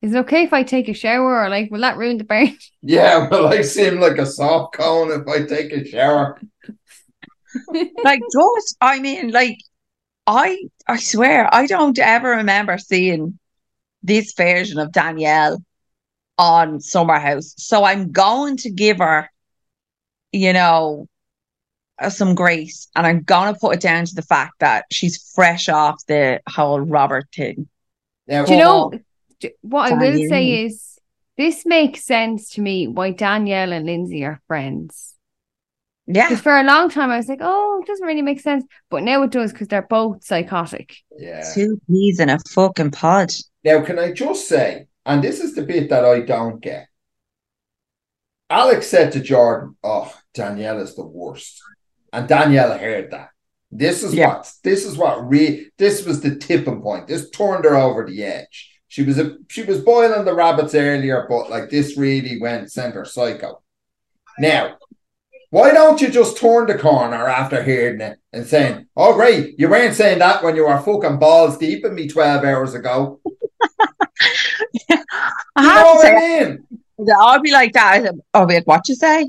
Is 0.00 0.14
it 0.14 0.18
okay 0.18 0.44
if 0.44 0.52
I 0.52 0.62
take 0.62 0.88
a 0.88 0.94
shower 0.94 1.42
or 1.42 1.48
like 1.48 1.70
will 1.70 1.80
that 1.80 1.96
ruin 1.96 2.18
the 2.18 2.24
burn? 2.24 2.56
Yeah, 2.82 3.28
well, 3.28 3.48
I 3.48 3.62
seem 3.62 4.00
like 4.00 4.18
a 4.18 4.26
soft 4.26 4.74
cone 4.74 5.10
if 5.10 5.26
I 5.26 5.44
take 5.44 5.72
a 5.72 5.84
shower. 5.84 6.40
like 8.04 8.20
just 8.32 8.76
I 8.80 9.00
mean, 9.00 9.32
like 9.32 9.58
I 10.26 10.58
I 10.86 10.98
swear 10.98 11.52
I 11.52 11.66
don't 11.66 11.98
ever 11.98 12.30
remember 12.30 12.78
seeing 12.78 13.38
this 14.02 14.32
version 14.34 14.78
of 14.78 14.92
Danielle 14.92 15.62
on 16.38 16.80
Summer 16.80 17.18
House. 17.18 17.54
So 17.58 17.82
I'm 17.82 18.12
going 18.12 18.56
to 18.58 18.70
give 18.70 18.98
her, 18.98 19.28
you 20.30 20.52
know, 20.52 21.08
uh, 22.00 22.10
some 22.10 22.36
grace, 22.36 22.88
and 22.94 23.04
I'm 23.04 23.22
gonna 23.22 23.58
put 23.58 23.74
it 23.74 23.80
down 23.80 24.04
to 24.04 24.14
the 24.14 24.22
fact 24.22 24.60
that 24.60 24.84
she's 24.92 25.32
fresh 25.34 25.68
off 25.68 25.96
the 26.06 26.40
whole 26.48 26.78
Robert 26.78 27.26
thing. 27.34 27.68
Now, 28.28 28.44
Do 28.44 28.52
you 28.52 28.60
know 28.60 28.92
D- 29.40 29.52
what 29.60 29.92
I 29.92 29.96
will 29.96 30.28
say 30.28 30.64
is 30.64 30.98
this 31.36 31.64
makes 31.64 32.04
sense 32.04 32.50
to 32.50 32.60
me 32.60 32.88
why 32.88 33.12
Danielle 33.12 33.72
and 33.72 33.86
Lindsay 33.86 34.24
are 34.24 34.40
friends. 34.48 35.14
Yeah, 36.06 36.28
Because 36.28 36.42
for 36.42 36.56
a 36.58 36.64
long 36.64 36.88
time 36.88 37.10
I 37.10 37.18
was 37.18 37.28
like, 37.28 37.40
oh, 37.42 37.80
it 37.82 37.86
doesn't 37.86 38.06
really 38.06 38.22
make 38.22 38.40
sense. 38.40 38.64
But 38.90 39.02
now 39.02 39.22
it 39.24 39.30
does 39.30 39.52
because 39.52 39.68
they're 39.68 39.82
both 39.82 40.24
psychotic. 40.24 40.96
yeah. 41.18 41.44
two 41.54 41.80
peas 41.88 42.18
in 42.18 42.30
a 42.30 42.38
fucking 42.50 42.92
pod. 42.92 43.30
Now, 43.62 43.84
can 43.84 43.98
I 43.98 44.12
just 44.12 44.48
say, 44.48 44.86
and 45.04 45.22
this 45.22 45.40
is 45.40 45.54
the 45.54 45.62
bit 45.62 45.90
that 45.90 46.04
I 46.04 46.20
don't 46.20 46.60
get. 46.60 46.88
Alex 48.50 48.86
said 48.86 49.12
to 49.12 49.20
Jordan, 49.20 49.76
"Oh, 49.84 50.12
Danielle 50.32 50.80
is 50.80 50.94
the 50.94 51.04
worst," 51.06 51.60
and 52.12 52.26
Danielle 52.26 52.78
heard 52.78 53.10
that. 53.10 53.30
This 53.70 54.02
is 54.02 54.14
Yeah. 54.14 54.28
what 54.38 54.50
this 54.64 54.86
is 54.86 54.96
what 54.96 55.28
re 55.28 55.70
this 55.76 56.06
was 56.06 56.22
the 56.22 56.36
tipping 56.36 56.80
point. 56.80 57.06
This 57.06 57.28
turned 57.30 57.64
her 57.64 57.76
over 57.76 58.06
the 58.06 58.24
edge. 58.24 58.77
She 58.88 59.02
was 59.02 59.18
a 59.18 59.36
she 59.48 59.64
was 59.64 59.80
boiling 59.80 60.24
the 60.24 60.34
rabbits 60.34 60.74
earlier, 60.74 61.26
but 61.28 61.50
like 61.50 61.70
this 61.70 61.96
really 61.96 62.40
went 62.40 62.72
sent 62.72 62.94
her 62.94 63.04
psycho. 63.04 63.60
Now, 64.38 64.76
why 65.50 65.72
don't 65.72 66.00
you 66.00 66.08
just 66.10 66.38
turn 66.38 66.66
the 66.66 66.78
corner 66.78 67.28
after 67.28 67.62
hearing 67.62 68.00
it 68.00 68.18
and 68.32 68.46
saying, 68.46 68.86
"Oh, 68.96 69.14
great, 69.14 69.58
you 69.58 69.68
weren't 69.68 69.94
saying 69.94 70.20
that 70.20 70.42
when 70.42 70.56
you 70.56 70.66
were 70.66 70.78
fucking 70.80 71.18
balls 71.18 71.58
deep 71.58 71.84
in 71.84 71.94
me 71.94 72.08
twelve 72.08 72.44
hours 72.44 72.74
ago." 72.74 73.20
I 75.56 75.62
You 75.62 75.68
know 75.74 75.74
have 75.74 75.86
to 75.92 75.94
what 75.94 76.02
say, 76.02 76.16
I 76.16 76.44
mean? 76.44 76.66
I'll 77.18 77.40
be 77.40 77.52
like 77.52 77.72
that. 77.74 77.92
I 77.94 78.02
said, 78.02 78.20
Oh, 78.34 78.46
wait, 78.46 78.66
what 78.66 78.88
you 78.88 78.94
say? 78.94 79.28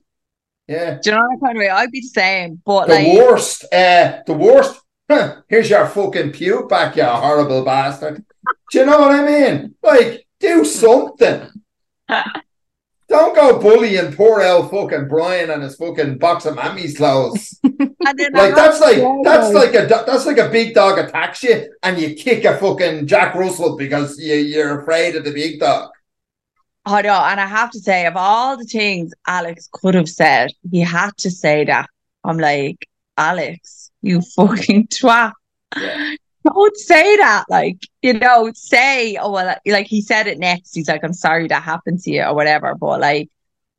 Yeah. 0.68 1.00
Do 1.02 1.10
you 1.10 1.16
know 1.16 1.28
that 1.30 1.40
kind 1.44 1.58
of 1.58 1.62
way? 1.62 1.70
I'd 1.70 1.92
be 1.92 2.02
the 2.02 2.08
same, 2.08 2.62
but 2.66 2.88
The 2.88 2.94
like, 2.96 3.18
worst, 3.18 3.66
uh, 3.74 4.20
the 4.26 4.34
worst. 4.34 4.80
Huh, 5.10 5.38
here's 5.48 5.70
your 5.70 5.88
fucking 5.88 6.32
puke 6.32 6.70
back, 6.70 6.96
you 6.96 7.04
horrible 7.04 7.66
bastard. 7.66 8.24
Do 8.72 8.80
you 8.80 8.86
know 8.86 9.00
what 9.00 9.12
I 9.12 9.26
mean? 9.26 9.76
Like, 9.82 10.26
do 10.40 10.64
something. 10.66 11.48
Don't 13.10 13.34
go 13.36 13.60
bullying 13.60 14.14
poor 14.14 14.44
old 14.44 14.70
fucking 14.70 15.08
Brian 15.08 15.50
and 15.50 15.64
his 15.64 15.76
fucking 15.76 16.20
box 16.20 16.46
of 16.46 16.56
mammy's 16.56 16.98
clothes. 16.98 17.60
Like 18.02 18.56
that's 18.56 18.80
like 18.80 19.04
that's 19.24 19.54
like 19.54 19.74
a 19.76 19.86
that's 19.88 20.26
like 20.26 20.38
a 20.38 20.50
big 20.50 20.74
dog 20.74 20.98
attacks 20.98 21.44
you 21.44 21.72
and 21.84 22.00
you 22.00 22.16
kick 22.16 22.44
a 22.46 22.58
fucking 22.58 23.08
Jack 23.08 23.36
Russell 23.36 23.78
because 23.78 24.18
you 24.18 24.36
you're 24.36 24.82
afraid 24.82 25.16
of 25.16 25.26
the 25.26 25.32
big 25.32 25.60
dog. 25.60 25.90
I 26.86 27.02
know, 27.02 27.14
and 27.14 27.40
I 27.40 27.46
have 27.46 27.70
to 27.72 27.80
say, 27.80 28.06
of 28.06 28.16
all 28.16 28.58
the 28.58 28.64
things 28.64 29.12
Alex 29.28 29.70
could 29.72 29.96
have 29.96 30.10
said, 30.10 30.52
he 30.72 30.80
had 30.80 31.12
to 31.18 31.30
say 31.30 31.66
that. 31.66 31.88
I'm 32.24 32.38
like, 32.38 32.88
Alex, 33.18 33.92
you 34.02 34.22
fucking 34.22 34.88
twat. 34.88 35.34
Yeah. 35.78 36.16
Don't 36.54 36.78
say 36.78 37.18
that. 37.18 37.46
Like, 37.50 37.78
you 38.02 38.14
know, 38.14 38.52
say, 38.54 39.16
oh, 39.18 39.32
well, 39.32 39.56
like 39.66 39.88
he 39.88 40.02
said 40.02 40.28
it 40.28 40.40
next. 40.40 40.76
He's 40.76 40.88
like, 40.88 41.04
I'm 41.04 41.14
sorry 41.14 41.48
that 41.48 41.64
happened 41.64 42.00
to 42.02 42.12
you 42.12 42.24
or 42.24 42.34
whatever. 42.36 42.76
But 42.76 43.00
like, 43.02 43.30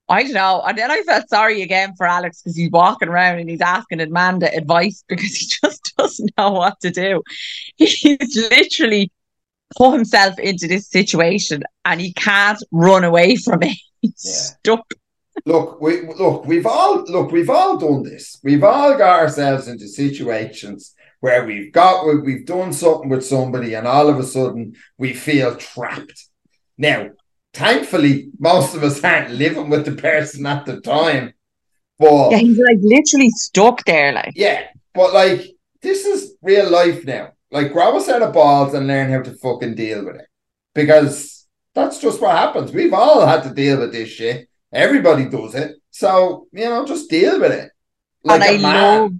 I 0.08 0.24
don't 0.24 0.32
know. 0.32 0.62
And 0.66 0.76
then 0.76 0.90
I 0.90 1.02
felt 1.02 1.28
sorry 1.28 1.62
again 1.62 1.94
for 1.96 2.06
Alex 2.06 2.42
because 2.42 2.56
he's 2.56 2.70
walking 2.70 3.08
around 3.08 3.38
and 3.38 3.48
he's 3.48 3.60
asking 3.60 4.00
Amanda 4.00 4.52
advice 4.54 5.04
because 5.08 5.34
he 5.36 5.46
just 5.46 5.94
doesn't 5.96 6.32
know 6.36 6.50
what 6.50 6.80
to 6.80 6.90
do. 6.90 7.22
He's 7.76 8.36
literally 8.50 9.12
put 9.76 9.92
himself 9.92 10.38
into 10.40 10.66
this 10.66 10.88
situation 10.88 11.62
and 11.84 12.00
he 12.00 12.12
can't 12.12 12.58
run 12.72 13.04
away 13.04 13.36
from 13.36 13.62
it. 13.62 13.76
He's 14.02 14.24
Yeah. 14.24 14.74
stuck. 14.74 14.94
Look, 15.46 15.80
we 15.80 16.02
look, 16.18 16.44
we've 16.44 16.66
all 16.66 17.02
look, 17.04 17.30
we've 17.30 17.48
all 17.48 17.78
done 17.78 18.02
this. 18.02 18.38
We've 18.42 18.64
all 18.64 18.98
got 18.98 19.20
ourselves 19.20 19.68
into 19.68 19.86
situations 19.88 20.94
where 21.20 21.44
we've 21.44 21.72
got 21.72 22.06
we- 22.06 22.20
we've 22.20 22.46
done 22.46 22.72
something 22.72 23.08
with 23.08 23.24
somebody, 23.24 23.74
and 23.74 23.86
all 23.86 24.08
of 24.08 24.18
a 24.18 24.24
sudden 24.24 24.74
we 24.98 25.12
feel 25.12 25.54
trapped. 25.56 26.26
Now, 26.78 27.10
thankfully, 27.54 28.30
most 28.38 28.74
of 28.74 28.82
us 28.82 29.02
aren't 29.04 29.30
living 29.30 29.68
with 29.70 29.84
the 29.84 29.92
person 29.92 30.46
at 30.46 30.66
the 30.66 30.80
time, 30.80 31.34
but 31.98 32.30
Yeah, 32.32 32.38
he's 32.38 32.58
like 32.58 32.78
literally 32.80 33.30
stuck 33.30 33.84
there. 33.84 34.12
Like, 34.12 34.32
yeah, 34.34 34.62
but 34.94 35.12
like 35.12 35.46
this 35.82 36.04
is 36.06 36.34
real 36.42 36.68
life 36.70 37.04
now. 37.04 37.32
Like 37.50 37.72
grab 37.72 37.94
a 37.94 38.00
set 38.00 38.22
of 38.22 38.32
balls 38.32 38.74
and 38.74 38.86
learn 38.86 39.10
how 39.10 39.22
to 39.22 39.32
fucking 39.34 39.74
deal 39.74 40.04
with 40.04 40.16
it. 40.16 40.26
Because 40.74 41.46
that's 41.74 41.98
just 42.00 42.20
what 42.20 42.36
happens. 42.36 42.72
We've 42.72 42.94
all 42.94 43.26
had 43.26 43.42
to 43.44 43.54
deal 43.54 43.80
with 43.80 43.92
this 43.92 44.08
shit. 44.08 44.48
Everybody 44.72 45.24
does 45.24 45.54
it. 45.54 45.76
So, 45.90 46.46
you 46.52 46.64
know, 46.66 46.86
just 46.86 47.10
deal 47.10 47.40
with 47.40 47.50
it. 47.52 47.70
Like 48.22 48.42
and 48.42 48.66
I 48.66 48.70
loved, 48.98 49.14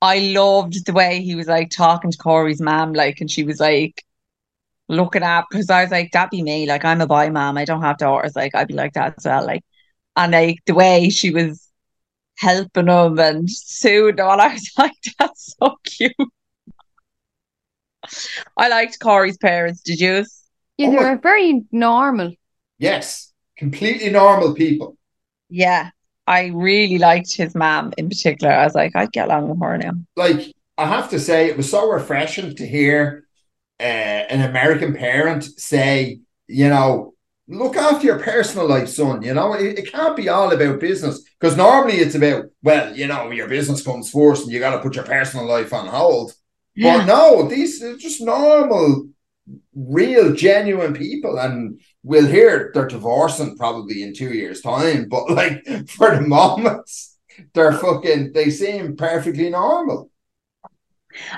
I 0.00 0.18
loved 0.20 0.86
the 0.86 0.92
way 0.92 1.22
he 1.22 1.34
was 1.34 1.46
like 1.48 1.70
talking 1.70 2.10
to 2.10 2.18
Corey's 2.18 2.60
mom, 2.60 2.92
like, 2.92 3.20
and 3.20 3.30
she 3.30 3.44
was 3.44 3.60
like 3.60 4.04
looking 4.88 5.22
at 5.24 5.46
because 5.50 5.70
I 5.70 5.82
was 5.82 5.90
like, 5.92 6.12
that'd 6.12 6.30
be 6.30 6.42
me. 6.42 6.66
Like, 6.66 6.84
I'm 6.84 7.00
a 7.00 7.06
boy 7.06 7.30
mom. 7.30 7.58
I 7.58 7.64
don't 7.64 7.82
have 7.82 7.98
daughters. 7.98 8.36
Like, 8.36 8.54
I'd 8.54 8.68
be 8.68 8.74
like 8.74 8.94
that 8.94 9.14
as 9.18 9.24
well. 9.26 9.46
Like, 9.46 9.64
and 10.16 10.32
like 10.32 10.60
the 10.66 10.74
way 10.74 11.10
she 11.10 11.30
was 11.32 11.68
helping 12.38 12.88
him 12.88 13.18
and 13.20 13.50
soothing 13.50 14.18
him, 14.24 14.30
and 14.32 14.42
I 14.42 14.54
was 14.54 14.72
like, 14.78 14.94
that's 15.18 15.56
so 15.60 15.76
cute. 15.84 16.12
I 18.56 18.68
liked 18.68 19.00
Corey's 19.00 19.38
parents. 19.38 19.80
Did 19.82 20.00
you? 20.00 20.24
Yeah, 20.76 20.88
Oh 20.88 20.90
they 20.90 20.96
were 20.96 21.16
very 21.18 21.64
normal. 21.72 22.34
Yes. 22.78 23.32
Completely 23.56 24.10
normal 24.10 24.54
people. 24.54 24.96
Yeah, 25.50 25.90
I 26.28 26.48
really 26.48 26.98
liked 26.98 27.34
his 27.34 27.54
mom 27.54 27.94
in 27.96 28.10
particular. 28.10 28.52
I 28.52 28.64
was 28.64 28.74
like, 28.74 28.94
I'd 28.94 29.12
get 29.12 29.28
along 29.28 29.48
with 29.48 29.60
her 29.62 29.78
now. 29.78 29.92
Like, 30.14 30.52
I 30.76 30.86
have 30.86 31.08
to 31.10 31.18
say, 31.18 31.48
it 31.48 31.56
was 31.56 31.70
so 31.70 31.90
refreshing 31.90 32.54
to 32.54 32.66
hear 32.66 33.24
uh, 33.80 33.82
an 33.82 34.42
American 34.42 34.94
parent 34.94 35.44
say, 35.44 36.20
you 36.46 36.68
know, 36.68 37.14
look 37.48 37.76
after 37.76 38.04
your 38.04 38.18
personal 38.18 38.68
life, 38.68 38.88
son. 38.88 39.22
You 39.22 39.32
know, 39.32 39.54
it, 39.54 39.78
it 39.78 39.90
can't 39.90 40.16
be 40.16 40.28
all 40.28 40.52
about 40.52 40.80
business 40.80 41.22
because 41.40 41.56
normally 41.56 41.96
it's 41.96 42.14
about, 42.14 42.44
well, 42.62 42.94
you 42.94 43.06
know, 43.06 43.30
your 43.30 43.48
business 43.48 43.82
comes 43.82 44.10
first 44.10 44.42
and 44.44 44.52
you 44.52 44.60
got 44.60 44.76
to 44.76 44.82
put 44.82 44.96
your 44.96 45.04
personal 45.04 45.46
life 45.46 45.72
on 45.72 45.86
hold. 45.86 46.34
But 46.76 47.06
no, 47.06 47.48
these 47.48 47.82
are 47.82 47.96
just 47.96 48.20
normal, 48.20 49.08
real, 49.74 50.34
genuine 50.34 50.92
people. 50.94 51.38
And 51.38 51.80
we'll 52.02 52.26
hear 52.26 52.70
they're 52.74 52.86
divorcing 52.88 53.56
probably 53.56 54.02
in 54.02 54.14
two 54.14 54.32
years' 54.32 54.60
time. 54.60 55.08
But 55.08 55.30
like 55.30 55.64
for 55.88 56.14
the 56.14 56.22
moment, 56.22 56.90
they're 57.54 57.72
fucking, 57.72 58.32
they 58.32 58.50
seem 58.50 58.96
perfectly 58.96 59.50
normal. 59.50 60.10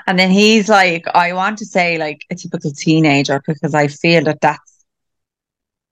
And 0.05 0.19
then 0.19 0.29
he's 0.29 0.69
like, 0.69 1.05
I 1.13 1.33
want 1.33 1.57
to 1.59 1.65
say 1.65 1.97
like 1.97 2.21
a 2.29 2.35
typical 2.35 2.71
teenager 2.71 3.41
because 3.47 3.73
I 3.73 3.87
feel 3.87 4.23
that 4.25 4.41
that's 4.41 4.85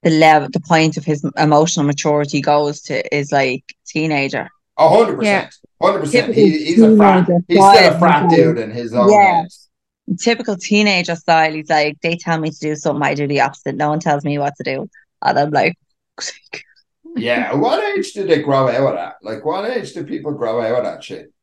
the 0.04 0.12
level, 0.12 0.50
the 0.52 0.60
point 0.62 0.98
of 0.98 1.04
his 1.06 1.26
emotional 1.38 1.86
maturity 1.86 2.42
goes 2.42 2.82
to 2.84 3.16
is 3.16 3.32
like 3.32 3.64
teenager. 3.88 4.48
A 4.78 4.88
hundred 4.88 5.18
percent. 5.18 5.56
Hundred 5.82 6.00
percent. 6.02 6.34
He's 6.36 6.82
a 6.82 6.96
frat. 6.96 7.28
He's 7.48 7.58
still 7.58 7.70
a 7.70 7.74
style. 7.76 8.00
frat 8.00 8.30
dude 8.30 8.60
in 8.60 8.72
his 8.72 8.94
own 8.94 9.12
Yeah. 9.12 9.42
head. 9.42 9.48
Typical 10.18 10.56
teenager 10.56 11.16
style. 11.16 11.54
He's 11.54 11.70
like, 11.70 12.00
they 12.02 12.16
tell 12.16 12.40
me 12.40 12.50
to 12.52 12.60
do 12.60 12.76
something, 12.76 13.04
I 13.04 13.14
do 13.14 13.28
the 13.28 13.42
opposite. 13.42 13.76
No 13.76 13.90
one 13.90 14.00
tells 14.00 14.24
me 14.24 14.40
what 14.40 14.56
to 14.58 14.64
do. 14.64 14.90
And 15.22 15.40
I'm 15.40 15.52
like, 15.52 15.78
Yeah. 17.16 17.54
What 17.56 17.84
age 17.98 18.14
did 18.14 18.30
they 18.30 18.42
grow 18.42 18.68
out 18.68 18.88
of 18.88 18.96
that? 18.96 19.16
Like, 19.22 19.44
what 19.44 19.70
age 19.70 19.94
do 19.94 20.04
people 20.04 20.32
grow 20.32 20.62
out 20.62 20.80
of 20.80 20.84
that 20.86 21.04
shit? 21.04 21.34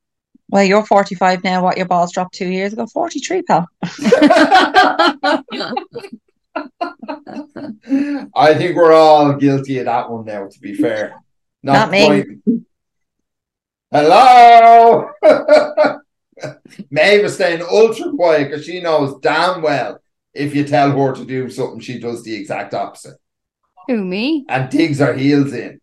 well, 0.48 0.64
you're 0.64 0.84
45 0.84 1.42
now. 1.42 1.62
What 1.62 1.76
your 1.76 1.86
balls 1.86 2.12
dropped 2.12 2.34
two 2.34 2.48
years 2.48 2.72
ago? 2.72 2.86
43, 2.86 3.42
pal. 3.42 3.66
I 8.34 8.54
think 8.54 8.76
we're 8.76 8.92
all 8.92 9.34
guilty 9.34 9.78
of 9.78 9.86
that 9.86 10.10
one 10.10 10.24
now, 10.24 10.46
to 10.48 10.60
be 10.60 10.74
fair. 10.74 11.16
Not 11.62 11.90
me. 11.90 12.06
quite. 12.06 12.26
Hello! 13.90 15.10
Maeve 16.91 17.24
is 17.24 17.34
staying 17.34 17.62
ultra 17.62 18.11
quiet 18.12 18.51
because 18.51 18.64
she 18.64 18.80
knows 18.80 19.18
damn 19.20 19.62
well 19.62 20.01
if 20.37 20.55
you 20.55 20.64
tell 20.64 20.91
her 20.91 21.14
to 21.14 21.24
do 21.24 21.49
something, 21.51 21.80
she 21.80 21.99
does 21.99 22.22
the 22.22 22.34
exact 22.34 22.74
opposite 22.74 23.16
Who, 23.89 24.05
me? 24.05 24.45
and 24.49 24.70
digs 24.70 24.99
her 24.99 25.14
heels 25.14 25.53
in. 25.53 25.80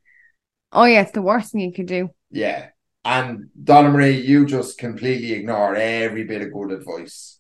Oh, 0.72 0.86
yeah, 0.86 1.02
it's 1.02 1.12
the 1.12 1.22
worst 1.22 1.52
thing 1.52 1.62
you 1.62 1.74
could 1.74 1.88
do. 1.88 2.10
Yeah. 2.32 2.70
And 3.06 3.50
Donna 3.62 3.90
Marie, 3.90 4.22
you 4.22 4.46
just 4.46 4.78
completely 4.78 5.34
ignore 5.34 5.76
every 5.76 6.24
bit 6.24 6.42
of 6.42 6.54
good 6.54 6.72
advice. 6.72 7.40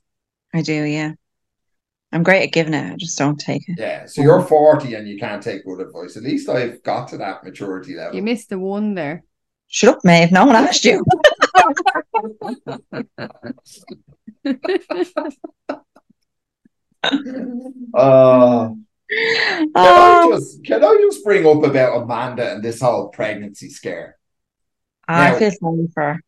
I 0.53 0.61
do, 0.61 0.83
yeah. 0.83 1.13
I'm 2.11 2.21
great 2.21 2.43
at 2.43 2.51
giving 2.51 2.75
it. 2.75 2.93
I 2.93 2.95
just 2.95 3.17
don't 3.17 3.39
take 3.39 3.63
it. 3.67 3.79
Yeah. 3.79 4.05
So 4.05 4.21
you're 4.21 4.43
40 4.43 4.93
and 4.93 5.07
you 5.07 5.17
can't 5.17 5.41
take 5.41 5.65
good 5.65 5.79
advice. 5.81 6.15
At 6.15 6.23
least 6.23 6.47
I've 6.47 6.83
got 6.83 7.07
to 7.07 7.17
that 7.17 7.43
maturity 7.43 7.95
level. 7.95 8.15
You 8.15 8.21
missed 8.21 8.49
the 8.49 8.59
one 8.59 8.93
there. 8.93 9.23
Shut 9.67 9.95
up, 9.95 10.03
Maeve. 10.03 10.31
No 10.31 10.45
one 10.45 10.55
asked 10.55 10.85
you. 10.85 11.03
Uh, 17.93 18.69
can, 18.69 19.71
I 19.75 20.21
Oh, 20.25 20.31
just, 20.33 20.63
can 20.63 20.83
I 20.83 20.97
just 21.09 21.23
bring 21.23 21.45
up 21.45 21.63
about 21.63 22.01
Amanda 22.03 22.53
and 22.53 22.63
this 22.63 22.81
whole 22.81 23.09
pregnancy 23.09 23.69
scare? 23.69 24.17
I 25.07 25.31
Now- 25.31 25.37
feel 25.39 25.51
sorry 25.51 25.87
for 25.93 26.03
her. 26.03 26.19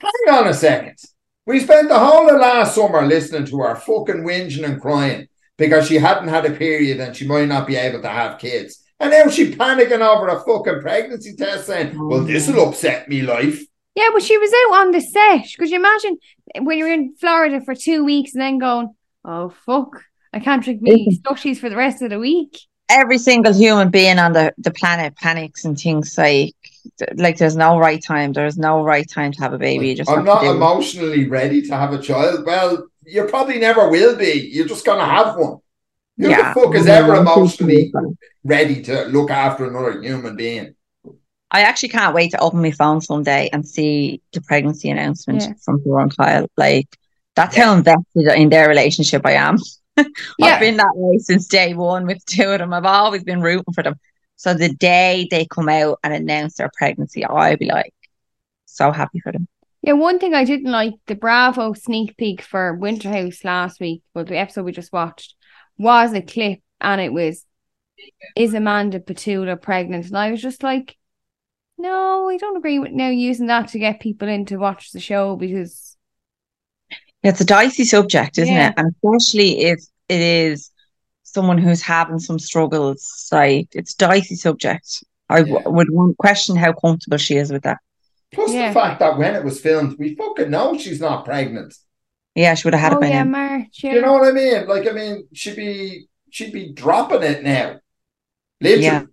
Hang 0.00 0.34
on 0.34 0.48
a 0.48 0.54
second. 0.54 0.98
We 1.46 1.60
spent 1.60 1.88
the 1.88 1.98
whole 1.98 2.28
of 2.28 2.40
last 2.40 2.74
summer 2.74 3.02
listening 3.06 3.44
to 3.46 3.58
her 3.60 3.76
fucking 3.76 4.24
whinging 4.24 4.64
and 4.64 4.80
crying 4.80 5.28
because 5.56 5.86
she 5.86 5.96
hadn't 5.96 6.28
had 6.28 6.44
a 6.44 6.50
period 6.50 6.98
and 7.00 7.16
she 7.16 7.26
might 7.26 7.46
not 7.48 7.66
be 7.68 7.76
able 7.76 8.02
to 8.02 8.08
have 8.08 8.38
kids. 8.38 8.81
And 9.02 9.10
now 9.10 9.28
she 9.28 9.50
panicking 9.50 10.00
over 10.00 10.28
a 10.28 10.38
fucking 10.40 10.80
pregnancy 10.80 11.34
test 11.34 11.66
saying, 11.66 11.96
oh, 11.98 12.06
well, 12.06 12.24
this 12.24 12.46
will 12.46 12.68
upset 12.68 13.08
me 13.08 13.22
life. 13.22 13.60
Yeah, 13.96 14.10
well, 14.10 14.20
she 14.20 14.38
was 14.38 14.52
out 14.52 14.80
on 14.80 14.92
the 14.92 15.00
set. 15.00 15.46
Could 15.58 15.70
you 15.70 15.76
imagine 15.76 16.18
when 16.60 16.78
you're 16.78 16.92
in 16.92 17.14
Florida 17.16 17.60
for 17.60 17.74
two 17.74 18.04
weeks 18.04 18.32
and 18.32 18.40
then 18.40 18.58
going, 18.58 18.94
oh, 19.24 19.52
fuck, 19.66 20.04
I 20.32 20.38
can't 20.38 20.62
drink 20.62 20.82
me 20.82 21.08
mm. 21.08 21.20
slushies 21.20 21.58
for 21.58 21.68
the 21.68 21.76
rest 21.76 22.00
of 22.00 22.10
the 22.10 22.20
week? 22.20 22.58
Every 22.88 23.18
single 23.18 23.52
human 23.52 23.90
being 23.90 24.20
on 24.20 24.34
the, 24.34 24.54
the 24.56 24.70
planet 24.70 25.16
panics 25.16 25.64
and 25.64 25.76
thinks 25.78 26.16
like, 26.16 26.54
like 27.16 27.38
there's 27.38 27.56
no 27.56 27.78
right 27.78 28.02
time. 28.02 28.32
There's 28.32 28.56
no 28.56 28.84
right 28.84 29.08
time 29.08 29.32
to 29.32 29.40
have 29.40 29.52
a 29.52 29.58
baby. 29.58 29.88
You 29.88 29.96
just 29.96 30.10
I'm 30.10 30.24
not 30.24 30.40
to 30.40 30.46
do 30.46 30.52
it. 30.52 30.56
emotionally 30.56 31.28
ready 31.28 31.62
to 31.62 31.76
have 31.76 31.92
a 31.92 32.00
child. 32.00 32.46
Well, 32.46 32.86
you 33.04 33.24
probably 33.24 33.58
never 33.58 33.88
will 33.88 34.16
be. 34.16 34.48
You're 34.52 34.68
just 34.68 34.86
going 34.86 35.00
to 35.00 35.04
have 35.04 35.36
one. 35.36 35.58
Who 36.18 36.28
Yeah. 36.28 36.52
the 36.52 36.60
fuck 36.60 36.74
is 36.74 36.86
ever 36.86 37.14
I'm 37.14 37.22
emotionally 37.26 37.92
ready 38.44 38.82
to 38.82 39.04
look 39.06 39.30
after 39.30 39.66
another 39.66 40.00
human 40.02 40.36
being? 40.36 40.74
I 41.50 41.62
actually 41.62 41.90
can't 41.90 42.14
wait 42.14 42.30
to 42.32 42.40
open 42.40 42.62
my 42.62 42.70
phone 42.70 43.00
someday 43.00 43.50
and 43.52 43.66
see 43.66 44.22
the 44.32 44.40
pregnancy 44.40 44.90
announcement 44.90 45.42
Yeah. 45.42 45.52
from 45.64 45.82
Flora 45.82 46.02
and 46.04 46.16
Kyle. 46.16 46.46
Like 46.56 46.88
that's 47.36 47.56
Yeah. 47.56 47.64
how 47.66 47.74
invested 47.76 48.26
in 48.40 48.48
their 48.50 48.68
relationship 48.68 49.22
I 49.24 49.32
am. 49.32 49.58
Yeah. 50.38 50.46
I've 50.46 50.60
been 50.60 50.78
that 50.78 50.92
way 50.94 51.18
since 51.18 51.46
day 51.46 51.74
one 51.74 52.06
with 52.06 52.24
two 52.24 52.44
of 52.50 52.58
them. 52.60 52.72
I've 52.72 52.86
always 52.86 53.24
been 53.24 53.42
rooting 53.42 53.74
for 53.74 53.82
them. 53.82 53.96
So 54.36 54.54
the 54.54 54.70
day 54.70 55.28
they 55.30 55.44
come 55.44 55.68
out 55.68 55.98
and 56.02 56.14
announce 56.14 56.54
their 56.54 56.70
pregnancy, 56.78 57.24
I'll 57.24 57.56
be 57.58 57.66
like 57.66 57.92
so 58.64 58.90
happy 58.90 59.20
for 59.20 59.32
them. 59.32 59.46
Yeah, 59.82 59.92
one 59.92 60.18
thing 60.18 60.32
I 60.32 60.44
didn't 60.44 60.70
like 60.72 60.94
the 61.06 61.14
Bravo 61.14 61.74
sneak 61.74 62.16
peek 62.16 62.40
for 62.40 62.72
Winter 62.74 63.10
House 63.10 63.44
last 63.44 63.80
week, 63.80 64.02
well, 64.14 64.24
the 64.24 64.38
episode 64.38 64.64
we 64.64 64.72
just 64.72 64.92
watched, 64.94 65.34
was 65.78 66.12
a 66.12 66.22
clip 66.22 66.60
and 66.80 67.00
it 67.00 67.12
was, 67.12 67.44
Is 68.36 68.54
Amanda 68.54 69.00
Batula 69.00 69.60
pregnant? 69.60 70.06
And 70.06 70.16
I 70.16 70.30
was 70.30 70.40
just 70.42 70.62
like, 70.62 70.96
No, 71.78 72.28
I 72.28 72.36
don't 72.36 72.56
agree 72.56 72.78
with 72.78 72.92
now 72.92 73.08
using 73.08 73.46
that 73.46 73.68
to 73.68 73.78
get 73.78 74.00
people 74.00 74.28
in 74.28 74.44
to 74.46 74.56
watch 74.56 74.92
the 74.92 75.00
show 75.00 75.36
because, 75.36 75.96
It's 77.22 77.40
a 77.40 77.44
dicey 77.44 77.84
subject, 77.84 78.38
isn't 78.38 78.54
Yeah. 78.54 78.68
it? 78.70 78.74
And 78.76 78.92
especially 79.04 79.60
if 79.64 79.80
it 80.08 80.20
is 80.20 80.70
someone 81.22 81.58
who's 81.58 81.80
having 81.80 82.18
some 82.18 82.38
struggles, 82.38 83.28
like 83.32 83.68
it's 83.72 83.94
a 83.94 83.98
dicey 83.98 84.34
subject. 84.36 85.04
I 85.30 85.38
w- 85.40 85.60
Yeah. 85.60 85.68
would 85.68 85.88
question 86.18 86.56
how 86.56 86.72
comfortable 86.72 87.16
she 87.18 87.36
is 87.36 87.50
with 87.50 87.62
that. 87.62 87.78
Plus 88.32 88.52
Yeah. 88.52 88.68
the 88.68 88.74
fact 88.74 88.98
that 89.00 89.16
when 89.18 89.34
it 89.34 89.44
was 89.44 89.60
filmed, 89.60 89.96
we 89.98 90.14
fucking 90.14 90.50
know 90.50 90.76
she's 90.76 91.00
not 91.00 91.24
pregnant. 91.24 91.74
Yeah, 92.34 92.54
she 92.54 92.66
would 92.66 92.74
have 92.74 92.80
had 92.80 92.94
oh 92.94 92.96
it 92.98 93.00
by 93.00 93.08
yeah, 93.08 93.24
now. 93.24 93.30
March, 93.30 93.80
yeah. 93.82 93.94
You 93.94 94.00
know 94.00 94.12
what 94.14 94.28
I 94.28 94.32
mean? 94.32 94.66
Like, 94.66 94.88
I 94.88 94.92
mean, 94.92 95.28
she'd 95.32 95.56
be 95.56 96.06
she'd 96.30 96.52
be 96.52 96.72
dropping 96.72 97.22
it 97.22 97.42
now, 97.42 97.78
literally, 98.60 98.84
Yeah. 98.84 99.04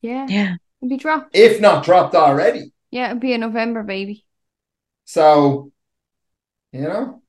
yeah, 0.00 0.26
Yeah. 0.28 0.54
it'd 0.80 0.90
be 0.90 0.96
dropped. 0.96 1.36
if 1.36 1.60
not 1.60 1.84
dropped 1.84 2.14
already. 2.14 2.72
Yeah, 2.90 3.10
it'd 3.10 3.20
be 3.20 3.34
a 3.34 3.38
November 3.38 3.82
baby. 3.82 4.24
So, 5.04 5.72
you 6.72 6.82
know, 6.82 7.22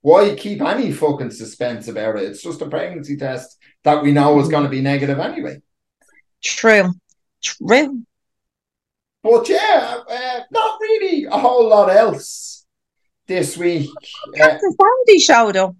why 0.00 0.34
keep 0.34 0.60
any 0.62 0.90
fucking 0.90 1.30
suspense 1.30 1.86
about 1.88 2.16
it? 2.16 2.24
It's 2.24 2.42
just 2.42 2.62
a 2.62 2.68
pregnancy 2.68 3.16
test 3.16 3.58
that 3.84 4.02
we 4.02 4.12
know 4.12 4.40
is 4.40 4.48
going 4.48 4.64
to 4.64 4.70
be 4.70 4.80
negative 4.80 5.18
anyway. 5.20 5.60
True. 6.42 6.92
True. 7.42 8.02
But 9.22 9.48
yeah, 9.48 10.00
uh, 10.08 10.40
not 10.50 10.80
really 10.80 11.24
a 11.24 11.38
whole 11.38 11.68
lot 11.68 11.90
else 11.90 12.45
this 13.26 13.56
week. 13.56 13.88
Uh, 14.28 14.36
Captain 14.36 14.74
Sandy 14.80 15.18
showed 15.20 15.56
up. 15.56 15.74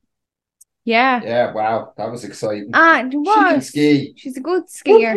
Yeah. 0.85 1.21
yeah, 1.25 1.53
wow, 1.53 1.93
that 1.97 2.11
was 2.11 2.23
exciting. 2.25 2.71
And 2.73 3.13
She 3.13 3.25
can 3.25 3.61
ski. 3.61 4.15
She's 4.17 4.37
a 4.37 4.41
good 4.41 4.65
skier. 4.69 5.17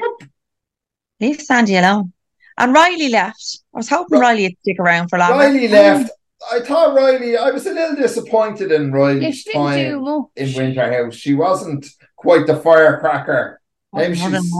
Leave 1.19 1.41
Sandy 1.41 1.75
alone. 1.75 2.13
And 2.57 2.73
Riley 2.73 3.09
left. 3.09 3.59
I 3.73 3.77
was 3.77 3.89
hoping 3.89 4.19
Ri- 4.19 4.25
Riley 4.25 4.43
would 4.43 4.57
stick 4.61 4.79
around 4.79 5.09
for 5.09 5.19
longer. 5.19 5.35
Riley 5.37 5.67
left. 5.67 6.11
I 6.51 6.59
thought 6.61 6.95
Riley, 6.95 7.37
I 7.37 7.51
was 7.51 7.67
a 7.67 7.73
little 7.73 7.95
disappointed 7.97 8.71
in 8.71 8.89
Yeah, 8.89 8.95
Riley's 8.95 9.37
she 9.39 9.51
didn't 9.51 9.61
do 9.61 9.95
time 9.95 10.01
much. 10.01 10.25
in 10.37 10.53
Winter 10.55 10.91
House. 11.03 11.15
She 11.15 11.33
wasn't 11.33 11.85
quite 12.15 12.47
the 12.47 12.55
firecracker. 12.57 13.61
Maybe 13.93 14.17
More 14.19 14.31
she's, 14.31 14.53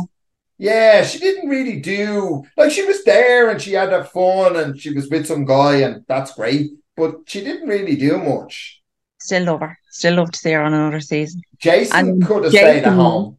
yeah, 0.58 1.04
she 1.04 1.20
didn't 1.20 1.50
really 1.50 1.80
do 1.80 2.44
like 2.58 2.72
she 2.72 2.84
was 2.84 3.04
there 3.06 3.50
and 3.50 3.62
she 3.62 3.74
had 3.74 3.92
that 3.92 4.12
fun 4.12 4.58
and 4.58 4.80
she 4.80 4.92
was 4.94 5.10
with 5.10 5.26
some 5.26 5.46
guy 5.46 5.78
and 5.78 6.04
that's 6.08 6.34
great, 6.36 6.72
but 7.00 7.16
she 7.26 7.44
didn't 7.44 7.68
really 7.68 7.96
do 7.96 8.18
much. 8.18 8.82
Still 9.20 9.46
love 9.46 9.62
her. 9.62 9.78
Still 9.90 10.16
love 10.16 10.32
to 10.32 10.40
see 10.40 10.52
her 10.52 10.62
on 10.62 10.74
another 10.74 11.00
season. 11.00 11.42
Jason 11.60 11.98
And 11.98 12.26
could 12.26 12.44
have 12.44 12.52
stayed 12.54 12.66
at 12.68 12.84
Jason- 12.84 12.94
home. 12.94 13.38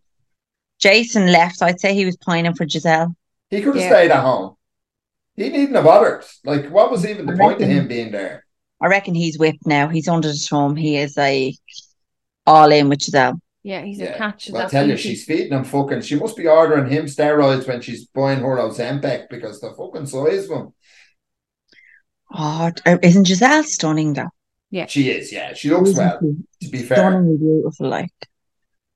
Jason 0.79 1.31
left. 1.31 1.63
I'd 1.63 1.79
say 1.81 1.95
he 1.95 2.07
was 2.07 2.17
pining 2.17 2.55
for 2.55 2.69
Giselle. 2.69 3.15
He 3.51 3.61
could 3.61 3.75
have 3.77 3.85
Yeah. 3.85 3.91
stayed 3.91 4.11
at 4.11 4.23
home. 4.23 4.57
He 5.37 5.49
needn't 5.49 5.75
have 5.77 5.85
bothered. 5.85 6.25
Like, 6.45 6.69
what 6.71 6.91
was 6.91 7.07
even 7.07 7.27
the 7.27 7.35
I 7.35 7.37
point 7.37 7.61
of 7.63 7.69
him 7.69 7.87
being 7.89 8.11
there? 8.13 8.45
I 8.81 8.87
reckon 8.89 9.15
he's 9.15 9.39
whipped 9.39 9.67
now. 9.67 9.89
He's 9.89 10.09
under 10.09 10.29
the 10.29 10.35
thumb. 10.35 10.77
He 10.77 10.97
is 10.97 11.17
like 11.17 11.57
all 12.47 12.73
in 12.73 12.89
with 12.89 13.03
Giselle. 13.03 13.41
Yeah, 13.63 13.83
he's 13.83 14.01
a 14.01 14.05
Yeah. 14.05 14.17
catch. 14.17 14.49
Well, 14.51 14.67
I 14.67 14.69
tell 14.71 14.89
you, 14.89 14.97
she's 14.97 15.25
feeding 15.25 15.53
him 15.53 15.65
fucking. 15.65 16.01
She 16.01 16.15
must 16.17 16.37
be 16.37 16.47
ordering 16.49 16.91
him 16.91 17.05
steroids 17.05 17.69
when 17.69 17.83
she's 17.83 18.07
buying 18.07 18.41
her 18.41 18.57
Ozempic 18.57 19.29
because 19.29 19.61
the 19.61 19.73
fucking 19.75 20.07
size 20.07 20.45
of 20.49 20.51
him. 20.59 20.75
Oh, 22.33 22.71
isn't 23.03 23.27
Giselle 23.27 23.65
stunning 23.65 24.13
though? 24.15 24.31
Yeah, 24.71 24.87
she 24.87 25.11
is, 25.11 25.33
yeah. 25.33 25.53
She 25.55 25.71
looks 25.71 25.97
well. 25.97 26.17
Isn't 26.19 26.47
To 26.63 26.69
be 26.69 26.79
she 26.79 26.85
fair, 26.85 26.99
Stunningly 26.99 27.37
beautiful. 27.39 27.89
Like 27.89 28.11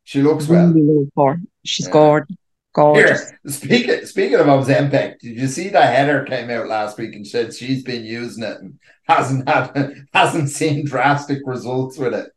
she 0.04 0.22
looks 0.22 0.46
well. 0.48 0.68
really 0.72 0.82
love 1.16 1.36
her. 1.36 1.40
She's 1.64 1.86
Yeah. 1.86 1.92
gorgeous. 1.92 2.36
Gorgeous. 2.74 3.30
Here, 3.30 3.38
speaking 3.46 4.06
speaking 4.06 4.34
of 4.38 4.46
Ozempic, 4.46 5.20
did 5.20 5.36
you 5.38 5.46
see 5.46 5.68
that 5.68 5.94
Heather 5.94 6.24
came 6.24 6.50
out 6.50 6.66
last 6.68 6.98
week 6.98 7.14
and 7.14 7.26
said 7.26 7.54
she's 7.54 7.84
been 7.84 8.04
using 8.04 8.42
it 8.44 8.58
and 8.60 8.78
hasn't 9.08 9.48
had 9.48 10.06
hasn't 10.12 10.48
seen 10.50 10.84
drastic 10.84 11.38
results 11.44 11.96
with 11.98 12.14
it? 12.14 12.30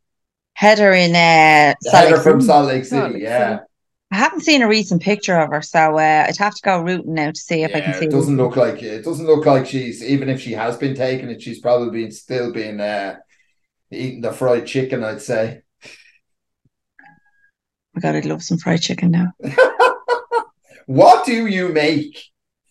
Heather 0.54 0.92
in 0.92 1.10
uh, 1.10 1.74
The 1.80 1.90
Salt 1.90 2.04
Heather 2.04 2.14
Lake 2.16 2.22
from 2.24 2.40
City. 2.40 2.46
Salt 2.46 2.66
Lake 2.66 2.84
Salt 2.84 3.02
City, 3.02 3.14
Lake 3.14 3.22
yeah. 3.24 3.48
City. 3.56 3.62
I 4.10 4.16
haven't 4.16 4.40
seen 4.40 4.62
a 4.62 4.68
recent 4.68 5.02
picture 5.02 5.36
of 5.38 5.50
her, 5.50 5.60
so 5.60 5.98
uh, 5.98 6.26
I'd 6.28 6.36
have 6.38 6.54
to 6.54 6.62
go 6.62 6.80
rooting 6.80 7.14
now 7.14 7.30
to 7.30 7.38
see 7.38 7.62
if 7.62 7.74
I 7.74 7.80
can 7.80 7.94
see. 7.94 8.06
it 8.06 8.10
doesn't 8.10 8.36
look 8.38 8.56
like 8.56 8.82
it 8.82 9.04
doesn't 9.04 9.26
look 9.26 9.44
like 9.44 9.66
she's 9.66 10.02
even 10.02 10.28
if 10.28 10.40
she 10.40 10.52
has 10.52 10.76
been 10.76 10.94
taking 10.94 11.28
it, 11.28 11.42
she's 11.42 11.60
probably 11.60 11.90
been 11.90 12.10
still 12.10 12.52
been 12.52 12.80
uh, 12.80 13.16
eating 13.90 14.22
the 14.22 14.32
fried 14.32 14.66
chicken. 14.66 15.04
I'd 15.04 15.20
say. 15.20 15.60
Oh 15.84 17.06
my 17.94 18.00
God, 18.00 18.16
I'd 18.16 18.24
love 18.24 18.42
some 18.42 18.58
fried 18.58 18.82
chicken 18.82 19.10
now. 19.10 19.32
What 20.86 21.26
do 21.26 21.46
you 21.46 21.68
make 21.68 22.18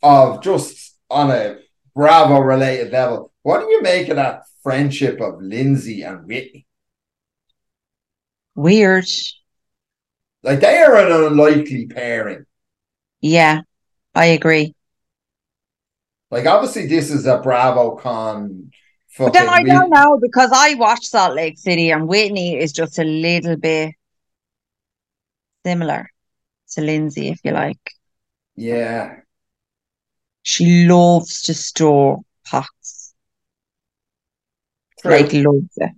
of 0.02 0.42
just 0.42 0.98
on 1.08 1.30
a 1.30 1.58
Bravo 1.98 2.40
related 2.40 2.92
level. 2.92 3.34
What 3.42 3.62
do 3.62 3.72
you 3.72 3.82
make 3.82 4.08
of 4.10 4.18
that 4.18 4.44
friendship 4.62 5.20
of 5.20 5.42
Lindsay 5.42 6.04
and 6.04 6.28
Whitney? 6.28 6.68
Weird. 8.54 9.08
Like 10.44 10.60
they 10.62 10.78
are 10.78 10.96
an 10.96 11.12
unlikely 11.12 11.88
pairing. 11.88 12.46
Yeah, 13.22 13.62
I 14.16 14.28
agree. 14.28 14.76
Like 16.30 16.46
obviously 16.46 16.88
this 16.88 17.10
is 17.12 17.26
a 17.26 17.38
Bravo 17.40 17.96
con. 17.96 18.72
But 19.18 19.34
then 19.34 19.50
I 19.50 19.64
don't 19.64 19.90
know 19.90 20.20
because 20.22 20.52
I 20.54 20.76
watched 20.76 21.06
Salt 21.06 21.36
Lake 21.36 21.58
City 21.58 21.92
and 21.92 22.08
Whitney 22.08 22.58
is 22.58 22.72
just 22.72 23.00
a 23.00 23.04
little 23.04 23.56
bit 23.58 23.96
similar 25.66 26.10
to 26.72 26.82
Lindsay, 26.82 27.30
if 27.30 27.40
you 27.44 27.52
like. 27.52 27.80
Yeah, 28.56 29.22
She 30.42 30.88
loves 30.88 31.44
to 31.44 31.54
store 31.54 32.22
pots, 32.44 33.14
true. 35.00 35.12
like 35.12 35.34
loves 35.34 35.78
it. 35.78 35.92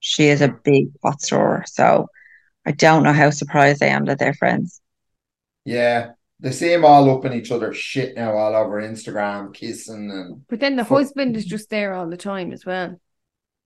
She 0.00 0.28
is 0.28 0.42
a 0.42 0.48
big 0.48 0.88
pot 1.00 1.20
storer, 1.22 1.64
so 1.66 2.08
I 2.68 2.72
don't 2.72 3.02
know 3.02 3.14
how 3.14 3.30
surprised 3.30 3.82
I 3.82 3.86
am 3.86 4.04
that 4.04 4.18
they're 4.18 4.34
friends. 4.34 4.80
yeah. 5.64 6.10
They 6.40 6.52
see 6.52 6.68
seem 6.68 6.84
all 6.84 7.10
up 7.10 7.24
in 7.24 7.32
each 7.32 7.50
other's 7.50 7.76
shit 7.76 8.14
now, 8.14 8.36
all 8.36 8.54
over 8.54 8.80
Instagram, 8.80 9.52
kissing 9.52 10.08
and 10.12 10.46
But 10.48 10.60
then 10.60 10.76
the 10.76 10.84
Fuck. 10.84 10.98
husband 10.98 11.36
is 11.36 11.44
just 11.44 11.68
there 11.68 11.94
all 11.94 12.08
the 12.08 12.16
time 12.16 12.52
as 12.52 12.64
well. 12.64 13.00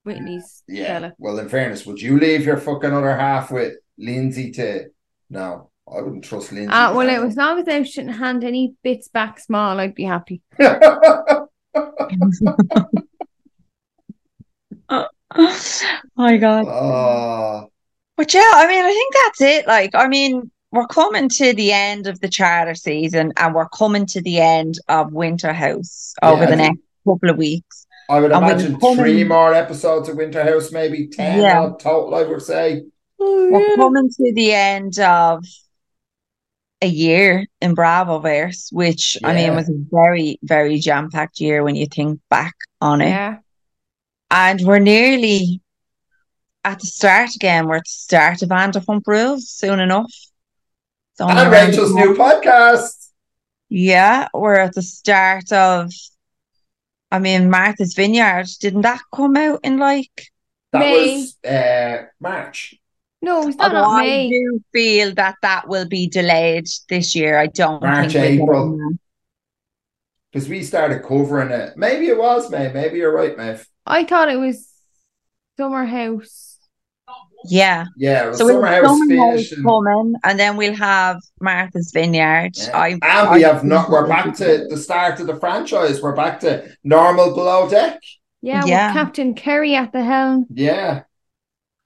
Whitney's 0.04 0.62
yeah. 0.66 0.86
fella. 0.86 1.12
Well, 1.18 1.38
in 1.38 1.50
fairness, 1.50 1.84
would 1.84 2.00
you 2.00 2.18
leave 2.18 2.46
your 2.46 2.56
fucking 2.56 2.92
other 2.92 3.14
half 3.14 3.50
with 3.50 3.74
Lindsay 3.98 4.52
to? 4.52 4.86
No, 5.28 5.70
I 5.86 6.00
wouldn't 6.00 6.24
trust 6.24 6.50
Lindsay. 6.52 6.72
Uh, 6.72 6.94
well, 6.94 7.10
it 7.10 7.18
was 7.20 7.32
as 7.32 7.36
long 7.36 7.58
as 7.58 7.66
they 7.66 7.84
shouldn't 7.84 8.16
hand 8.16 8.42
any 8.44 8.74
bits 8.82 9.08
back 9.08 9.38
small, 9.38 9.78
I'd 9.78 9.94
be 9.94 10.04
happy. 10.04 10.40
My 16.16 16.36
God. 16.38 16.66
oh, 16.68 17.71
But 18.16 18.32
yeah, 18.34 18.50
I 18.54 18.66
mean, 18.66 18.84
I 18.84 18.88
think 18.90 19.14
that's 19.14 19.40
it. 19.40 19.66
Like, 19.66 19.94
I 19.94 20.06
mean, 20.06 20.50
we're 20.70 20.86
coming 20.86 21.28
to 21.30 21.52
the 21.54 21.72
end 21.72 22.06
of 22.06 22.20
the 22.20 22.28
charter 22.28 22.74
season 22.74 23.32
and 23.36 23.54
we're 23.54 23.68
coming 23.68 24.06
to 24.06 24.20
the 24.22 24.40
end 24.40 24.78
of 24.88 25.12
Winter 25.12 25.52
House 25.52 26.14
over 26.22 26.44
Yeah, 26.44 26.50
the 26.50 26.56
next 26.56 26.78
couple 27.06 27.30
of 27.30 27.36
weeks. 27.38 27.86
I 28.08 28.20
would 28.20 28.32
And 28.32 28.44
we're 28.44 28.52
imagine 28.52 28.80
coming- 28.80 28.96
three 28.96 29.24
more 29.24 29.54
episodes 29.54 30.08
of 30.08 30.16
Winter 30.16 30.42
House, 30.44 30.72
maybe 30.72 31.06
ten 31.08 31.40
Yeah. 31.40 31.70
total. 31.78 32.14
I 32.14 32.22
would 32.24 32.42
say. 32.42 32.82
Oh, 33.18 33.48
we're 33.50 33.76
coming 33.76 34.08
to 34.10 34.32
the 34.34 34.52
end 34.52 34.98
of 34.98 35.44
a 36.82 36.86
year 36.88 37.46
in 37.60 37.74
Bravoverse, 37.76 38.72
which 38.72 39.16
I 39.22 39.34
mean 39.34 39.54
was 39.54 39.68
a 39.68 39.74
very, 39.90 40.38
very 40.42 40.78
jam-packed 40.80 41.40
year 41.40 41.62
when 41.62 41.76
you 41.76 41.86
think 41.86 42.20
back 42.28 42.54
on 42.80 43.00
it. 43.00 43.08
Yeah. 43.10 43.36
And 44.30 44.60
we're 44.62 44.80
nearly 44.80 45.60
at 46.64 46.80
the 46.80 46.86
start 46.86 47.34
again. 47.34 47.66
We're 47.66 47.76
at 47.76 47.84
the 47.84 47.90
start 47.90 48.42
of 48.42 48.48
Vanderpump 48.48 49.02
Rules 49.06 49.48
soon 49.48 49.80
enough. 49.80 50.12
It's 51.12 51.20
And 51.20 51.50
Rachel's 51.50 51.94
the 51.94 52.00
new 52.00 52.14
podcast. 52.14 53.08
Yeah, 53.68 54.28
we're 54.34 54.56
at 54.60 54.74
the 54.74 54.82
start 54.82 55.52
of, 55.52 55.92
I 57.10 57.18
mean, 57.18 57.50
Martha's 57.50 57.94
Vineyard. 57.94 58.46
Didn't 58.60 58.82
that 58.82 59.00
come 59.14 59.36
out 59.36 59.60
in 59.62 59.78
like? 59.78 60.28
That 60.72 60.78
May. 60.78 61.16
was 61.16 61.36
uh, 61.44 62.06
March. 62.20 62.74
No, 63.20 63.46
it's 63.46 63.56
not, 63.56 63.74
Although 63.74 63.92
not 63.92 64.04
I 64.04 64.28
do 64.28 64.60
feel 64.72 65.14
that 65.14 65.36
that 65.42 65.68
will 65.68 65.86
be 65.86 66.08
delayed 66.08 66.66
this 66.88 67.14
year. 67.14 67.38
I 67.38 67.46
don't 67.46 67.82
March, 67.82 68.12
think 68.12 68.40
April. 68.40 68.94
Because 70.32 70.48
we 70.48 70.62
started 70.62 71.02
covering 71.02 71.50
it. 71.50 71.76
Maybe 71.76 72.08
it 72.08 72.18
was 72.18 72.50
May. 72.50 72.72
Maybe 72.72 72.98
you're 72.98 73.14
right, 73.14 73.36
Maeve. 73.36 73.66
I 73.86 74.04
thought 74.04 74.30
it 74.30 74.38
was 74.38 74.66
Summer 75.58 75.84
House. 75.84 76.51
Yeah, 77.44 77.86
Yeah, 77.96 78.30
it 78.30 78.34
so 78.36 78.46
Summer 78.46 78.60
we'll 78.60 78.62
House 78.62 78.98
Summer 78.98 79.16
House 79.16 79.48
finishing. 79.48 79.62
coming, 79.64 80.14
and 80.24 80.38
then 80.38 80.56
we'll 80.56 80.74
have 80.76 81.20
Martha's 81.40 81.90
Vineyard. 81.92 82.52
Yeah. 82.56 82.76
I, 82.78 82.88
and 82.90 83.30
we 83.30 83.44
I 83.44 83.52
have 83.52 83.64
not. 83.64 83.90
We're 83.90 84.06
back 84.06 84.34
to 84.36 84.66
the 84.68 84.76
start 84.76 85.18
of 85.20 85.26
the 85.26 85.36
franchise. 85.40 86.00
We're 86.00 86.14
back 86.16 86.40
to 86.40 86.68
normal 86.84 87.34
below 87.34 87.68
deck. 87.68 88.00
Yeah, 88.42 88.64
Yeah. 88.64 88.88
with 88.88 88.96
Captain 88.96 89.34
Kerry 89.34 89.74
at 89.74 89.92
the 89.92 90.02
helm. 90.04 90.46
Yeah, 90.50 91.02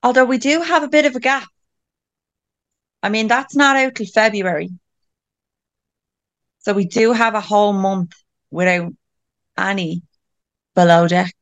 Although 0.02 0.24
we 0.26 0.38
do 0.38 0.60
have 0.62 0.82
a 0.82 0.88
bit 0.88 1.04
of 1.06 1.16
a 1.16 1.20
gap. 1.20 1.48
I 3.02 3.08
mean, 3.08 3.28
that's 3.28 3.54
not 3.56 3.76
out 3.76 3.94
till 3.94 4.06
February. 4.06 4.70
So 6.60 6.72
we 6.72 6.84
do 6.86 7.12
have 7.12 7.34
a 7.34 7.40
whole 7.40 7.72
month 7.72 8.12
without 8.50 8.92
any 9.56 10.02
below 10.74 11.06
deck. 11.08 11.32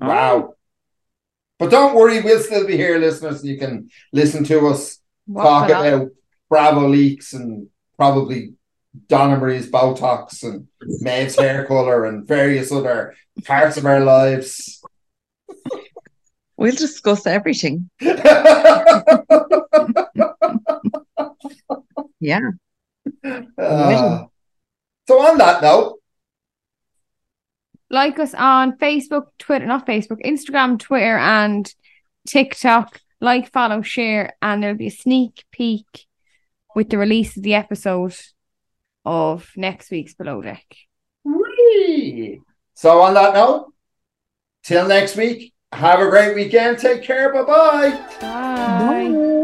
wow. 0.00 0.55
But 1.58 1.70
don't 1.70 1.94
worry, 1.94 2.20
we'll 2.20 2.40
still 2.40 2.66
be 2.66 2.76
here, 2.76 2.98
listeners. 2.98 3.44
You 3.44 3.58
can 3.58 3.88
listen 4.12 4.44
to 4.44 4.68
us 4.68 4.98
talk 5.32 5.68
about 5.70 6.08
Bravo 6.48 6.88
leaks 6.88 7.32
and 7.32 7.68
probably 7.96 8.54
Donna 9.08 9.38
Marie's 9.38 9.70
Botox 9.70 10.42
and 10.42 10.68
Maeve's 11.00 11.36
hair 11.36 11.64
color 11.64 12.04
and 12.04 12.26
various 12.26 12.70
other 12.70 13.14
parts 13.44 13.76
of 13.76 13.86
our 13.86 14.00
lives. 14.00 14.82
We'll 16.56 16.74
discuss 16.74 17.26
everything. 17.26 17.90
Yeah. 22.20 22.40
Uh, 23.58 24.24
so 25.06 25.20
on 25.20 25.38
that 25.38 25.62
note, 25.62 26.00
Like 27.88 28.18
us 28.18 28.34
on 28.34 28.78
Facebook, 28.78 29.26
Twitter, 29.38 29.66
not 29.66 29.86
Facebook, 29.86 30.20
Instagram, 30.24 30.78
Twitter, 30.78 31.16
and 31.18 31.72
TikTok. 32.26 33.00
Like, 33.20 33.50
follow, 33.52 33.80
share, 33.82 34.34
and 34.42 34.62
there'll 34.62 34.76
be 34.76 34.88
a 34.88 34.90
sneak 34.90 35.44
peek 35.50 36.06
with 36.74 36.90
the 36.90 36.98
release 36.98 37.36
of 37.36 37.42
the 37.42 37.54
episode 37.54 38.14
of 39.04 39.50
next 39.56 39.90
week's 39.90 40.14
Below 40.14 40.42
Deck. 40.42 40.64
whee! 41.24 42.40
so 42.74 43.00
on 43.00 43.14
that 43.14 43.34
note, 43.34 43.72
till 44.64 44.86
next 44.86 45.16
week, 45.16 45.54
have 45.72 46.00
a 46.00 46.10
great 46.10 46.34
weekend. 46.34 46.78
Take 46.78 47.02
care. 47.02 47.32
Bye 47.32 47.42
bye. 47.44 48.06
Bye. 48.20 49.08
Bye. 49.08 49.35